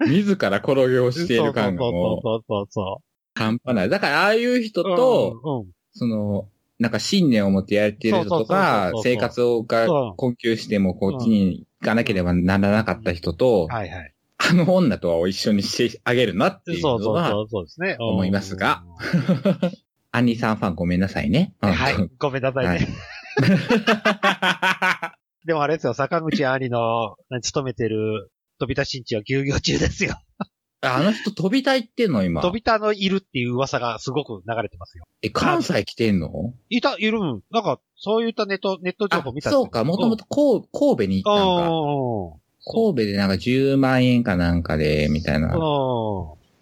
[0.00, 3.02] う、自ら転げ落ちている感がもうそうそうそうそ
[3.34, 3.88] 半端ない。
[3.88, 4.84] だから、ああいう人う。
[4.84, 5.66] と、うん、うん。
[5.92, 14.14] その、なんか信念を持ってやってる人とか生活をがうん困窮してもこっちに行かなければならなかった人と、はいはい。
[14.38, 17.96] あの女とは一緒にしてあげるなっていうのは、そうですね。
[18.00, 18.82] 思いますが
[19.14, 19.72] うん。
[20.10, 21.54] アンニさんファンごめんなさいね。
[21.60, 22.10] はい。
[22.18, 22.88] ごめんなさいね。
[25.44, 30.14] でもあれですよ、坂口兄の勤めてる飛び出しんちは休業中ですよ。
[30.80, 32.42] あの人飛びたいってんの今？
[32.42, 35.04] 飛び田のいるっていう噂がすごく流れてますよ。
[35.22, 36.52] え、関西来てんの？
[36.68, 37.42] いた、いるん。
[37.50, 42.36] なんか、そういったネット、ネット情あ報見たそうか、もともと神神戸に行ったんか。
[42.36, 45.48] う神戸でなんか10万円かなんかで、みたいな。
[45.48, 45.50] ん。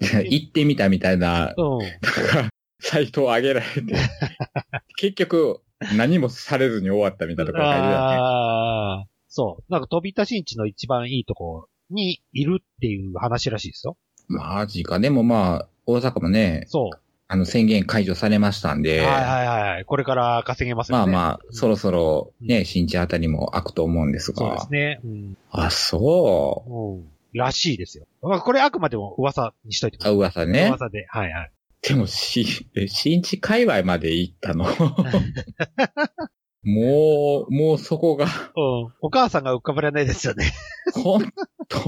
[0.01, 1.55] 行ってみたみたいな、
[2.81, 3.95] サイトを上げられて、
[4.97, 5.63] 結局、
[5.97, 7.97] 何もされずに終わったみたいなところがいるよね。
[7.97, 9.73] ああ、そう。
[9.73, 13.97] なんか飛び田新地の一番いいとこにいるっていう話らしいですよ。
[14.29, 14.99] マジか。
[15.01, 16.99] でもまあ、大阪もね、そう。
[17.29, 19.85] あの宣言解除されましたんで、はいはいはい。
[19.87, 21.11] これから稼げますよね。
[21.11, 24.71] まあまあ、そろそろね、新地あたりも開くと思うんですがそうです。
[24.71, 25.01] ね。
[25.03, 25.37] うん。
[25.51, 26.71] あ、そう。
[26.71, 27.09] うん。
[27.33, 28.07] らしいですよ。
[28.21, 30.17] まあこれあくまでも噂にしといてくだあ、さい。
[30.17, 30.67] 噂ね。
[30.69, 31.07] 噂で。
[31.09, 31.53] はいはい。
[31.83, 34.67] でも、し、え新地界隈まで行ったの？
[36.63, 38.31] もう、もうそこが、うん。
[39.01, 40.53] お母さんが浮かばれないですよね。
[40.95, 41.25] ほん
[41.69, 41.81] と、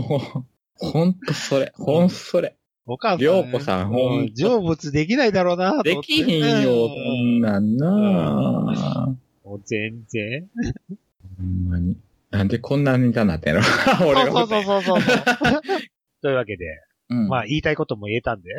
[0.74, 2.56] ほんとそれ、ほんそれ。
[2.86, 3.18] お母さん。
[3.18, 10.48] りょうこさんほんと成仏できないだろうなできひんよ、そんなんなもう全然。
[11.38, 11.96] ほんまに。
[12.30, 13.60] なんでこんなネタになってんの？
[14.08, 15.62] 俺がそうそうそうそうそう。
[16.20, 16.66] というわけで、
[17.10, 17.28] うん。
[17.28, 18.50] まあ言いたいことも言えたんで、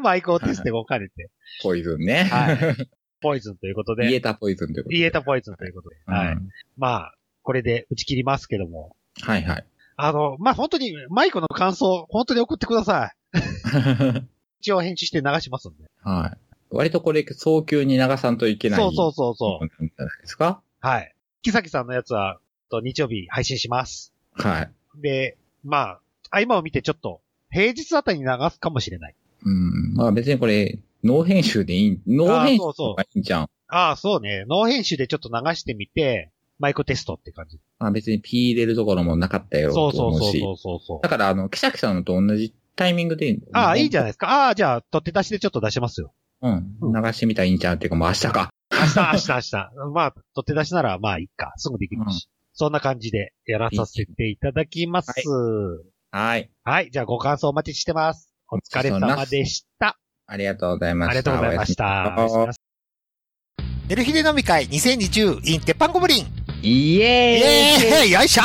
[0.00, 1.30] マイクをテストを兼ねて、
[1.62, 2.24] ポイズンね。
[2.24, 2.88] はい
[3.20, 4.96] ポイズンということで、 言えたポイズンということで。
[4.98, 6.32] 言えたポイズンということで、はい。
[6.34, 9.64] うんまあ、これで打ち切りますけども、はいはい。
[9.96, 13.38] あの、まあ本当にマイクの感想、本当に送ってください。
[14.60, 15.84] 一応編集して流しますんで。
[16.02, 16.38] はい。
[16.70, 18.80] 割とこれ、早急に流さんといけない。
[18.80, 19.68] そうそうそうそう。
[19.68, 20.60] じゃないですか？
[20.80, 21.14] はい。
[21.42, 22.38] 木崎さんのやつは、
[22.70, 24.12] と日曜日配信します。
[24.32, 24.70] はい。
[25.00, 26.00] で、まあ、
[26.30, 27.20] 合間を見てちょっと、
[27.54, 29.14] 平日あたりに流すかもしれない。
[29.44, 29.94] うん。
[29.94, 33.48] まあ別にこれ、ノー編集でいい、ノー編集あーそうそうがいいんじゃん。
[33.68, 34.44] ああ、そうね。
[34.48, 37.60] ノー編集でちょっと流してみて、マイクテストって感じ。
[37.78, 40.40] まあ別に P 入れるところもなかったやろうそうと思うし。
[40.40, 41.00] そうそうそうそう。
[41.02, 43.38] だから、あの、木崎さんのと同じタイミングで。
[43.52, 44.04] ああ、いいじゃん。
[44.04, 44.46] ないですか。
[44.46, 46.12] ああ、じゃあ、取って出しでちょっと出しますよ。
[46.42, 46.76] うん。
[46.80, 48.50] うん流してみたらいいんちゃうっていうか、もう明日か。
[48.72, 49.92] 明日、明日、明日。
[49.92, 51.52] まあ、取って出しなら、まあ、いいか。
[51.56, 52.28] すぐできるし。
[52.52, 55.10] そんな感じでやらさせていただきます。
[55.10, 55.93] はい。
[56.16, 56.90] はい。
[56.92, 58.30] じゃあ、ご感想お待ちしてます。
[58.48, 59.98] お疲れ様でした。
[60.28, 61.10] ありがとうございました。
[61.10, 62.14] ありがとうございました。
[62.16, 66.26] おやすみなさいネルヒデ飲み会2020 in 鉄板ゴブリン
[66.62, 68.42] イイエーイエーイよいしょ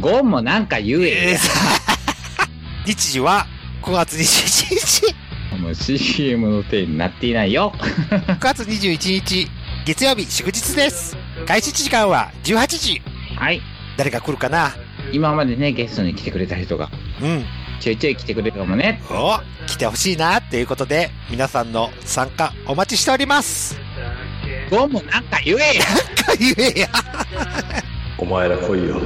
[0.00, 1.36] ゴンもなんか言ーええー。
[1.36, 1.52] さ
[2.84, 3.46] 日時は
[3.84, 4.74] 9月21
[5.54, 5.62] 日。
[5.62, 7.72] もう CM の手になっていないよ。
[7.78, 9.48] 9月21日、
[9.86, 11.16] 月曜日祝日です。
[11.46, 13.02] 開始時間は18時。
[13.36, 13.62] はい。
[13.96, 14.74] 誰が来るかな？
[15.12, 16.90] 今までね、ゲストに来てくれた人が、
[17.22, 17.44] うん。
[17.80, 19.02] ちょいちょい来てくれるかもね。
[19.10, 23.78] お来てほしいなということで、皆さんの参加お待ちしております。
[24.70, 25.84] ゴンもなんか言えや
[26.24, 26.88] か言えや。
[28.18, 29.00] お前ら来いよ。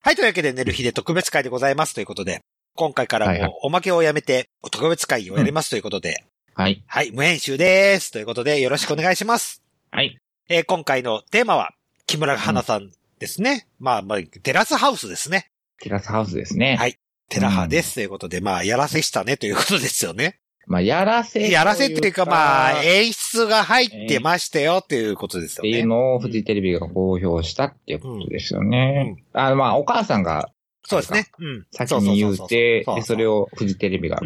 [0.00, 2.40] はい、というわけで、寝る日で特別会でございますということで、
[2.78, 6.24] 今回からもおまけをやめて、特別会をやりますということで、
[6.54, 6.84] はい。
[6.86, 8.12] はい、無編集です。
[8.12, 9.64] ということで、よろしくお願いします。
[9.90, 10.16] はい。
[10.48, 11.72] えー今回のテーマは、
[12.06, 13.66] 木村花さんですね。
[13.80, 15.50] まあ、まあ、テラスハウスですね。
[15.80, 16.76] テラスハウスですね。
[16.76, 16.96] はい
[17.28, 17.94] テラハです。
[17.94, 20.38] ということで、まあ、やらせしたねということですよね。
[20.68, 21.50] まあ、やらせ。
[21.50, 25.86] やらせっていうか、まあ、っ演出が入ってましたよっていうことですよていうね。
[25.86, 29.24] のをフジテレビが公表したっていうことですよね。
[29.32, 30.50] あの、まあ、お母さんが
[30.88, 31.30] そうですね。
[31.38, 31.66] うん。
[31.72, 34.20] 先に言うて、で、それををフジテレビが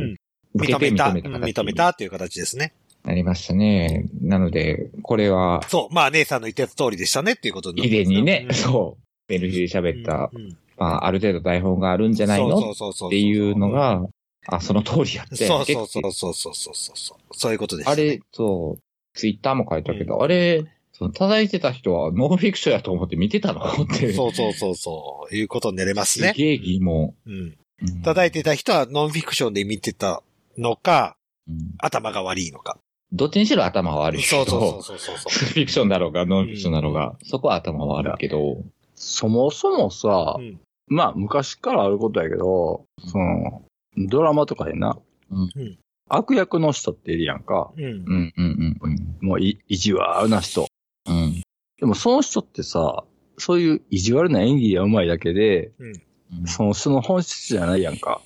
[0.54, 2.72] 認めた、認めた形認めたっていう形ですね。
[3.04, 4.06] なりましたね。
[4.20, 5.94] なので、これは、そう。
[5.94, 12.50] まあ、姉さんの言った通りでしたねっていうこと以前にね、うそう、メルフィで喋った、うんうんまあ、ある程度台本があるんじゃないの？
[12.50, 14.06] そうそうそうそうっていうのが、
[14.46, 15.46] あ、その通りやって。
[15.46, 17.36] そうそうそうそうそうそうそう。
[17.36, 18.82] そういうことです、あれ、そう、
[19.18, 23.62] ツイッターも書いたけど、あれ、その叩いてた人はノンフィクションやと思って見てたの？
[23.64, 24.12] って。
[24.12, 25.34] そうそうそうそう。
[25.34, 26.32] いうことになれますね。
[26.34, 27.14] すげえ疑問。
[27.26, 27.34] うん。
[27.34, 30.22] うん叩いてた人はノンフィクションで見てた
[30.56, 31.16] のか、
[31.48, 32.78] うん頭が悪いのか。
[33.10, 35.48] どっちにしろ頭は悪いけど、そうそうそうそうそう。
[35.48, 38.62] フィクションだろうが、ノンフィクションだろうが、そこは頭は悪いけど、
[38.94, 43.62] そもそもさ、うんまあ昔からあることやけど、その、
[43.96, 44.98] ドラマとかでな、
[45.30, 45.78] うんうん
[46.08, 47.70] 悪役の人っているやんか。
[47.76, 47.86] うんう。
[47.88, 49.16] んうんうんうん。
[49.26, 50.66] もうい意地悪な人。
[51.06, 51.42] うん。
[51.78, 53.04] でもその人ってさ、
[53.38, 55.92] そういう意地悪な演技が上手いだけで、うん
[56.46, 58.22] その、その本質じゃないやんか。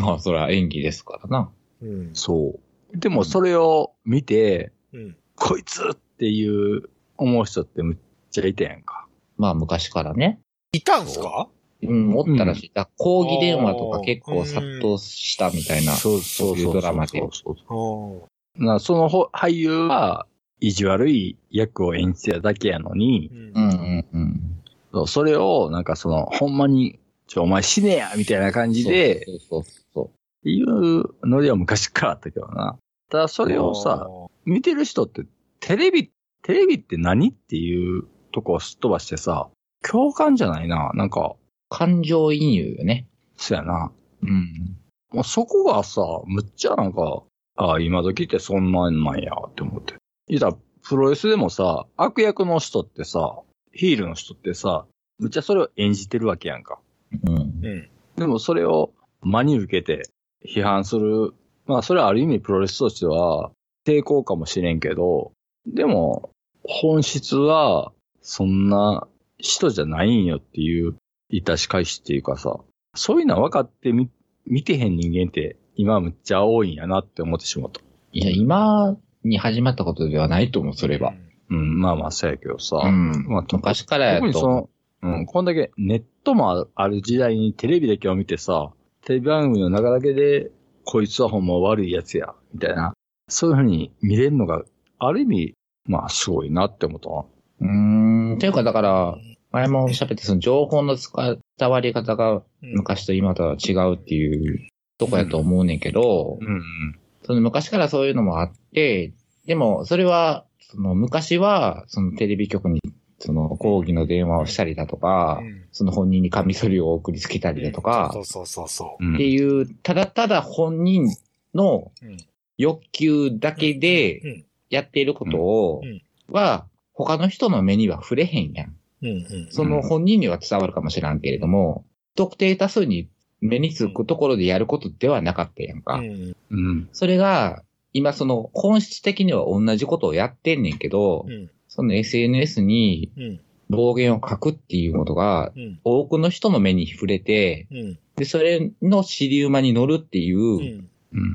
[0.00, 1.50] まあ、それは演技ですからな。
[1.82, 2.10] うん。
[2.14, 2.58] そ
[2.94, 2.98] う。
[2.98, 5.16] でもそれを見て、うん。
[5.36, 7.96] こいつっていう思う人ってむっ
[8.30, 9.06] ちゃいたやんか。
[9.36, 10.40] まあ、昔からね。
[10.72, 11.48] いたんすか？
[11.82, 12.72] うん、おったらしい。
[12.74, 15.92] だ抗議電話とか結構殺到したみたいな。
[15.92, 18.28] そうそうそういうドラマでそうそうお
[18.62, 20.26] なそのほ俳優は、
[20.60, 24.62] 意地悪い役を演じてただけやのに、うんうんうんうん。
[24.92, 29.62] そうそれを、なんかその、ほんまに、ちょ、お前死ねやみたいな感じで、そうそう
[29.94, 30.10] そうっ
[30.42, 32.76] ていうのでは昔からあったけどな。
[33.10, 34.06] ただそれをさ、
[34.44, 35.24] 見てる人って、
[35.60, 36.10] テレビ、
[36.42, 39.48] テレビって何っていうとこをすっ飛ばしてさ、
[39.88, 40.90] 共感じゃないな。
[40.94, 41.34] なんか、
[41.68, 43.06] 感情移入よね。
[43.36, 43.92] そやな。
[44.22, 44.76] うん。
[45.12, 47.22] もうそこがさ、むっちゃなんか、
[47.56, 49.94] ああ、今時ってそんなんなんやって思って。
[50.30, 53.40] いざ、プロレスでもさ、悪役の人ってさ、
[53.72, 54.86] ヒールの人ってさ、
[55.18, 56.78] むっちゃそれを演じてるわけやんか。
[57.26, 57.34] うん。
[57.36, 57.88] うん。
[58.16, 60.08] でもそれを真に受けて
[60.46, 61.34] 批判する。
[61.66, 63.50] まあそれはある意味プロレスとしては
[63.84, 65.32] 抵抗かもしれんけど、
[65.66, 66.30] でも
[66.62, 69.08] 本質はそんな
[69.38, 70.94] 人じゃないんよっていう
[71.32, 72.60] 致し返しっていうかさ、
[72.94, 74.08] そういうのは分かってみ、
[74.46, 77.80] 見てへん人間って今むっちゃ多いんやなって思ってしまった。
[78.12, 81.14] いや、今に始まったことではないと思う、それは。
[81.50, 82.76] うん、まあまあそうやけどさ。
[82.84, 83.26] うん。
[83.28, 84.26] まあ、と昔からやと。
[84.26, 84.70] 特にその、
[85.02, 88.72] うん、こんだけネットもある時代にテレビだけを見てさ、
[89.04, 90.50] テレビ番組の中だけで、
[90.84, 92.94] こいつはほんま悪いやつや、みたいな、
[93.28, 94.62] そういうふうに見れるのが、
[94.98, 95.54] ある意味、
[95.86, 97.24] まあすごいなって思ったな。
[97.60, 98.38] うーん。
[98.38, 99.16] ていうか、だから、
[99.52, 104.68] 前も喋って、その情報の使伝わり方が昔と今とは違うっていう
[104.98, 106.99] とこやと思うねんけど、うん、うん。
[107.30, 109.12] その昔からそういうのもあって、
[109.46, 112.80] でも、それは、その昔は、そのテレビ局に、
[113.20, 119.04] その抗議の電話をしたりだとか、その本人にカミソリを送りつけたりだとかそ、うそうそうそう。
[119.04, 121.06] うんっていう、ただただ本人
[121.54, 122.16] のうん。
[122.58, 124.44] 欲求だけうでん。
[124.70, 128.76] やっていることをうん、は、他の人の目には触れへんやん。
[129.02, 129.08] うん。
[129.08, 129.48] うん。
[129.50, 131.84] その本人には伝わるかもしらんけれども、
[132.16, 133.08] 特定多数に
[133.40, 135.96] 目につくところでやることではなかったやんか。
[135.96, 136.88] うんうん。
[136.92, 137.62] それが、
[137.92, 150.84] 今その本質的には同じことをやってんねんけど、うんその SNS にうん暴言を書くっていうことが、うん多くの人の目に触れて、うんで、それの尻馬に乗るっていう。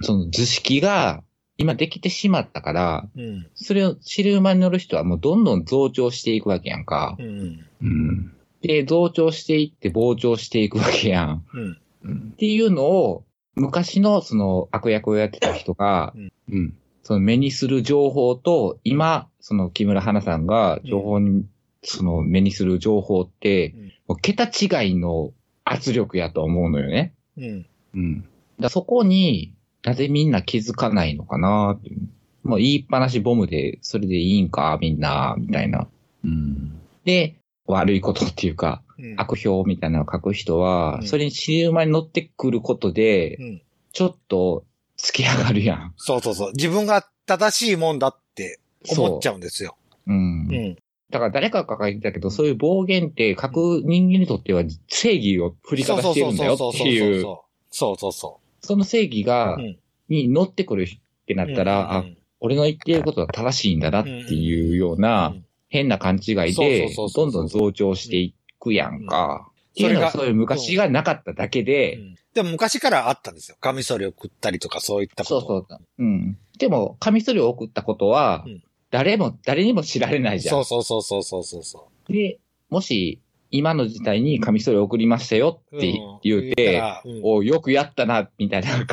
[0.03, 1.21] その図式が
[1.57, 7.15] 今できてしまったから、うんそれを尻馬に乗る人はもうどんどん増長していくわけやんか。
[7.19, 8.31] うんうん。
[8.61, 11.77] で、増長していって膨張していくわけやんうん。
[12.05, 13.23] っていうのを、
[13.55, 16.13] 昔のその悪役をやってた人が、
[16.49, 16.73] うん。
[17.03, 21.45] その目にする情報と、今、その木村花さんが情報に、
[21.83, 25.31] その目にする情報ってうん、もう桁違いの
[25.63, 27.13] 圧力やと思うのよね。
[27.37, 28.27] うんうん。
[28.59, 29.53] だそこに
[29.83, 32.09] なぜみんな気づかないのかなっていう。
[32.43, 35.87] もう言いっぱなしボムで、それでいいんか、みんな、みたいな。
[36.23, 36.79] うん。
[37.03, 37.35] で、
[37.67, 43.61] 悪いことっていうか、うん悪評みたいなのを書く人は、うんそれに尻馬に乗ってくることでう、ん
[43.93, 44.65] ちょっと、
[44.97, 45.93] つけ上がるやん。
[45.95, 46.51] そうそうそう。
[46.51, 48.59] 自分が正しいもんだって
[48.89, 49.77] 思っちゃゃうんですよ。
[50.05, 50.11] う。
[50.11, 50.17] うん。
[50.17, 50.75] うん。
[51.09, 59.25] だから誰かが書いてたけど、そういう暴言って書く人間にとっては正義を振りかざしてるんだよっていう、そうそうそその正義う。
[59.25, 59.77] がう、ん。
[60.09, 62.05] に乗ってくるってなったら、あ、
[62.39, 65.35] 俺の言っていることは正しいんだなっていうような
[65.75, 69.51] 変な勘違いでどんどん増長していくやんか。
[69.77, 71.99] それがはそういう昔がなかっただけで、
[72.33, 73.57] でも昔からあったんですよ。
[73.59, 75.41] カミソリを食ったりとかそういったこと。
[75.41, 75.81] そうそう。
[75.99, 76.37] うん。
[76.57, 80.63] でも、カミソリを送ったことはうん、誰も、誰にも知られないじゃん。
[80.63, 82.13] そうそうそうそうそうそう。
[82.13, 83.19] で、もし、
[83.51, 88.85] 今の時代にカミソリを送りましたよって言うて、らうんおよくやったな、みたいな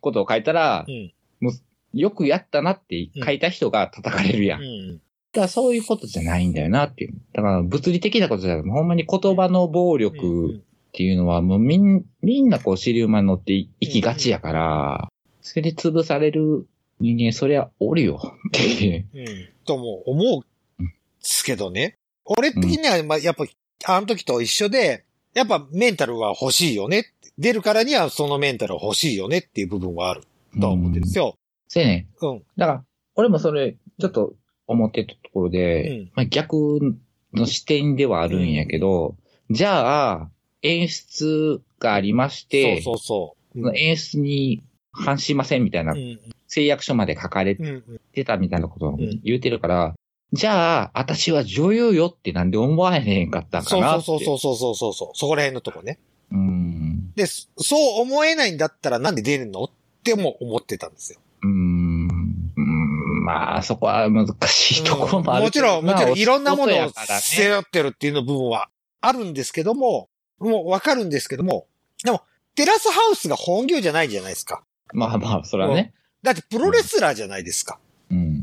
[0.00, 1.12] ことを書いたらう、ん
[1.92, 4.60] よくやったなって書いた人が叩かれるやん。
[5.34, 7.14] だそういうことじゃないんだよなっていう。
[7.32, 10.60] だから物理的なことじゃなくて、ほんまに言葉の暴力っ
[10.92, 15.08] ていうのはもうみん、みんなこう尻馬に乗っていきがちやから、
[15.40, 16.66] それで潰される
[17.00, 19.08] 人間、そりゃおるよっていう。
[19.14, 19.48] うん。
[19.64, 20.44] とも思う
[21.20, 21.96] すけどね。
[22.24, 23.44] 俺的には、まあ、やっぱ、
[23.86, 25.04] あの時と一緒で、
[25.34, 27.12] やっぱメンタルは欲しいよね。
[27.38, 30.22] 出るからにはそのメンタル欲しいよねっていう部分はある
[30.60, 31.36] とは思ってるんですよ。
[31.68, 32.06] そうやね。
[32.20, 32.42] うん。
[32.56, 32.84] だから、
[33.16, 34.34] 俺もそれ、ちょっと
[34.66, 36.96] 思ってたところで、うんまあ、逆
[37.32, 39.16] の視点ではあるんやけど、
[39.50, 40.30] じゃあ、
[40.62, 44.62] 演出がありまして、そうそうその演出に
[44.92, 45.94] 反しませんみたいな。
[46.48, 47.66] 誓約書まで書かれうん。
[47.66, 48.00] うん。
[48.12, 49.94] てたみたいなことをん言うてるから、
[50.32, 54.00] じゃあ、私は女優よってなんで思わへんかったんかな。
[54.00, 55.10] そうそうそうそうそうそう。
[55.14, 55.98] そこら辺のとこね。
[56.32, 56.36] う。
[56.36, 57.12] うん。
[57.14, 59.64] で、そそう思えないんだったらなんで出るの？
[59.64, 59.70] っ
[60.02, 61.20] ても思ってたんですよ。
[61.42, 61.83] うーん。
[63.24, 68.68] うんまあ、そこは難しいところもあるけどもちろん、もちろん、いろんなものを背負ってるっていうの部分は
[69.00, 70.08] あるんですけども、
[70.38, 71.66] もうわかるんですけども、
[72.04, 72.22] でも、
[72.54, 74.62] テラスハウスが本業じゃないじゃないですか。
[74.92, 75.94] まあまあ、それはね。
[76.22, 77.78] だってプロレスラーじゃないですか。
[78.10, 78.42] うん。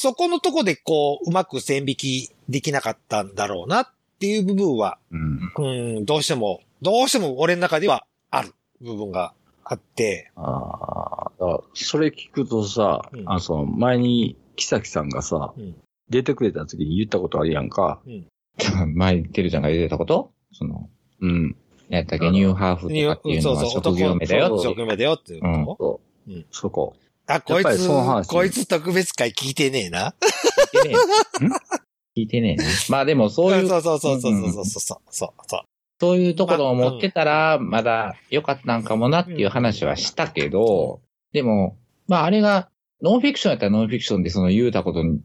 [0.00, 3.88] そこのとこでこう、うまく線引きできなかったんだろうなっ
[4.18, 5.52] ていう部分は、うん。
[5.58, 9.34] うん、どうしても、どうしても俺の中ではある部分が
[9.64, 15.76] あって、ああ、それ聞くとさ、うんあのその前に木崎さんがさ、うん
[16.10, 18.00] 出てくれた時に言ったことあるやんか。
[18.96, 20.32] 前にてるちゃんが言ってたこと？
[20.52, 20.90] その、
[21.20, 21.56] うん。
[21.88, 24.64] やったっけ、ニューハーフとかっていうのは職業名だよって。
[24.64, 26.32] 職業名だよっていうこと、そう。
[26.34, 26.96] うんそこ。
[27.28, 27.88] あ、こいつ
[28.26, 30.16] こいつ特別会聞いてねえな。
[30.74, 30.96] 聞いてね
[31.40, 31.44] え。
[31.44, 31.48] ん？
[32.16, 32.64] 聞いてねえな。
[32.88, 35.60] まあでもそういう、 そうそうそうそうそうそうそうそう
[36.00, 36.16] そう。
[36.16, 41.00] そういうところを持ってたら、まだ良かったんかもなっていう話はしたけど、
[41.32, 41.76] でも、
[42.08, 42.68] まああれが、
[43.02, 45.20] ノンフィクションやったらノンフィクションでその言うたことに、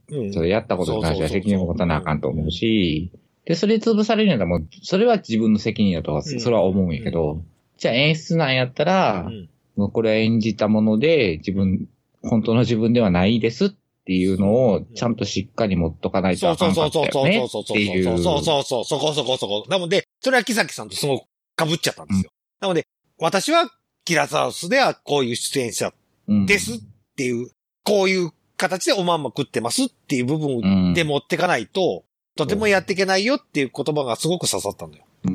[0.49, 3.11] やったことに関しては責任を持たなあかんと思うし、
[3.45, 7.43] で、それ潰されるんやったらもう、それは自分の責任だとは、うんそれは思うんやけど、
[7.78, 11.88] じゃあ演出なんやったらう、んもうこれは演じたもので、自分、
[12.23, 13.69] 本当の自分ではないですっ
[14.05, 18.03] ていうのを、ちゃんとしっかり持っとかないとそうあかそうんそうそうそうかったよねそうそうっていう。
[18.03, 19.65] そうそうそうそこそこそこ。
[19.67, 22.32] なので、それは木崎さんとすごく被っちゃったんですよ。
[22.59, 22.88] なので、
[23.19, 23.69] 私は
[24.05, 25.93] キラザウスではこういう出演者
[26.28, 26.80] うんですっ
[27.15, 27.51] ていう、
[27.84, 32.05] こういう形でおまんま食ってますっていう部分で持ってかないと、
[32.36, 35.03] とてもやっていけないよっていう言葉がすごく刺さったんだよ。
[35.26, 35.34] うん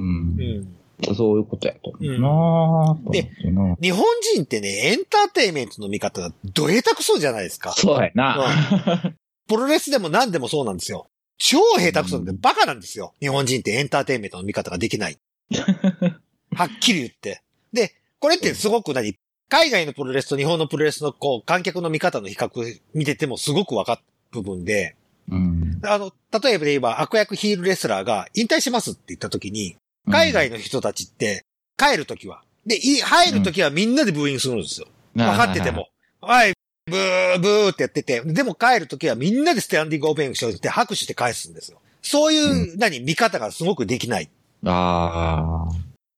[0.98, 1.14] うん。
[1.14, 3.30] そういうことやと思うなぁで
[3.80, 7.70] 日本人ってね、エンターテインメントの見方がど下手くそじゃないですか。
[7.74, 9.14] そうやな。
[9.46, 11.06] プロレスでも何でもそうなんですよ。
[11.40, 13.14] 超下手くそなんでバカなんですよ。
[13.18, 15.18] 日本人ってエンターテインメントの見方ができない。
[16.54, 17.42] はっきり言って。
[17.72, 19.16] で、これってすごく何？
[19.48, 24.94] 海外のプロレスと日本のプロレスのこう観客の見方の比較見ててもすごく分かる部分で、
[25.28, 25.80] うん。
[25.82, 26.12] あの、
[26.42, 29.76] 例えばで言えば悪役ヒールレスラーが引退しますって言った時に、
[30.10, 31.44] 海外の人たちって
[31.78, 34.88] 帰る時は、で、い入る時はみんなでブーイングするんですよ。
[35.14, 35.70] 分かってて。
[35.70, 35.88] も。
[36.20, 36.52] はい、
[36.90, 41.80] ブー、ブーってやってて、でも帰るときはみんなでスタンディングオベングして拍手して返すんですよ。
[42.02, 44.30] そういう、何、見方がすごくできない。
[44.64, 45.68] あ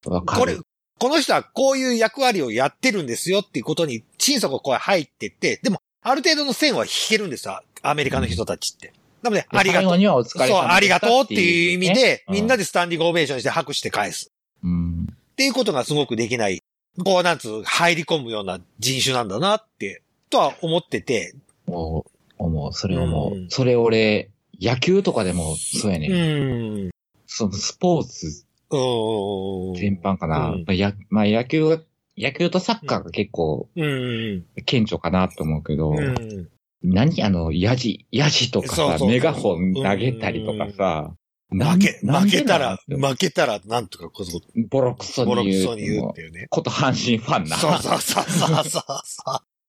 [0.05, 0.09] あ。
[0.09, 0.39] わかる。
[0.39, 0.57] これ、
[0.99, 7.61] この人はこういう役割をやってるんですよっていうことに、心底こう入ってって、でも、ある程度の線は引けるんですよ。
[7.81, 8.93] アメリカの人たちって。
[9.21, 9.89] なので、ありがとう。
[9.89, 12.63] 最後にはお疲れ様でそう、ありがとうっていう意味で、みんなで。
[12.63, 14.31] でスタンディングオベーションして拍手して返す。
[14.63, 15.07] うん。
[15.09, 16.61] っていうことがすごくできない。
[17.03, 20.02] こう、なんつう、入り込むような人種なんだなって、
[20.33, 21.35] とは思ってて。
[21.67, 23.33] 思う、思う、それ思う。
[23.35, 26.07] うんそれ俺、野球とかでもそうやね。
[26.07, 26.91] うんん。
[27.27, 29.75] そのスポーツうん。
[29.75, 30.49] 全般かな。
[30.49, 31.79] うんまあやまあ野球が、
[32.17, 34.45] 野球とサッカーが結構うん。
[34.65, 36.49] 顕著かなと思うけど、うん。
[36.81, 41.13] 何あの、ヤジ、ヤジとかさ、そうそうメガホン投げたりとかさ、
[41.51, 45.63] 負け、負けたら、負けたら、なんとかこそ、ボロクソボロに言う。
[45.65, 46.47] クソに言うっていうね。
[46.49, 47.57] こと阪神ファンな。
[47.57, 48.81] そうそうそうそうそ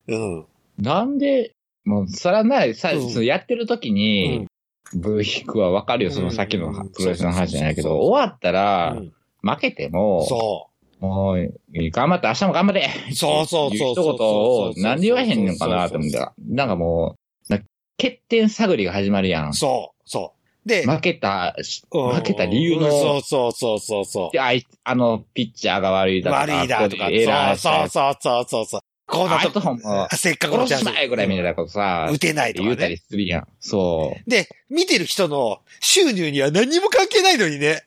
[0.08, 0.14] う。
[0.14, 0.46] うん。
[0.78, 1.54] なんで、
[1.84, 4.46] もう、そらない、さ、うんそのやってる時に、
[4.94, 9.12] ブーヒックはわかるよ、そのさっきのプロレスの話じゃないけど、そうそうそうそう終わったらう、ん
[9.44, 10.70] 負けても、そ
[11.00, 11.54] もう、
[11.90, 13.14] 頑張って、明日も頑張れう。
[13.14, 13.92] そうそうそう。
[13.92, 17.16] 一言を、なんで言わへんのかなと思ったら、なんかも
[17.50, 17.58] う、な
[17.98, 19.52] 欠点探りが始まるやん。
[19.52, 20.32] そう、そ
[20.64, 20.68] う。
[20.68, 24.32] で、負けたし、うん負けた理由の、そうそうそうそうそう。
[24.32, 28.80] であいあの、ピッチャーが悪いだとか、悪いだとか、ここでエラーそうしたそうそうそうそう。
[28.80, 33.02] こうなあいつとほんま、せっかくの殺チャンスしまえぐらいみたいなことさ、打てないとか言うたりね。
[33.08, 33.48] するやん。
[33.60, 34.30] そう。
[34.30, 37.82] で、見てる人の収入には何にも関係ないのにね。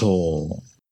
[0.00, 0.48] そ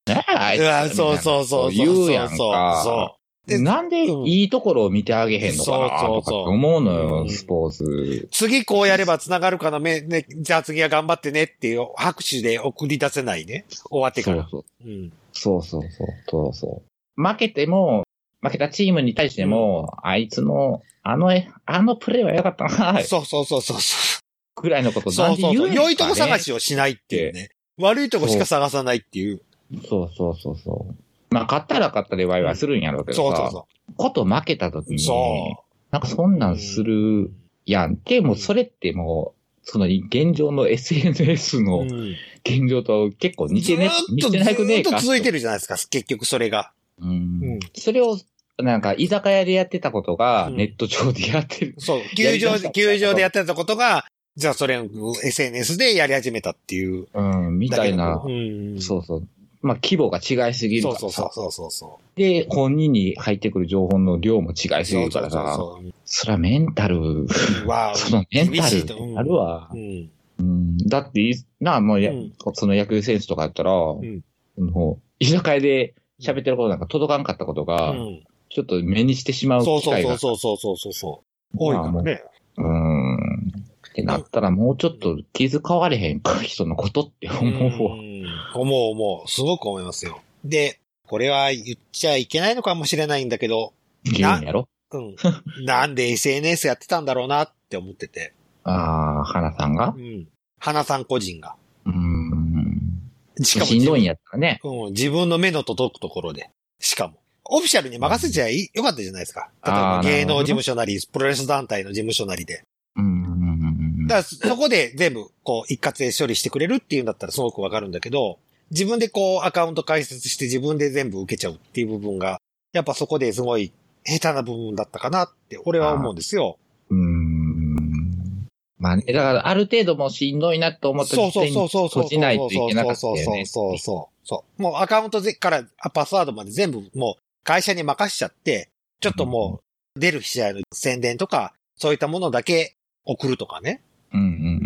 [0.07, 0.11] う。
[0.11, 1.71] ねえ、あいうつわそうそうそうそう。
[1.71, 2.37] 言うやんか。
[2.37, 3.23] そうそう。
[3.47, 8.29] でなんでいいところを見てあげへんのかなとかって思うのよ、スポーツ。
[8.31, 13.65] 次こうやれば繋がるかな、め、ね、じゃあ次は頑張ってねっていう拍手で送り出せないね。
[13.91, 14.47] 終わってから。
[14.49, 14.89] そうそう。
[14.89, 15.13] うん。
[15.33, 16.07] そうそうそう。
[16.29, 16.83] そうそ
[17.19, 17.23] う。
[17.23, 18.05] 負けても、
[18.43, 21.31] 負けたチームに対しても、あいつの、あの、
[21.65, 24.21] あのプレーは良かったな、 そうそうそうそうそ
[24.57, 25.13] ぐらいのことう。
[25.13, 25.53] そうそうそう。
[25.53, 27.51] なんで言えんのかね良いとこ探しをしないっていうね。
[27.79, 29.41] 悪いとこしか探さないっていう。
[29.89, 30.95] そうそうそうそう。
[31.35, 33.67] まあ、勝ったら勝ったでワイワイするんやろうけどさ、そうそうそ
[33.97, 34.93] こと負けた時う。
[34.95, 37.31] に、そなんかそんなんする
[37.65, 41.63] やんって、もうそれってもう、その現状の SNS う。
[41.63, 44.91] のうん現状と結構似てね、似ずーっと、てなくねえか。
[44.91, 46.73] ずーっと続いてるじゃないですか、結局それが。
[47.01, 47.13] うんう
[47.57, 48.19] んそれを、
[48.59, 51.75] なんか居酒屋でやってたことが、うんネット上でやってる。
[51.79, 51.99] そう。
[51.99, 54.05] や 球場で、球場でやってたことが、
[54.37, 54.81] じゃあそれ、
[55.23, 57.07] SNS でやり始めたっていう。
[57.13, 58.31] うん、みたいなう。
[58.31, 58.81] ん。
[58.81, 59.29] そうそう。
[59.63, 61.23] まあ、規模が違いすぎるそうからさ。
[61.23, 62.19] そうそうそうそう。
[62.19, 65.55] で、本人に入ってくる情報の量も違いすぎるからさ。
[65.57, 67.27] そうそうそらメンタル。
[67.67, 69.77] わあ、 そのメンタル厳しいとってなるわう。
[69.77, 70.11] ん。
[70.41, 74.23] うん、だってい、なあ、もうや、うんその野球選手とかやったら、ん
[74.59, 78.23] もう、居酒屋で喋ってることなんか届かんかったことが、うん
[78.55, 80.19] ちょっと目にしてしまうそうそう機会が。
[80.19, 81.25] そうそうそうそうそ
[81.55, 81.57] う。
[81.59, 82.23] 多いからね。
[82.57, 83.53] うーん。
[83.91, 87.97] ってなったらもうちょっと気遣われへんか、人のことって思うわ。
[87.97, 88.25] ん
[88.55, 89.29] 思う思う。
[89.29, 90.21] すごく思いますよ。
[90.45, 93.75] で、これは言っちゃいけないのかもしれないんだけど、
[94.05, 94.69] 言うんやろ？
[94.93, 95.17] うん。
[95.65, 98.33] なんで SNS やってたんだろうなって思ってて。
[98.65, 99.95] ああ、花さんが？
[99.97, 100.29] うん。
[100.59, 101.57] 花さん個人が。
[101.87, 103.03] うーん。
[103.43, 104.13] しかもしんどいんや。
[104.13, 104.61] やったらね。
[104.63, 104.93] うん。
[104.93, 106.51] 自分の目の届くところで。
[106.79, 107.15] しかも。
[107.45, 109.51] オフィシャルに任せちゃいよかったじゃないですか。
[109.65, 112.63] 例えば芸能事務所なり、プロレス団体の事務所なりで。
[112.97, 114.07] うん。
[114.07, 118.39] だからそこで全部、こう、一括で処理してくれるっていうんだったらすごくわかるんだけど、
[118.71, 122.41] 自分でこう、アカウント開設して自分で全部受けちゃうっていう部分が、
[122.73, 123.73] やっぱそこですごい
[124.05, 126.59] 下手な部分だったかなって、俺は思うんですよ。
[126.91, 128.49] うーん。
[128.79, 132.03] まあね、だからある程度もうしんどいなと思ったそうそう時点にそうそうそう。
[132.03, 133.47] 閉じないといけなかったそうよね。
[133.47, 134.63] そうそうそうそう。
[134.63, 135.65] もうアカウントぜから
[135.95, 138.71] パスワードまで全部もう会社に任しちゃって、
[139.01, 139.61] ちょっとも
[139.97, 143.83] う出る試合の宣伝とか、そういったものだけ送るとかね。
[144.13, 144.63] うんうん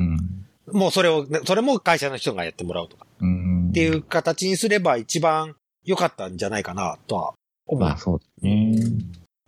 [0.73, 3.07] もうそれを、それも会社の人がやってもらうとか。
[3.21, 3.29] うん。
[3.29, 3.33] う
[3.67, 3.69] ん。
[3.71, 5.55] っていう形にすれば一番
[5.85, 7.35] 良かったんじゃないかなとは
[7.67, 7.81] 思う。
[7.81, 8.83] まあそうですね。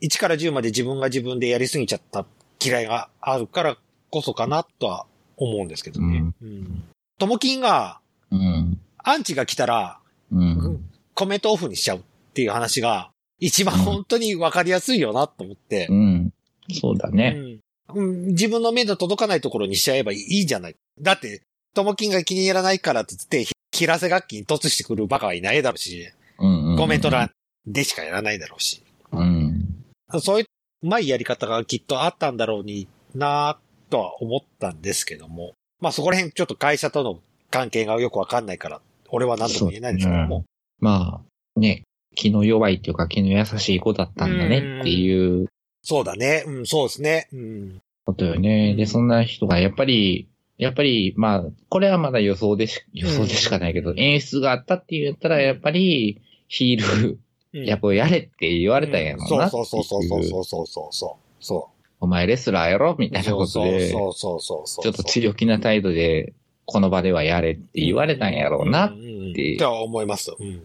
[0.03, 2.25] 1から10まで自分が自分でやりすぎちゃった
[2.65, 3.77] 嫌いがあるから
[4.11, 5.07] こそかなとは
[5.37, 6.33] 思うんですけどね。
[6.41, 6.85] うん。
[7.19, 8.01] ともきんが、
[8.31, 8.79] うん。
[8.99, 9.99] アンチが来たら、
[10.31, 10.85] うん。
[11.15, 12.01] コメントオフにしちゃうっ
[12.35, 15.95] ていう話が、一番本当にわかりやすいよなと思ってう。
[15.95, 16.33] ん。
[16.81, 17.35] そうだね。
[17.37, 17.61] うん
[17.95, 20.77] うん自分の目の届かないところにしちゃえばいいじゃない。
[21.01, 21.43] だって、
[21.75, 26.07] ともきんが気に入らないからって言って、ひ平瀬楽器に突してくるバカはいないだろうし、
[26.39, 26.77] うんうん。
[26.77, 27.31] コメント欄
[27.67, 28.83] でしかやらないだろうし。
[29.13, 29.85] うん。
[30.21, 30.45] そういう
[30.83, 35.55] うまいやり方がきっとあったんだろうになぁとは思ったんですけども。
[35.81, 37.21] まあそこら辺ちょっと会社との
[37.51, 40.45] 関係がよくわかんないから、俺は何とも言えないんですけども。
[40.81, 41.23] ま
[41.57, 41.85] あ、ね、
[42.15, 45.49] 気の弱いっていうか気の優しい子だったんだねっていう
[45.83, 46.45] そうだね。
[46.47, 47.29] うん、そうですね。
[47.33, 47.83] うん。
[48.05, 48.71] ことよね。
[48.73, 50.29] うんで、そんな人がやっぱり、
[50.59, 57.21] やっぱり、まあ、これはまだ予想でし、予想でしかないけど、うん演出があったって言ったら、やっぱり、ヒール、
[57.55, 61.45] うんやっぱやれって言われたんやろなそうそうそうそうそうそうそうそう。
[61.45, 63.11] そお前レスラーやろみう。
[63.11, 64.93] たいなことで、ちょそうそうそうそうそう。
[64.93, 66.35] っと強気な態度で、
[66.67, 70.35] この場ではやれって言われたんやろうなうんうんうんとは思います。
[70.39, 70.47] うん。
[70.47, 70.63] うん。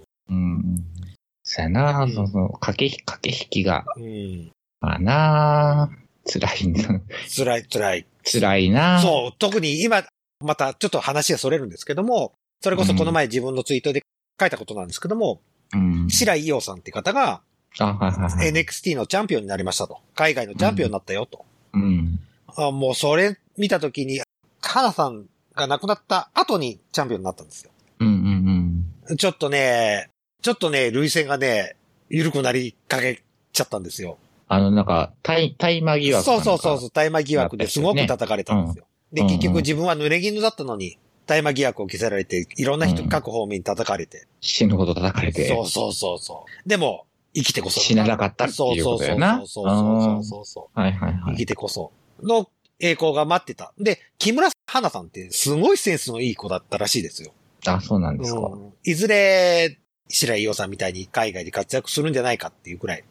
[1.56, 4.52] そやな、うんその、駆け、駆け引きが、うん。
[4.82, 5.90] まあな、
[6.26, 8.08] 辛いな、辛い、辛い。
[8.26, 9.00] 辛いな。
[9.00, 10.04] そう、特に今、
[10.40, 14.02] またちょっと話がそれるんですけども、それこそこの前自分のツイートで
[14.40, 15.42] 書いたことなんですけども、
[15.74, 16.10] うん。
[16.10, 17.44] 白井伊代さんって方が
[17.80, 18.50] あ、はいはいはい。
[18.52, 20.00] NXT のチャンピオンになりましたと。
[20.16, 21.46] 海外のチャンピオンになったよと。
[21.74, 22.20] うん。
[22.56, 24.22] あもうそれ見たときに、
[24.60, 27.72] 花さんが亡くなった後にチャンピオンになったんですよ。
[28.00, 29.18] うんうんうん。
[29.18, 30.10] ちょっとね、
[30.44, 31.78] ちょっとね、類線がね、
[32.10, 33.24] 緩くなりかけ
[33.54, 34.18] ちゃったんですよ。
[34.50, 36.80] あの、なんか、大、大麻疑惑そうそうそうう。
[36.82, 38.86] そう、大麻疑惑ですごく叩かれたんですよ。
[39.14, 44.28] で、うん結局自分は濡れ衣だったのに、大麻疑惑を着せられて、いろんな人、うん各方面に叩かれて。
[44.42, 46.70] 死ぬほど叩かれて、そうそうそうそう。
[46.70, 47.80] でも、生きてこそ。
[47.80, 49.38] 死ななかったっていうことやな。
[49.38, 50.80] そうそうそうそうそうそう。
[50.80, 51.36] はいはいはい。
[51.36, 51.94] 生きてこそ。
[52.22, 53.74] の栄光が待ってた。
[53.80, 57.32] で、木村花さんってすごいセンスのいい子だったらしいですよ。
[57.66, 58.40] あ、そうなんですか。
[58.40, 59.80] うんいずれ、
[60.14, 63.04] 白井伊代さんみたいに海外で活躍するんじゃないかっていうくらい、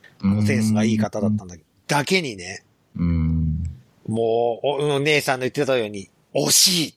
[0.46, 2.64] センスがいい方だったんだけど、だけにね、
[2.96, 3.64] うん。
[4.06, 6.94] もう、おお姉さんの言ってたように、惜しい。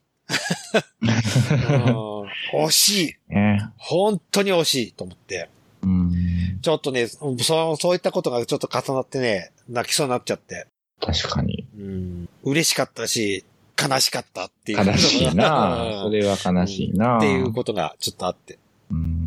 [1.02, 2.16] うん
[2.54, 3.34] 惜しい。
[3.34, 3.70] ね。
[3.78, 5.50] 本当に惜しいと思って。
[5.84, 6.60] うん。
[6.62, 10.68] ちょっとね、そう、そういったことがちょっと重なってね、泣きそうになっちゃって。
[11.00, 11.68] 確かに。
[11.78, 13.46] うん、嬉しかったし、
[13.82, 14.86] 悲しかったっていう。
[14.86, 18.58] 悲しいなうんそれは悲しいなっていうことがちょっとあって。
[18.90, 19.25] うん。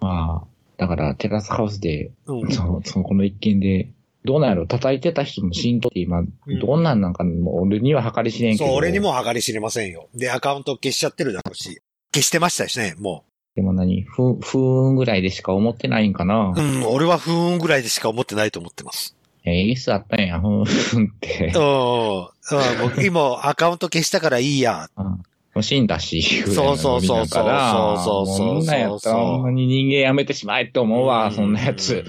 [0.00, 2.52] まあ、だから、テラスハウスで、うん。
[2.52, 3.88] そそのこの一件で、
[4.24, 8.66] どうなんやろ叩いてた人の浸透って今、うんどんなんなんかもう俺には計り知れんけど。
[8.66, 8.98] そう、俺に。
[8.98, 10.08] も計り知れませんよ。
[10.14, 11.80] で、アカウント消しちゃってるだろうし。
[12.12, 13.24] 消してましたしね、も
[13.54, 14.02] でも何？
[14.02, 16.52] ふ、不運ぐらいでしか思ってないんかな？
[16.56, 16.60] う。
[16.60, 19.16] うん、俺は不運ぐらいでしか思ってないと思ってます。
[19.44, 23.04] えー、いつあったんや、ふん、ふんってうん。。
[23.06, 24.90] 今、アカウント消したからいいや。
[24.96, 25.22] うん
[25.56, 32.04] もう死んだし、そうそうそうそうそうそうそんなんやったらほんまに人間やめてしまえって思うわ、うんそんなやつ。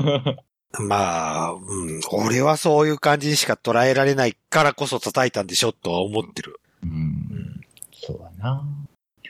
[0.78, 6.60] まあ、うん、俺はそういう感じにしか捉えられないからこそ叩いたんでしょとは思ってる。
[6.82, 7.62] うん。
[7.90, 8.62] そうだな。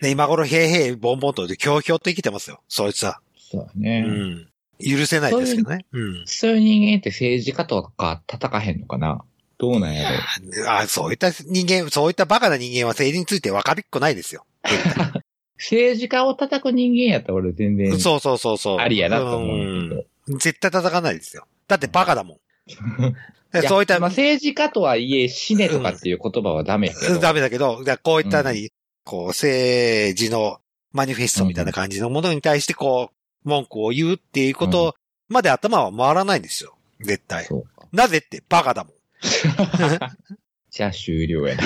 [0.02, 2.60] で、今頃、へいへい、ボンボンと、ひょうひょうと生きてますよ。
[2.66, 3.20] そいつは。
[3.36, 4.00] うそうだね。
[4.00, 4.48] ん。
[4.80, 5.86] 許せないですけどね。
[5.92, 6.22] うん。
[6.26, 9.22] そういう人間って政治家とか叩かへんのかな
[9.58, 14.44] どうなんやろあそういった人間、そういったバカな人間は政治について分かりっこないですよ。
[15.58, 18.78] 政治家を叩く人間やったら俺全然そうそうそうそう。
[18.78, 21.46] ありやなと思う絶対叩かないですよ。
[21.66, 22.38] だってバカだもん。
[23.66, 27.18] そういった、まあ、政治家とはいえ、死ねとかっていう言葉はダメやけど。
[27.18, 28.70] ダメだけど、こういったうん何、
[29.04, 30.60] こう、政治の
[30.92, 34.94] マニフェストみたいな感じのものに対してこう、文句を言うっていうこと
[35.28, 36.76] まで頭は回らないんですよ。
[37.00, 37.48] 絶対。
[37.92, 38.92] なぜってバカだもん。
[40.70, 41.62] じゃあ終了やな。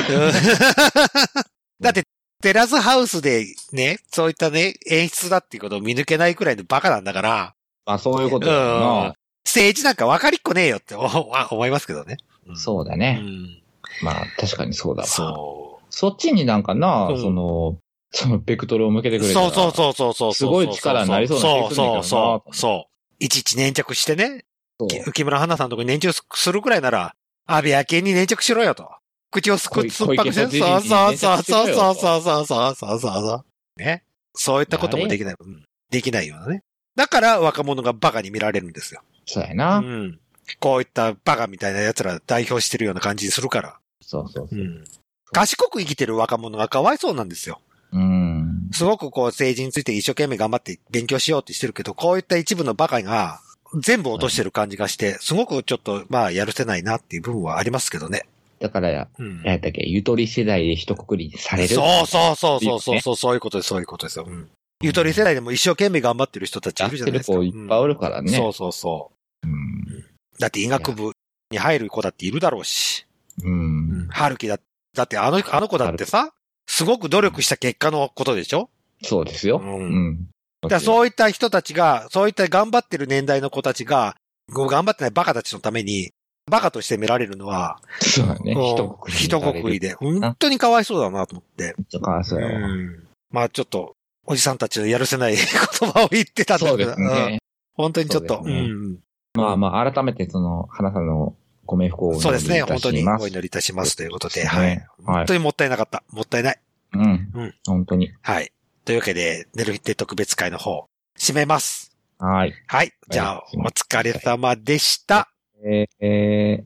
[1.81, 2.05] だって、
[2.43, 7.55] テラスハウスでね、そういったね、演出だっていうことを見抜けないくらいのバカなんだから、
[7.87, 9.15] まあそういうことだよな。
[9.45, 11.09] 政治なんか分かりっこねえよって思
[11.51, 12.19] 思いますけどね。
[12.47, 13.15] うそうだね。
[13.15, 13.63] ん。
[14.03, 15.09] まあ確かにそうだわ。
[15.09, 17.77] そそっちになんかな、うんその、
[18.13, 19.29] そのベクトルを向けてくう。
[19.29, 20.35] れたらそうそうそうそうそう。
[20.35, 22.57] すごい力になりそうな気がするんだけどなそうそうそう。
[22.57, 22.87] そ
[23.21, 23.25] う。
[23.25, 24.45] いちいち粘着してね、
[24.81, 27.15] そう木村花さんのとこに粘着するくらいなら、
[27.47, 28.91] 安倍昭恵に粘着しろよと。
[29.31, 33.45] 口をすく小池酸っぱくして、小池そうそうそうそうそうそうそうそうそうそ
[33.79, 33.81] う。
[33.81, 34.05] ね。
[34.35, 35.37] そういったこともできない。
[35.39, 36.63] うんできないようなね。
[36.97, 39.03] だから若者がバカに見られるんですよ。
[39.27, 39.81] そうやうな。
[39.81, 40.19] ん。
[40.59, 43.79] こういったバカみたいな奴ら代表してるような感じにするから。
[44.01, 44.59] そうそうそう。
[44.59, 44.85] ん。
[45.33, 47.61] 賢く生きてる若者がかわいそうなんですよ。
[47.93, 48.71] うん。
[48.73, 53.41] すごくこう政治について一生懸命頑張って勉強しようってしてるけど、こういった一部のバカが
[53.81, 58.27] 全部落としてる感じがして、すごくちょっとまあやるせないなっていう部分はありますけどね。
[58.61, 59.43] だからや、うん。
[59.43, 61.69] やったっけ、ゆとり世代で一括りにされる。
[61.69, 64.27] そうそうそうそうそうそう、そういうことです、そういうことですよ。
[64.29, 64.49] うん。
[64.83, 67.37] ゆとり世代でも一生懸命頑張ってる人たちいるるじゃないですか。
[67.37, 68.31] 子いっぱいおるからね。
[68.31, 69.11] うんそうそうそ
[69.45, 69.49] う。
[69.49, 70.05] うん。
[70.39, 71.13] だって医学部
[71.51, 73.07] に入る子だっているだろうし。
[73.43, 74.09] うん。
[74.11, 74.59] 春樹だ、
[74.95, 76.33] だってあの、あの子だってさ、
[76.69, 78.71] すごく努力した結果のことでしょ？
[79.03, 79.59] そうですよ。
[79.59, 80.29] ううんん。
[80.69, 84.17] だそういった人たちが、そういった頑張ってる年代の子たちが、
[84.51, 86.13] 頑張ってないバカたちのために、
[86.51, 88.53] バカとして見られるのは、そうだね。
[88.53, 89.61] うん一括りに一される。
[89.63, 91.75] 括りで、本当にかわいそうだなと思って。
[91.89, 92.69] ちょっとかわいそうやわ。
[92.69, 93.95] うんまあちょっと、
[94.27, 95.35] おじさんたちのやるせない
[95.81, 97.39] 言葉を言ってたんだそうけど、うんですね。
[97.75, 98.99] 本当にちょっと、そううですねん。
[99.35, 101.35] まあまあ、改めてその、花さんの
[101.65, 104.43] ご冥福をおそうですね、祈りいた本当にしますお祈りいたしますということで。
[104.43, 106.03] ですねはい本当にもったいなかった。
[106.11, 106.61] もったいない。
[106.93, 107.31] うん。
[107.35, 108.13] うん本当に。
[108.21, 108.53] はい。
[108.85, 111.97] というわけで、寝る日って特別会の方、締めます。
[112.19, 112.55] はい。
[112.67, 112.91] はい。
[113.11, 115.31] じゃあ、はいお疲れ様でした。
[115.65, 116.65] えー、え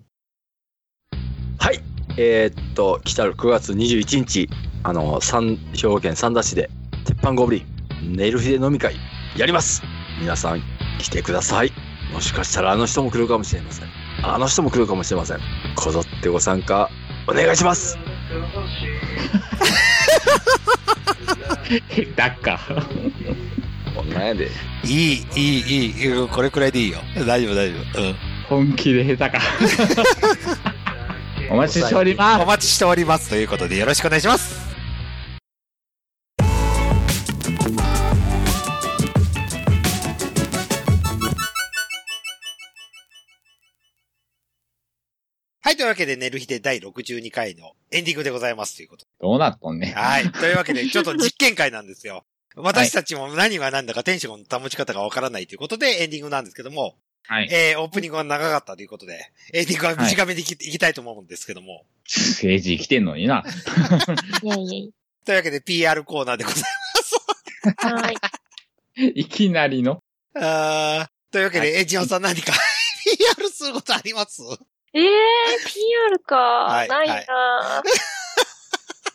[1.58, 1.80] はい。
[2.16, 4.48] えーっと、来たる9月21日、
[4.82, 6.70] あの、三兵庫県三田市で、
[7.04, 7.66] 鉄板ゴブリ
[8.02, 8.96] ン、ネイルフィで飲み会、
[9.36, 9.82] やります
[10.18, 10.62] 皆さん、
[10.98, 11.72] 来てください。
[12.14, 13.88] もしかしたらあの人も来るかもしれません。
[14.22, 15.40] あの人も来るかもしれません。
[15.74, 16.88] こぞってご参加、
[17.28, 17.98] お願いします
[21.68, 22.58] ー、 だっか。
[23.94, 24.50] こんなんやで。
[24.84, 25.40] いい、いい、い
[25.90, 26.28] いうん。
[26.28, 26.98] これくらいでいいよ。
[27.26, 28.02] 大丈夫、大丈夫。
[28.02, 28.14] うん。
[28.48, 29.42] 本気で下手か。
[31.50, 32.46] お待ちしておりますお。
[32.46, 33.30] 待ちしております。
[33.30, 34.75] ということで、よろしくお願いします。
[45.66, 45.76] はい。
[45.76, 48.76] というわけで、寝る日で第62回のエンディングでございます。
[48.76, 49.10] ということで。
[49.20, 49.94] どうなっとんね。
[49.96, 50.30] はい。
[50.30, 52.24] というわけで、ちょっと実験会なんですよ。
[52.54, 56.94] 私たちも何が何だかテンションの保ち方がわからないということでエンディングなんですけども、
[57.24, 57.48] はい。
[57.50, 61.84] えー、オープニングは長かったということで、エンディングは短めにいき,、い、きたいと思うんですけども。
[62.04, 63.42] 政治来てんのにな。
[64.44, 64.92] いやいやい
[65.24, 66.62] というわけで PR コーナーでござい
[67.82, 67.90] や。
[67.90, 68.16] はい。
[69.20, 70.00] いきなりの？
[70.32, 70.44] ます。
[70.46, 72.52] あーというわけで、エジオンさん何か
[73.18, 74.42] PR することあります？
[74.96, 76.84] えー、PR か。
[76.86, 77.82] いないな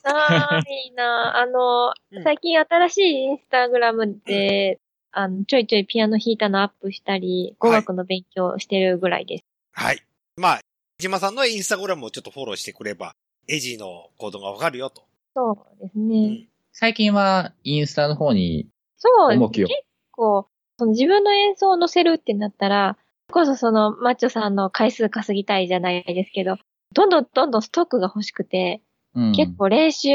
[0.04, 4.80] ないなあのうん、最近新しいインスタグラムで、
[5.12, 9.46] あの、ちょいちょいピアノ弾いたのアップしたり、語学の勉強してるぐらいです。
[9.74, 10.04] はい。
[10.38, 10.62] まあ、エ
[11.00, 13.16] ジマさんのインスタグラムをちょっとフォローしてくれば、
[13.48, 15.04] エジの行動がわかるよと。
[15.36, 16.28] そうですうね。
[16.30, 18.68] ん最近はインスタの方に
[18.98, 22.98] そうです重きを結構、その自分の演奏を載せるってなったら、
[23.32, 26.58] こそそのマッチョさんの回数稼ぎたいじゃないですけど、
[26.94, 28.82] どんどんどんどんストックが欲しくて、
[29.16, 30.10] うん結構練習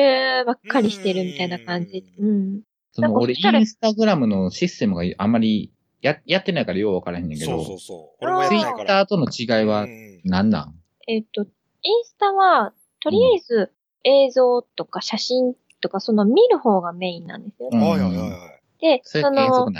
[0.47, 2.03] ばっかりしてるみたいな感じ。
[2.19, 2.63] うん。
[2.93, 8.49] その俺、インスタグラムのシステムがあんまりややってないからよう分からへんねんけど、そうそうそう。
[8.49, 8.59] ツイ。
[8.59, 10.75] ッターとの違いはうん何なん？
[11.09, 13.73] えっ、と、インスタは、とりあえず
[14.05, 17.79] 映像とか写真とか、その見る方がメインなんですよね。
[17.79, 18.61] うんはいはいはいはい。
[18.81, 19.71] で、その。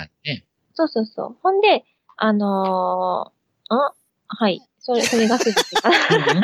[0.75, 1.35] そうそうそう。
[1.41, 1.85] ほんで、
[2.17, 3.75] あのー
[4.29, 4.61] はい。
[4.79, 6.43] それ、それがすべてかな。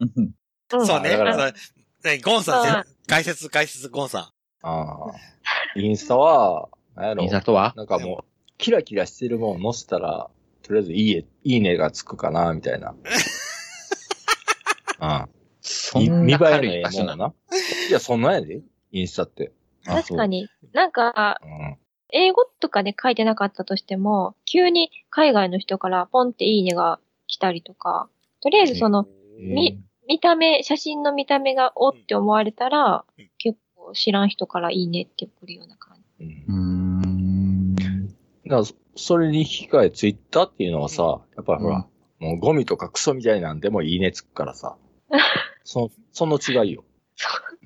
[0.00, 0.34] うんうん
[0.68, 1.10] そうね。
[1.10, 1.52] だからそう
[2.04, 5.12] ねゴンさん解説、解説、ゴンさああ。
[5.76, 7.74] インスタは、なんやろインスタとは？
[7.76, 10.30] なんかもう、キラキラしてるもの載せたら、
[10.62, 12.94] とりあえずいいえ、いいねがつくかな、みたいな。
[14.98, 15.28] あ
[15.60, 17.34] そ見んな軽見栄えのええい場所なの？
[17.88, 18.62] いや、そんなんやで、
[18.92, 19.52] インスタって。
[19.86, 21.76] あ確かに、なんか、うん。
[22.12, 28.08] 英語とかで書いてなかったとしても、急に海外の人からポンっていいねが来たりとか、
[28.40, 29.06] とりあえずその、
[29.38, 36.24] み見た目、写真の見た目がおって思われたらうん、結構知らん人からいいねって来るような感じ。
[36.24, 37.74] うんうーん。
[37.76, 37.82] だ
[38.48, 41.86] からそそれに引き換え、ツイッターっていうのはさ、やっぱりほら、
[42.18, 44.76] もうゴミとかクソみたいなんでもいいねつくからさ。
[45.64, 46.84] そ、その違いよ。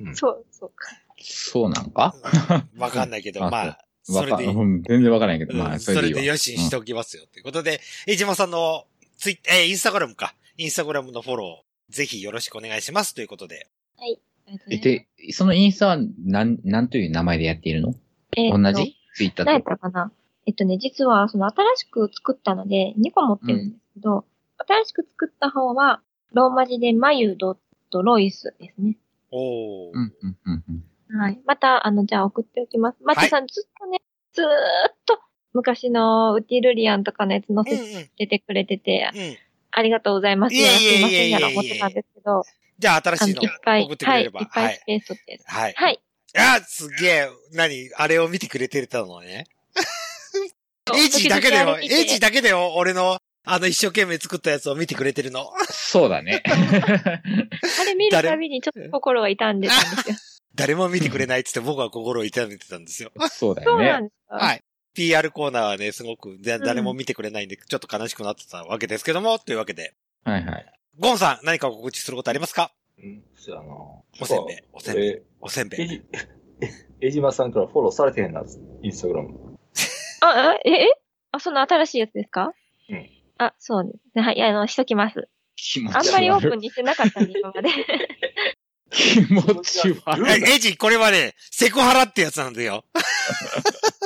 [0.00, 0.86] うんそう、そうか。
[1.18, 2.14] そうなんか？
[2.76, 2.80] ん。
[2.80, 3.78] わかんないけど、 うんまあ、
[4.12, 7.24] そわかれで、うん全然わからないけど、まあ、うんそれそれでいいわでよしにしておきますよ。
[7.32, 8.84] ということで、江島さんの
[9.18, 10.34] ツイッ、えーインスタグラムか。
[10.58, 13.14] インスタグラムのフォロー、ぜひよろしくお願いします。
[13.14, 13.68] ということで。
[13.98, 14.18] はい。
[14.48, 17.94] ありがとうございますで、そのインスタは、なん、なんという名前でやっているの？
[18.36, 18.96] えーと同じ？
[19.14, 19.70] ツイッタ何やっーと。
[19.70, 20.12] たかな？
[20.46, 24.24] えっとね、実は、その新しく作ったので、2個持ってるんですけど、
[24.58, 26.00] 新しく作った方は、
[26.32, 27.56] ローマ字でマユドッ
[27.90, 28.96] トロイスですね。
[29.30, 29.92] おー。
[29.92, 30.84] うん、うん、うんうん。
[31.08, 31.40] はい。
[31.46, 32.98] また、あの、じゃあ送っておきます。
[33.02, 34.00] マッチさん、ずっとね、
[34.32, 34.48] ずーっ
[35.04, 35.20] と
[35.52, 39.20] 昔のウティルリアンとかのやつ載うんせててくれてて、うん。
[39.20, 39.36] うん。
[39.70, 40.54] ありがとうございます。
[40.54, 42.42] いえいえいえすいませんやら思ってたんですけど、
[42.78, 44.40] じゃあ、新しいのいっぱい、送ってくはい、いっれれば。
[44.40, 44.48] はい。
[44.52, 45.40] ぱいスペース取って。
[45.44, 45.74] はい。
[45.74, 46.00] はい。
[46.36, 47.28] あ、すげえ。
[47.52, 49.46] 何あれを見てくれてたのね。
[50.94, 51.78] エイジだけだよ。
[51.80, 52.74] エイジだけだよ。
[52.76, 55.50] 俺の、あの、一生懸命作ったやつを見てくれてるの。
[55.70, 56.42] そうだね。
[56.46, 60.16] あれ見るたびにちょっと心が痛んでたんですよ。
[60.56, 63.12] 誰も見てくれないって言って僕は心を痛めてたんですよ。
[63.30, 63.84] そうだよね。
[63.84, 64.64] そうなんですかはい。
[64.94, 69.94] PR コーナーはね、すごく、で誰も見てくれないんで、ちょっと悲しくなってたわけですけども、というわけで。
[70.24, 70.66] はいはい。
[70.98, 72.72] ゴンさん、何か告知することありますか？
[72.98, 73.68] うん、そうやな。
[74.18, 75.82] おせんべい、おせんべい、えおせんべい。
[75.82, 76.02] えじ、
[77.02, 78.42] えじまさんからフォローされてへんな、
[78.82, 79.58] インスタグラム。
[80.22, 81.00] あ、あえ、え？
[81.32, 82.54] あ、その新しいやつですか？
[82.88, 83.10] うん。
[83.36, 84.22] あ、そうですね。
[84.22, 85.28] はい、あの、しときます。
[85.94, 86.56] あんまりオープ。
[86.56, 87.68] ンにしてなかったんで、今まで。
[88.96, 90.42] 気持ち悪い。
[90.48, 92.84] え、エイジ、これはね、セクハラってやつなんだよ。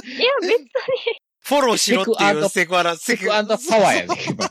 [0.05, 0.69] いや、別に。
[1.43, 4.51] フォローしろっていうセクハラ、セセクアンドパワーやね、今。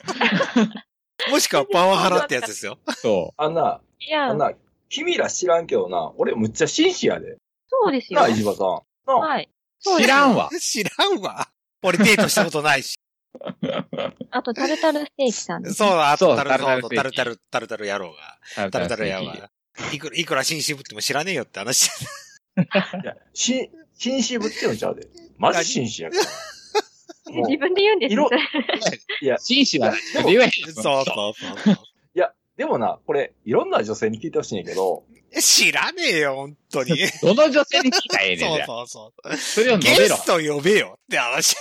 [1.32, 2.78] もしくはパワハラってやつですよ。
[2.98, 4.54] そあんな、いやあん、な、
[4.90, 7.38] 君ら知らんけどな、俺むっちゃ紳士やで。
[7.68, 8.30] そうですよなあ、。
[8.30, 8.68] いじまさん。
[9.06, 9.50] なあ、はい。
[9.82, 10.50] 知らんわ。
[10.60, 11.50] 知らんわ。
[11.84, 12.98] 俺デートしたことないし。
[14.32, 15.76] あと、タルタルステーキさんです。
[15.76, 18.72] そう、あそうとタルタル、タルタタルタル、タルタル野郎が。
[18.72, 19.36] タルタル野郎は。
[19.36, 19.52] が。
[19.94, 21.88] いくら、いくら紳士ぶっても知らねえよって話。
[22.58, 25.08] いや、し、紳士ぶってんのちゃうで。
[25.38, 27.34] マジ紳士やから。
[27.34, 28.30] も う自分で言うんですよ。
[29.22, 29.94] いや、紳士は、
[30.26, 31.76] 言えへんそうそうそう。
[32.16, 35.04] いや、でもな、これ、いろんな女性に聞いてほしいんやけど、
[35.40, 36.98] 知らねえよ、本当に。
[37.22, 39.32] どの女性に聞いたらええねんそうそうそう。
[39.32, 40.16] あそれを述べろ。
[40.16, 41.56] ゲスト呼べよって話。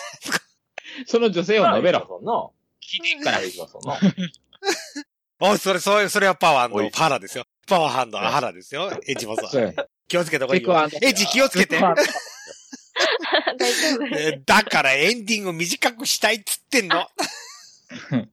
[1.06, 2.06] その女性を述べろ。
[2.08, 2.32] そんな。
[2.80, 3.40] 聞いてんから。
[5.40, 7.44] おい、それ、それ、それはパワーのパラですよ。
[7.68, 8.90] パワーハンドのハラですよ。
[9.06, 9.72] エッジもさそうや。
[10.08, 10.72] 気をつけた方がいいよ。
[11.02, 11.96] エッジ気をつけて大丈
[13.96, 14.06] 夫。
[14.16, 17.06] えーだからエンディング短くしたいっつってんの。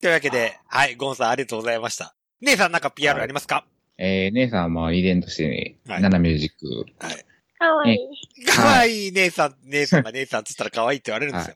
[0.00, 2.14] というわけで、はい、ゴンさんありがとうございました。
[2.40, 3.64] 姉さんなんか PR ありますか？
[3.98, 6.86] えー、姉さんも遺伝としてね、はいナナミュージック。
[7.04, 7.24] はい。
[7.58, 8.44] かわいい。
[8.46, 11.54] かわいい姉さん、姉さんが姉さんっつったら可愛いって言われるんですよ。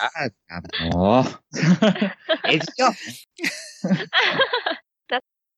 [0.00, 0.10] あ、
[0.48, 0.60] あ
[0.96, 1.38] のー、
[2.50, 2.92] えじよ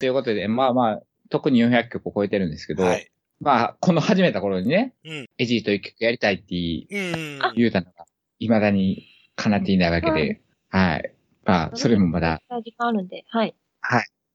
[0.01, 3.11] ということで、まあまあ、特に400曲を超えてるんですけど、はい。
[3.41, 6.55] まあ、この始めた頃にね、うんエジーと一曲やりたいって
[6.91, 7.55] うん。
[7.55, 8.07] 言うたのが、
[8.39, 9.07] 未だに
[9.37, 10.41] 叶っていないわけで、
[10.71, 11.15] はい。
[11.45, 13.55] まあ、それもまだ時間あるんで、はい。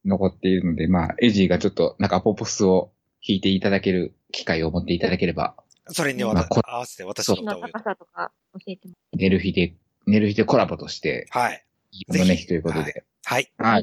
[0.06, 2.92] 残っているので、まあ、エジーがちょっとなんかポップスを
[3.28, 5.56] 弾いていただける機会を持っていただければ、
[5.88, 7.62] それにわたまあこ合わせて私の歌を歌う。
[7.62, 9.74] の高さとか教えても寝る日で、
[10.06, 11.66] 寝る日でコラボとして、はい。
[12.08, 12.94] このね日ということで、はい。
[13.24, 13.52] はい。
[13.58, 13.82] まあ、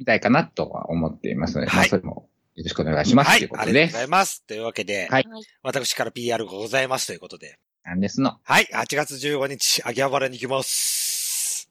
[0.00, 3.28] 見たいかなとは思っていますので、まあ、はいそれもよろしくお願いします。
[3.28, 3.38] はい。
[3.38, 4.44] ということでありがとうご、ざいます。
[4.46, 5.42] というわけで、はいはい。
[5.62, 7.58] 私から PR がございますということで。
[7.84, 8.38] なんですの。
[8.42, 8.68] はい。
[8.72, 11.70] 8月15日、秋葉原に行きます。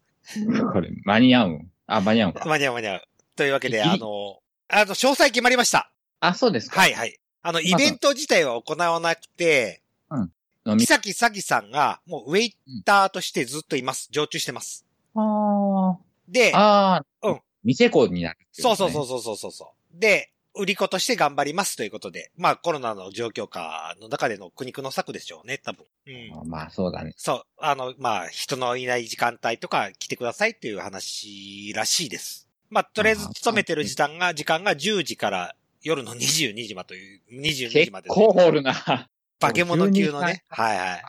[0.72, 1.50] これ、間に合う？
[1.50, 2.46] んあ、間に合うんか。
[2.46, 3.02] 間に合う間に合う。
[3.36, 5.92] というわけで、あの、あの、詳細決まりました。
[6.20, 6.80] あ、そうですか。
[6.80, 7.18] はいはい。
[7.42, 9.82] あの、イベント自体は行わなくて、
[10.12, 14.10] 飲み木崎さぎさんが、もうウェイターとしてずっといます。
[14.12, 14.86] 常駐してます。
[15.16, 15.98] あ
[16.28, 17.02] で、あ。
[17.24, 17.40] うん
[17.70, 20.00] 店子になるっていそうそううそうそうそうそう。
[20.00, 25.86] で、売り子として頑張りますということで、まあコロナの状況下の中での苦肉の策でしょうね、多分。
[26.08, 26.50] うん。
[26.50, 27.14] まあそうだね。
[27.16, 32.50] そう、あの、まあ人のいない時間帯とか来てくださいっていう話らしいです。
[32.72, 39.08] まあとりあえず勤めてる時間が、時間が10時から夜の22時まという、22時結まで、構おるな。
[39.40, 41.02] 化け物級の12ね、はいはい。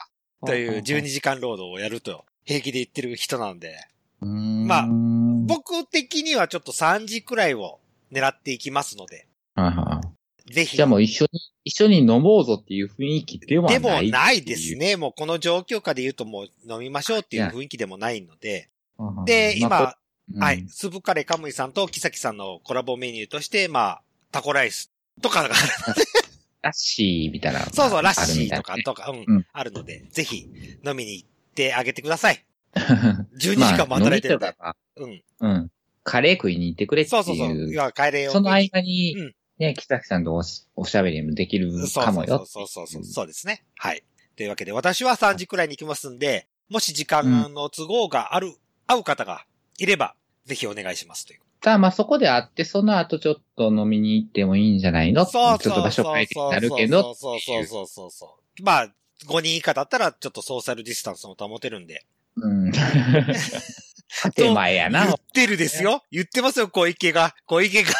[0.46, 3.76] という12時間労働をやると平気で言ってる人なんで、
[4.24, 7.80] まあ僕、僕的にはちょっと3時くらいを
[8.12, 10.76] 狙っていきますので、はいはいぜひ。
[10.76, 13.80] じゃあもう一緒に、一緒に飲もうぞっていう雰囲気ではない。
[13.80, 14.74] でもないです。
[14.74, 14.96] ね。
[14.96, 18.68] もうこの状況下で言うともう飲みましょうっていう雰囲気でもないので。
[19.26, 20.00] で、今、まあこ
[20.38, 20.64] はい。。
[20.68, 25.54] スープカレーカムイさんとキサキさんのコラボメニューとして、まあ、タコライスとかが。
[26.62, 27.64] ラッシーみたいな。
[27.66, 30.48] そうそう、ラッシーとかとか、うん、うんあるので、ぜひ
[30.86, 32.44] 飲みに行ってあげてください。
[33.38, 34.58] 12時まあ間も働いてるんで飲みと。
[34.58, 35.22] かうん。
[35.40, 35.70] うん。
[36.02, 37.24] カレー食いに行ってくれっていう。
[37.24, 37.72] そうそうそう。
[37.72, 38.32] いや、帰れよ。
[38.32, 42.38] その合間に、うんね、木崎さんとおしおしゃべりもできるそうかもよ。
[42.38, 43.04] そうそうそうそう。
[43.04, 43.64] そうですね。
[43.76, 44.02] はい。
[44.36, 48.54] というわけで、私は3時くらいに行きますんで、もし時間の都合がある、
[48.86, 49.44] 合う方が
[49.78, 50.14] いれば、
[50.46, 51.40] ぜひお願いしますという。
[51.60, 55.26] ただまあそこで会って、その後ちょっと飲みに行ってもいいんじゃないの？
[55.26, 57.14] そうちょっと場所変えてなるけど。
[57.14, 58.62] そうそうそうそうそう。
[58.62, 58.94] まあ、
[59.26, 62.06] 5人以下だったら、ちょっとソーシャルディスタンスも保てるんで。
[62.36, 62.72] うん。
[64.34, 65.16] 手前やな言っ。
[65.32, 66.02] てるですよ。
[66.10, 67.34] 言ってますよ、小池が。
[67.46, 67.90] 小池が、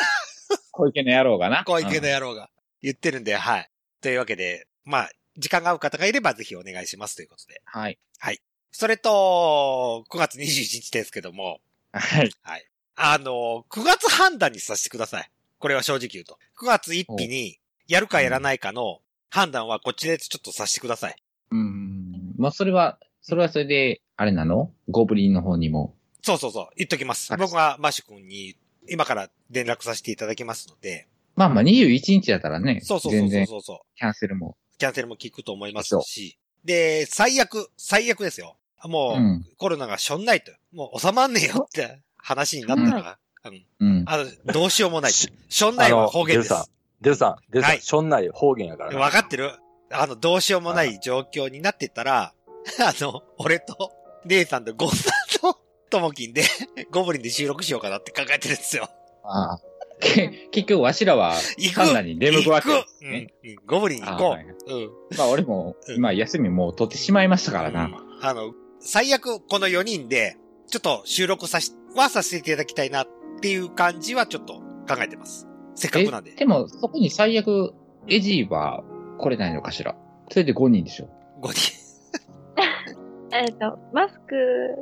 [0.72, 1.64] 小池の野郎がな。
[1.66, 2.50] 小池のうん野郎が。
[2.82, 3.70] 言ってるんで、はい。
[4.00, 7.60] というわけで、まあ、時間が合う方がいればぜひお願いしますということで。
[7.64, 7.98] はい。
[8.72, 11.60] それと、9月21日ですけども、
[11.92, 12.30] はい。
[12.42, 12.66] はい。
[12.94, 15.30] あの、9月判断にさせてください。
[15.58, 16.38] これは正直言うと。
[16.60, 17.58] 9月1日に、
[17.88, 21.16] やるかやらないかの判断はこっちでちょっとさせてください。
[21.50, 22.34] うん。
[22.38, 24.70] まあそれは、それはそれで、あれなの？
[24.90, 25.94] ゴブリンの方にも。
[26.20, 26.68] そうそうそう。
[26.76, 27.32] 言っときます。
[27.32, 28.54] はい僕がマッシュ君に
[28.86, 31.08] 今から連絡させていただきますので。
[31.36, 32.82] まあまあ21日だったらね。
[32.82, 33.78] そうそうそうそうそう。
[33.96, 34.58] キャンセルも。
[34.76, 36.36] キャンセルも聞くと思いますし。
[36.66, 38.58] で、最悪、最悪ですよ。
[38.84, 39.46] もう、うん。
[39.56, 40.52] コロナがしょんないと。
[40.74, 43.64] もう収まんねえよって話になったら、うん。
[43.80, 44.04] うん。
[44.06, 45.12] あの、どうしようもない。
[45.12, 46.70] しょんないは方言です。
[47.00, 48.98] デルさん、デルさん、はいしょんない方言やからな。
[48.98, 49.52] わかってる
[49.90, 52.34] あの、どうしようもない状況になってたら、
[52.78, 53.92] あの、俺と、
[54.26, 55.58] レイさんとゴンさんと、
[55.90, 56.42] ともきんで、
[56.90, 58.88] ゴブリンで収録しようかなって考えてるんですよ。
[59.24, 59.60] ああ。
[60.00, 63.26] け結局、わしらは、行く単なるに出向くわけ行くですね。
[63.44, 63.56] うんうん。
[63.66, 64.36] ゴブリン行こ
[64.66, 64.74] う。
[64.74, 64.90] うん。
[65.18, 67.90] まあ俺も、うん今休みもう取ってしまいましたからうんな。
[68.22, 70.36] あの、最悪この4人で、
[70.68, 73.08] ちょっと収録さし、はさせていただきたいなっ
[73.42, 75.46] ていう感じはちょっと考えてます。
[75.74, 76.34] せっかくなんでえ。
[76.36, 77.74] でも、そこに最悪、
[78.08, 78.82] エジーは
[79.18, 79.96] 来れないのかしら？
[80.30, 81.08] それで5人でしょ。
[81.42, 81.79] 5人。
[83.32, 84.36] えっと、マスク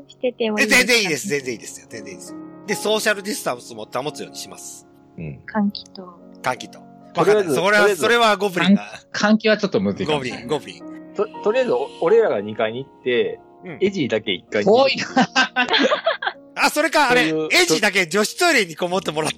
[0.08, 1.86] しててもいえいですか全然いいです、全然いいですよ。
[1.90, 2.38] 全然いいですよ。
[2.66, 4.86] で、ソーシャルディスタンスも保つようにします。
[5.16, 5.40] うん。
[5.46, 6.18] 換気と。
[6.42, 6.80] 換気と。
[7.14, 10.46] とりあえずわかんないそれは、それはゴブリンが、換気はちょっとむずいかゴブリン。
[10.46, 11.14] ゴブリン。
[11.14, 14.70] と、とりあえず、お俺らが2階に行って、うんエジーだけ1階に。
[14.70, 14.92] 遠い
[16.54, 19.36] あ、それか、あれ、エイジだけ女子トイレにこもってもらって。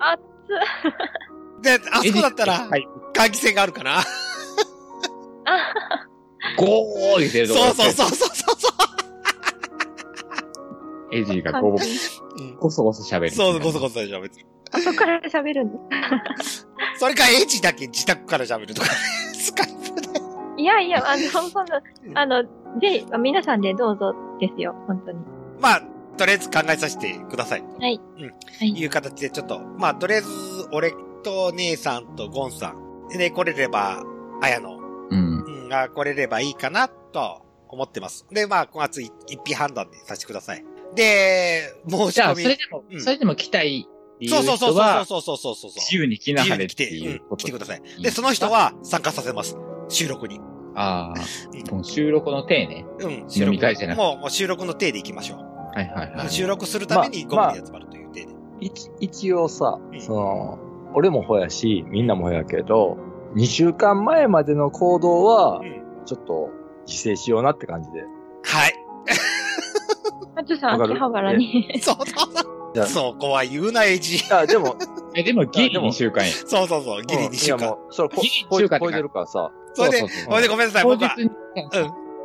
[0.00, 0.16] あ
[1.62, 2.88] で、あそこだったらは、い。
[3.14, 4.02] 換気扇があるかな？
[6.42, 8.78] あ、ゴー言ってるとこそうそうそうそうそう。
[11.10, 13.30] エジーがゴボ、うんゴソゴソ喋る。
[13.30, 14.44] そう、ごそごそでしょ、別に。
[14.70, 15.78] 後から喋るんで
[16.44, 16.68] す。
[16.98, 18.88] それか、エイジだけ自宅から喋るとか、
[19.34, 20.08] スカイプで。
[20.62, 21.82] いやいや、あの、そんな、
[22.14, 22.42] あの、
[22.80, 25.18] ぜひ、皆さんでどうぞですよ、本当に。
[25.60, 25.82] まあ、
[26.16, 27.62] とりあえず考えさせてください。
[27.80, 28.00] はい。
[28.18, 28.28] うん。
[28.28, 28.68] はい。
[28.68, 30.28] いう形でちょっと、まあ、とりあえず、
[30.72, 30.92] 俺
[31.22, 33.08] と姉さんとゴンさん。
[33.08, 34.02] で、来れれば、
[34.42, 34.77] あやの、
[35.68, 35.72] うん。
[35.72, 38.26] うん、が来れればいいかな、と思ってます。
[38.30, 40.64] で、まあ、5月一日判断でさせてください。
[40.94, 42.42] で、申しじゃあ、込み。
[42.42, 43.88] それでも、うんそれでも来たい
[44.26, 45.70] そうそうそうそうそうそうそうそう。
[45.76, 47.82] 自由に来なはれって自由に来て、うん、いうこと来てください。
[48.02, 49.56] で、その人、は参加させます。
[49.88, 50.40] 収録に。
[50.74, 52.86] ああ、もう収録の体ね。
[53.00, 53.74] うん、収飲録。
[53.74, 55.38] じゃなもう、もう収録の体で行きましょう。
[55.38, 56.30] はいはいはい。
[56.30, 58.28] 収録するためにゴまあムに集まるという体で。
[58.60, 60.58] 一一応さうん、その、
[60.94, 62.96] 俺もほやし、みんなもほやけど、
[63.34, 65.82] 2週間前までの行動はう、ん。
[66.06, 66.50] ちょっと
[66.86, 68.00] 自制しようなって感じで。
[68.00, 68.74] はい。
[70.36, 70.92] あつさん、わかる？
[70.94, 71.80] 秋葉原に。
[71.82, 72.06] そうそう
[72.74, 73.02] じゃそう。
[73.12, 74.22] そう、怖い言うな、エイジ。
[74.32, 74.76] あ、でも、
[75.14, 76.32] え、でもギリあでも2週間や。
[76.32, 77.70] そうそうそう、ギリ2週間うんいや。
[77.70, 79.50] もう、それこギリ、こ二週間って超えてるからさ。
[79.74, 81.30] それで、そうそうそうそれでごめんなさい、当僕は日、に。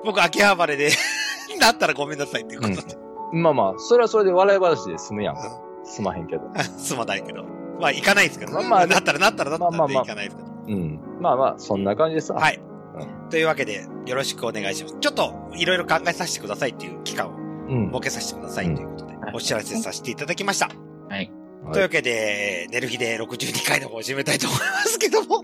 [0.05, 0.89] 僕、秋葉原で、
[1.59, 2.97] なったらごめんなさいっていうことで。
[3.33, 5.41] まあまあ、それはそれで笑い話で済むやんか。
[5.83, 6.43] 済まへんけど。
[6.77, 7.43] すまないけど。
[7.79, 8.57] まあ、行かないですけどね。
[8.59, 10.52] まあまあなったらなったらなったらまあまあまあ行かないですけど。
[10.67, 10.99] うん。
[11.19, 12.33] まあまあ、そんな感じでさ。
[12.33, 12.59] はい。
[12.59, 14.97] うというわけで、よろしくお願いします。
[14.99, 17.31] ちょっと、いろいろ考えさせてくださいっていう期間を
[17.67, 17.87] うん。
[17.87, 20.69] 設けさせてくださいということで、お知らせさせていただきました。
[21.09, 21.31] はい。
[21.71, 25.43] というわけで、寝る日で62回の方を始めたいと思いますけども、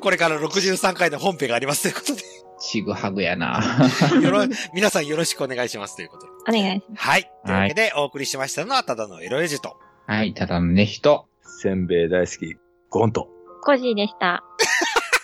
[0.00, 2.22] これから63回の本編がありますということで、
[2.60, 3.62] ちぐはぐやな。
[4.22, 6.58] よろ、皆さんよろしくお願いしますということで。
[6.58, 7.08] お願いします。
[7.08, 7.30] はい。
[7.44, 9.76] というわけで、お送りしましたのは、ただのエロエジと。
[10.06, 11.26] はい、ただのね、人。
[11.42, 12.56] せんべい大好き、
[12.90, 13.28] ゴント。
[13.62, 14.42] コジーでした。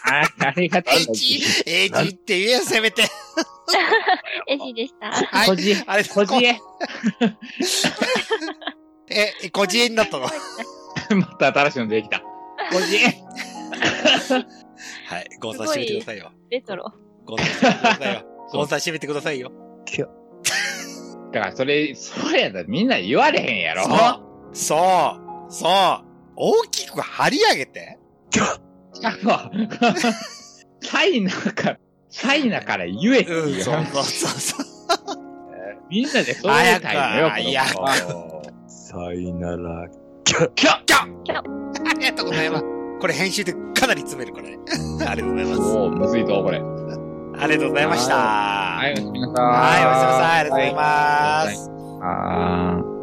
[0.03, 0.95] はい、ありがとう。
[0.95, 3.03] H、H って言えよ、せめて。
[4.47, 5.11] エジでした。
[5.11, 5.49] はい。
[5.49, 6.61] こじえ、あれ、こじえ。
[9.09, 10.25] え、こじえになったの？
[10.27, 10.31] は
[11.17, 12.21] また新しいの出てきた。
[12.21, 13.09] こじえ。
[15.35, 15.39] い。
[15.41, 16.33] ゴンさん閉めてくださいよ。
[16.51, 16.93] レトロ。
[17.25, 18.21] ゴンさん閉めてくださいよ。
[18.53, 19.53] ゴンさん閉めてくださいよ。
[21.33, 23.85] だからそれ、そうやだ、みんな言われへんやろ。
[23.85, 23.97] そう。
[24.53, 24.77] そ
[25.49, 25.53] う。
[25.53, 26.05] そう。
[26.37, 27.99] 大きく張り上げて。
[28.39, 29.51] ちゃうわ。
[30.81, 31.79] チャイナから、
[32.11, 34.67] チャイナから言えってうん、いうそうそうそうそう。
[35.91, 36.93] みんなでそういうタ
[37.39, 39.89] イムよ、この子さいなら、
[40.25, 40.87] キャッキャッ
[41.89, 42.65] ありがとうございます。
[43.01, 44.59] これ編集でかなり詰めるからね。
[45.07, 45.61] ありがとうございます。
[45.61, 46.61] おーむずいぞ、これ。
[47.39, 48.17] ありがとうございました。
[48.17, 49.45] はい、おやすみなさい。
[49.45, 50.41] はい、おやすみなさい。
[50.41, 51.71] ありがとうございます。
[52.03, 52.96] あー。